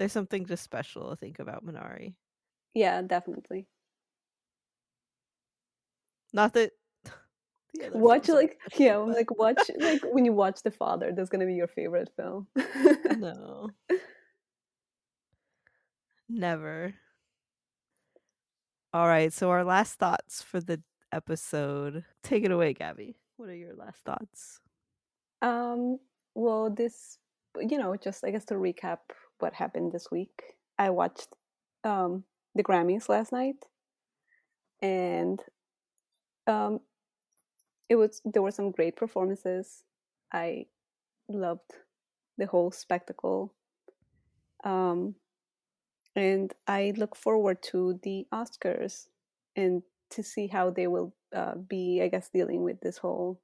There's 0.00 0.12
something 0.12 0.46
just 0.46 0.64
special, 0.64 1.10
I 1.12 1.16
think, 1.16 1.38
about 1.38 1.62
Minari. 1.64 2.14
yeah 2.74 3.02
definitely 3.02 3.66
Not 6.32 6.54
that 6.54 6.72
the 7.74 7.86
other 7.88 7.98
watch 7.98 8.28
like 8.28 8.56
special, 8.66 8.82
yeah 8.86 8.96
but- 8.98 9.14
like 9.16 9.30
watch 9.38 9.60
like 9.78 10.00
when 10.10 10.24
you 10.24 10.32
watch 10.32 10.62
the 10.62 10.70
father 10.72 11.12
that's 11.14 11.28
gonna 11.28 11.44
be 11.46 11.54
your 11.54 11.68
favorite 11.68 12.10
film 12.16 12.46
no. 13.18 13.68
Never. 16.32 16.94
All 18.94 19.06
right, 19.06 19.32
so 19.32 19.50
our 19.50 19.64
last 19.64 19.98
thoughts 19.98 20.42
for 20.42 20.60
the 20.60 20.80
episode. 21.12 22.04
Take 22.22 22.44
it 22.44 22.52
away, 22.52 22.72
Gaby. 22.72 23.16
What 23.36 23.48
are 23.48 23.54
your 23.56 23.74
last 23.74 24.00
thoughts? 24.04 24.60
um 25.42 25.98
well 26.34 26.68
this 26.70 27.16
you 27.58 27.78
know 27.78 27.96
just 27.96 28.22
i 28.24 28.30
guess 28.30 28.44
to 28.44 28.54
recap 28.54 28.98
what 29.40 29.54
happened 29.54 29.92
this 29.92 30.10
week 30.10 30.54
i 30.78 30.90
watched 30.90 31.28
um 31.84 32.24
the 32.54 32.62
grammys 32.62 33.08
last 33.08 33.32
night 33.32 33.56
and 34.82 35.42
um 36.46 36.80
it 37.88 37.96
was 37.96 38.20
there 38.24 38.42
were 38.42 38.50
some 38.50 38.70
great 38.70 38.96
performances 38.96 39.84
i 40.32 40.64
loved 41.28 41.72
the 42.38 42.46
whole 42.46 42.70
spectacle 42.70 43.52
um 44.64 45.14
and 46.16 46.54
i 46.66 46.92
look 46.96 47.14
forward 47.14 47.62
to 47.62 47.98
the 48.02 48.26
oscars 48.32 49.06
and 49.56 49.82
to 50.10 50.22
see 50.22 50.46
how 50.48 50.70
they 50.70 50.86
will 50.86 51.14
uh, 51.34 51.54
be 51.54 52.00
i 52.02 52.08
guess 52.08 52.28
dealing 52.32 52.62
with 52.62 52.80
this 52.80 52.98
whole 52.98 53.40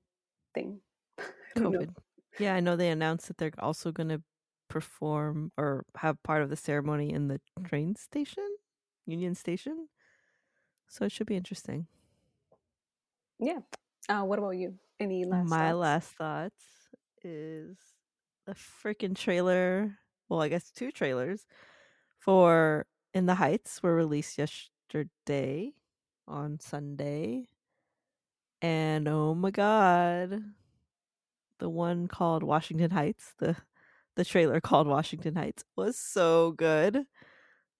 thing 0.55 0.81
don't 1.55 1.73
know. 1.73 1.79
COVID. 1.79 1.95
Yeah, 2.39 2.55
I 2.55 2.61
know 2.61 2.77
they 2.77 2.91
announced 2.91 3.29
that 3.29 3.39
they're 3.39 3.53
also 3.59 3.93
going 3.93 4.11
to 4.11 4.23
perform 4.81 5.53
or 5.57 5.85
have 5.97 6.23
part 6.23 6.43
of 6.43 6.51
the 6.51 6.57
ceremony 6.57 7.13
in 7.13 7.29
the 7.29 7.41
train 7.65 7.97
station, 7.97 8.49
Union 9.07 9.35
Station. 9.35 9.89
So 10.89 11.05
it 11.07 11.13
should 11.13 11.27
be 11.27 11.37
interesting. 11.37 11.87
yeah 13.39 13.61
uh, 14.09 14.23
what 14.23 14.39
about 14.39 14.51
you 14.57 14.75
any 15.01 15.25
last 15.25 15.49
My 15.51 15.59
thoughts? 15.59 15.79
last 15.79 16.09
thoughts 16.13 16.65
is 17.23 17.77
the 18.47 18.55
freaking 18.55 19.17
trailer. 19.17 19.99
Well, 20.29 20.43
I 20.43 20.49
guess 20.49 20.71
two 20.71 20.91
trailers 20.93 21.47
for 22.19 22.87
In 23.15 23.27
the 23.27 23.35
Heights 23.37 23.83
were 23.83 23.95
released 23.95 24.39
yesterday 24.39 25.75
on 26.29 26.61
Sunday. 26.61 27.49
And 28.63 29.09
oh 29.09 29.35
my 29.35 29.51
god, 29.51 30.43
the 31.59 31.69
one 31.69 32.09
called 32.09 32.43
Washington 32.43 32.91
Heights, 32.91 33.35
the 33.39 33.57
the 34.17 34.25
trailer 34.25 34.61
called 34.61 34.87
Washington 34.89 35.37
Heights 35.37 35.65
was 35.77 35.99
so 35.99 36.53
good. 36.53 37.05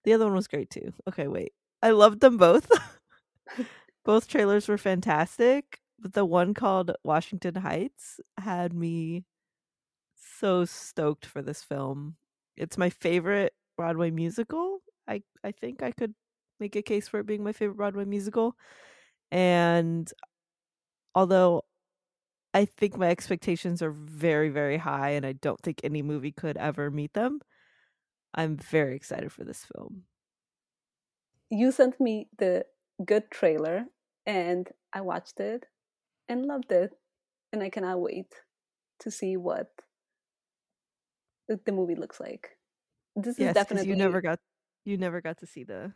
The 0.05 0.13
other 0.13 0.25
one 0.25 0.35
was 0.35 0.47
great 0.47 0.69
too. 0.69 0.93
Okay, 1.07 1.27
wait. 1.27 1.53
I 1.83 1.91
loved 1.91 2.21
them 2.21 2.37
both. 2.37 2.69
both 4.05 4.27
trailers 4.27 4.67
were 4.67 4.77
fantastic, 4.77 5.81
but 5.99 6.13
the 6.13 6.25
one 6.25 6.53
called 6.53 6.91
Washington 7.03 7.55
Heights 7.55 8.19
had 8.37 8.73
me 8.73 9.25
so 10.15 10.65
stoked 10.65 11.25
for 11.25 11.41
this 11.41 11.63
film. 11.63 12.15
It's 12.57 12.77
my 12.77 12.89
favorite 12.89 13.53
Broadway 13.77 14.11
musical. 14.11 14.79
I 15.07 15.23
I 15.43 15.51
think 15.51 15.83
I 15.83 15.91
could 15.91 16.13
make 16.59 16.75
a 16.75 16.81
case 16.81 17.07
for 17.07 17.19
it 17.19 17.25
being 17.27 17.43
my 17.43 17.53
favorite 17.53 17.77
Broadway 17.77 18.05
musical. 18.05 18.55
And 19.31 20.11
although 21.15 21.63
I 22.57 22.65
think 22.65 22.97
my 22.97 23.09
expectations 23.09 23.83
are 23.83 23.91
very, 23.91 24.49
very 24.49 24.77
high, 24.77 25.11
and 25.11 25.23
I 25.23 25.33
don't 25.33 25.61
think 25.61 25.81
any 25.83 26.01
movie 26.01 26.31
could 26.31 26.57
ever 26.57 26.89
meet 26.89 27.13
them. 27.13 27.39
I'm 28.33 28.57
very 28.57 28.95
excited 28.95 29.31
for 29.31 29.43
this 29.43 29.63
film. 29.63 30.05
You 31.51 31.71
sent 31.71 32.01
me 32.01 32.29
the 32.39 32.65
good 33.05 33.29
trailer, 33.29 33.85
and 34.25 34.67
I 34.91 35.01
watched 35.01 35.39
it 35.39 35.67
and 36.27 36.47
loved 36.47 36.71
it, 36.71 36.93
and 37.53 37.61
I 37.61 37.69
cannot 37.69 38.01
wait 38.01 38.33
to 39.01 39.11
see 39.11 39.37
what 39.37 39.69
the 41.47 41.71
movie 41.71 41.93
looks 41.93 42.19
like. 42.19 42.57
This 43.15 43.37
yes, 43.37 43.49
is 43.49 43.53
definitely 43.53 43.89
you 43.89 43.95
never 43.95 44.19
got 44.19 44.39
you 44.83 44.97
never 44.97 45.21
got 45.21 45.37
to 45.41 45.45
see 45.45 45.63
the 45.63 45.93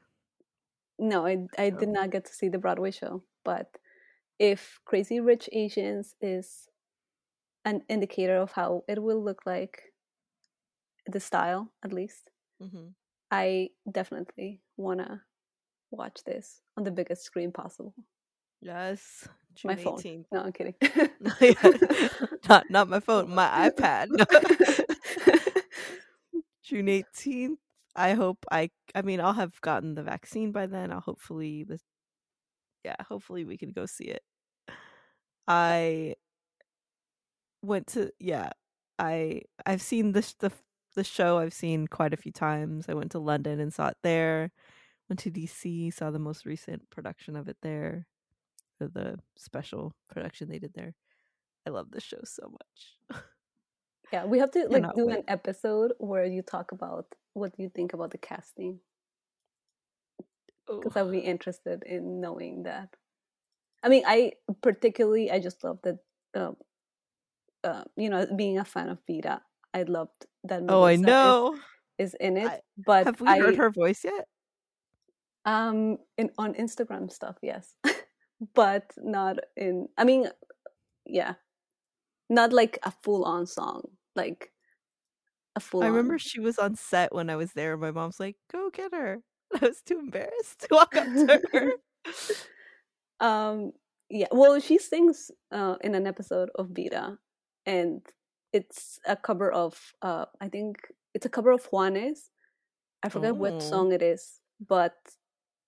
no, 0.99 1.25
I 1.25 1.47
I 1.57 1.71
did 1.71 1.89
not 1.89 2.11
get 2.11 2.25
to 2.25 2.33
see 2.33 2.49
the 2.49 2.59
Broadway 2.59 2.91
show, 2.91 3.23
but 3.43 3.80
if 4.41 4.79
Crazy 4.85 5.19
Rich 5.19 5.49
Asians 5.53 6.15
is 6.19 6.67
an 7.63 7.83
indicator 7.87 8.37
of 8.37 8.51
how 8.51 8.83
it 8.87 9.01
will 9.01 9.23
look 9.23 9.45
like, 9.45 9.83
the 11.05 11.19
style 11.19 11.71
at 11.85 11.93
least, 11.93 12.31
mm-hmm. 12.61 12.87
I 13.29 13.69
definitely 13.89 14.61
wanna 14.77 15.21
watch 15.91 16.23
this 16.25 16.61
on 16.75 16.83
the 16.83 16.89
biggest 16.89 17.23
screen 17.23 17.51
possible. 17.51 17.93
Yes, 18.61 19.27
June 19.53 19.69
my 19.69 19.75
phone. 19.75 20.25
No, 20.31 20.41
I'm 20.41 20.53
kidding. 20.53 20.73
not 22.49 22.65
not 22.71 22.89
my 22.89 22.99
phone, 22.99 23.29
my 23.29 23.69
iPad. 23.69 24.09
June 26.63 26.87
18th. 26.87 27.57
I 27.95 28.13
hope 28.13 28.43
I 28.51 28.71
I 28.95 29.03
mean 29.03 29.21
I'll 29.21 29.33
have 29.33 29.61
gotten 29.61 29.93
the 29.93 30.03
vaccine 30.03 30.51
by 30.51 30.65
then. 30.65 30.91
I'll 30.91 30.99
hopefully 31.01 31.63
this 31.63 31.83
yeah, 32.83 32.95
hopefully 33.07 33.45
we 33.45 33.57
can 33.57 33.71
go 33.71 33.85
see 33.85 34.05
it. 34.05 34.23
I 35.47 36.15
went 37.61 37.87
to 37.87 38.11
yeah, 38.19 38.49
I 38.99 39.41
I've 39.65 39.81
seen 39.81 40.11
this 40.11 40.33
the 40.33 40.51
the 40.95 41.03
show 41.03 41.37
I've 41.37 41.53
seen 41.53 41.87
quite 41.87 42.13
a 42.13 42.17
few 42.17 42.31
times. 42.31 42.85
I 42.89 42.93
went 42.93 43.11
to 43.11 43.19
London 43.19 43.59
and 43.59 43.73
saw 43.73 43.89
it 43.89 43.97
there. 44.03 44.51
Went 45.09 45.19
to 45.19 45.31
DC, 45.31 45.93
saw 45.93 46.11
the 46.11 46.19
most 46.19 46.45
recent 46.45 46.89
production 46.89 47.35
of 47.35 47.47
it 47.47 47.57
there. 47.61 48.07
The 48.79 49.19
special 49.37 49.93
production 50.09 50.49
they 50.49 50.57
did 50.59 50.73
there. 50.73 50.95
I 51.67 51.69
love 51.69 51.91
this 51.91 52.03
show 52.03 52.21
so 52.23 52.51
much. 52.51 53.21
Yeah, 54.11 54.25
we 54.25 54.39
have 54.39 54.51
to 54.51 54.67
like 54.67 54.93
do 54.93 55.09
an 55.09 55.23
episode 55.27 55.93
where 55.97 56.25
you 56.25 56.41
talk 56.41 56.73
about 56.73 57.05
what 57.33 57.53
you 57.57 57.69
think 57.69 57.93
about 57.93 58.11
the 58.11 58.17
casting. 58.17 58.79
Oh. 60.67 60.79
Because 60.79 60.97
I'd 60.97 61.11
be 61.11 61.19
interested 61.19 61.83
in 61.83 62.19
knowing 62.19 62.63
that. 62.63 62.89
I 63.83 63.89
mean, 63.89 64.03
I 64.05 64.33
particularly 64.61 65.31
I 65.31 65.39
just 65.39 65.63
love 65.63 65.79
that. 65.83 65.97
Um, 66.35 66.55
uh, 67.63 67.83
you 67.95 68.09
know, 68.09 68.25
being 68.35 68.57
a 68.57 68.65
fan 68.65 68.89
of 68.89 68.99
Vida, 69.05 69.41
I 69.73 69.83
loved 69.83 70.25
that. 70.45 70.63
Oh, 70.67 70.83
I 70.83 70.95
know 70.95 71.55
is, 71.99 72.13
is 72.13 72.17
in 72.19 72.37
it. 72.37 72.47
I, 72.47 72.59
but 72.77 73.05
have 73.05 73.21
we 73.21 73.27
I, 73.27 73.39
heard 73.39 73.57
her 73.57 73.69
voice 73.69 74.03
yet? 74.03 74.27
Um, 75.45 75.97
in 76.17 76.29
on 76.37 76.53
Instagram 76.53 77.11
stuff, 77.11 77.37
yes, 77.41 77.75
but 78.55 78.91
not 78.97 79.39
in. 79.55 79.87
I 79.97 80.03
mean, 80.03 80.29
yeah, 81.05 81.35
not 82.29 82.53
like 82.53 82.79
a 82.83 82.91
full 82.91 83.25
on 83.25 83.45
song 83.45 83.83
like 84.15 84.51
a 85.55 85.59
full. 85.59 85.83
I 85.83 85.87
remember 85.87 86.19
she 86.19 86.39
was 86.39 86.57
on 86.57 86.75
set 86.75 87.13
when 87.13 87.29
I 87.29 87.35
was 87.35 87.53
there. 87.53 87.77
My 87.77 87.91
mom's 87.91 88.19
like, 88.19 88.37
"Go 88.51 88.69
get 88.69 88.93
her." 88.93 89.21
I 89.61 89.65
was 89.65 89.81
too 89.81 89.99
embarrassed 89.99 90.59
to 90.61 90.67
walk 90.71 90.95
up 90.95 91.05
to 91.05 91.41
her. 91.53 91.71
Um. 93.21 93.71
Yeah. 94.09 94.27
Well, 94.31 94.59
she 94.59 94.77
sings 94.77 95.31
uh, 95.53 95.75
in 95.81 95.95
an 95.95 96.05
episode 96.05 96.49
of 96.55 96.69
Vida, 96.71 97.17
and 97.65 98.01
it's 98.51 98.99
a 99.05 99.15
cover 99.15 99.51
of. 99.51 99.79
Uh, 100.01 100.25
I 100.41 100.49
think 100.49 100.75
it's 101.13 101.25
a 101.25 101.29
cover 101.29 101.51
of 101.51 101.69
Juanes. 101.69 102.29
I 103.03 103.09
forget 103.09 103.31
oh. 103.31 103.35
what 103.35 103.63
song 103.63 103.93
it 103.93 104.01
is, 104.01 104.41
but 104.67 104.95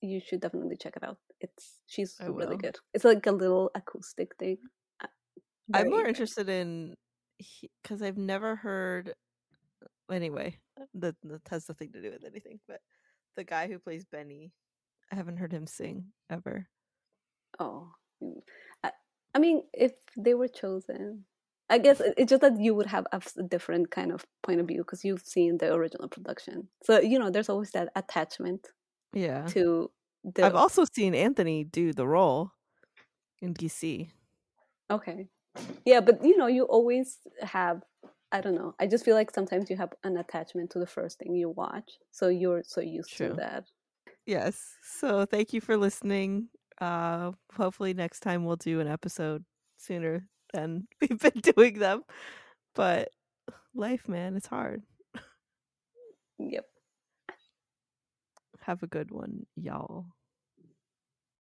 you 0.01 0.19
should 0.19 0.41
definitely 0.41 0.77
check 0.77 0.93
it 0.97 1.03
out. 1.03 1.17
It's 1.39 1.79
she's 1.87 2.15
I 2.19 2.25
really 2.25 2.55
will. 2.55 2.57
good. 2.57 2.77
It's 2.93 3.05
like 3.05 3.25
a 3.25 3.31
little 3.31 3.71
acoustic 3.75 4.35
thing. 4.37 4.57
Uh, 5.01 5.07
very 5.69 5.85
I'm 5.85 5.91
more 5.91 6.05
interested 6.05 6.49
in 6.49 6.95
because 7.81 8.01
I've 8.01 8.17
never 8.17 8.55
heard. 8.55 9.13
Anyway, 10.11 10.59
that 10.95 11.15
that 11.23 11.41
has 11.49 11.67
nothing 11.69 11.91
to 11.93 12.01
do 12.01 12.11
with 12.11 12.25
anything. 12.25 12.59
But 12.67 12.81
the 13.35 13.43
guy 13.43 13.67
who 13.67 13.79
plays 13.79 14.05
Benny, 14.05 14.51
I 15.11 15.15
haven't 15.15 15.37
heard 15.37 15.53
him 15.53 15.67
sing 15.67 16.05
ever. 16.29 16.67
Oh, 17.59 17.91
mm, 18.23 18.41
I, 18.83 18.91
I 19.33 19.39
mean, 19.39 19.63
if 19.73 19.93
they 20.17 20.33
were 20.33 20.47
chosen, 20.47 21.25
I 21.69 21.77
guess 21.77 22.01
it's 22.17 22.29
just 22.29 22.41
that 22.41 22.59
you 22.59 22.75
would 22.75 22.87
have 22.87 23.07
a 23.11 23.21
different 23.43 23.91
kind 23.91 24.11
of 24.11 24.25
point 24.41 24.59
of 24.59 24.67
view 24.67 24.79
because 24.79 25.03
you've 25.03 25.25
seen 25.25 25.57
the 25.57 25.73
original 25.73 26.07
production. 26.07 26.67
So 26.83 26.99
you 26.99 27.19
know, 27.19 27.29
there's 27.29 27.49
always 27.49 27.71
that 27.71 27.89
attachment. 27.95 28.67
Yeah. 29.13 29.45
To 29.47 29.91
the. 30.23 30.45
I've 30.45 30.55
also 30.55 30.85
seen 30.85 31.15
Anthony 31.15 31.63
do 31.63 31.93
the 31.93 32.07
role 32.07 32.51
in 33.41 33.53
DC. 33.53 34.09
Okay 34.91 35.27
yeah 35.85 35.99
but 35.99 36.23
you 36.23 36.37
know 36.37 36.47
you 36.47 36.63
always 36.63 37.19
have 37.41 37.81
i 38.31 38.41
don't 38.41 38.55
know 38.55 38.73
i 38.79 38.87
just 38.87 39.05
feel 39.05 39.15
like 39.15 39.31
sometimes 39.31 39.69
you 39.69 39.77
have 39.77 39.93
an 40.03 40.17
attachment 40.17 40.69
to 40.69 40.79
the 40.79 40.87
first 40.87 41.19
thing 41.19 41.35
you 41.35 41.49
watch 41.49 41.91
so 42.11 42.27
you're 42.27 42.63
so 42.65 42.81
used 42.81 43.15
True. 43.15 43.29
to 43.29 43.33
that 43.35 43.65
yes 44.25 44.75
so 44.83 45.25
thank 45.25 45.53
you 45.53 45.61
for 45.61 45.77
listening 45.77 46.47
uh 46.83 47.31
hopefully 47.55 47.93
next 47.93 48.19
time 48.19 48.43
we'll 48.45 48.57
do 48.57 48.81
an 48.81 48.87
episode 48.87 49.43
sooner 49.77 50.27
than 50.53 50.87
we've 51.01 51.19
been 51.19 51.41
doing 51.55 51.79
them. 51.79 52.03
But 52.75 53.09
life 53.75 54.07
man 54.09 54.35
it's 54.35 54.47
hard. 54.47 54.83
Yep. 56.39 56.65
Have 58.61 58.83
a 58.83 58.87
good 58.87 59.11
one 59.11 59.45
y'all 59.55 60.07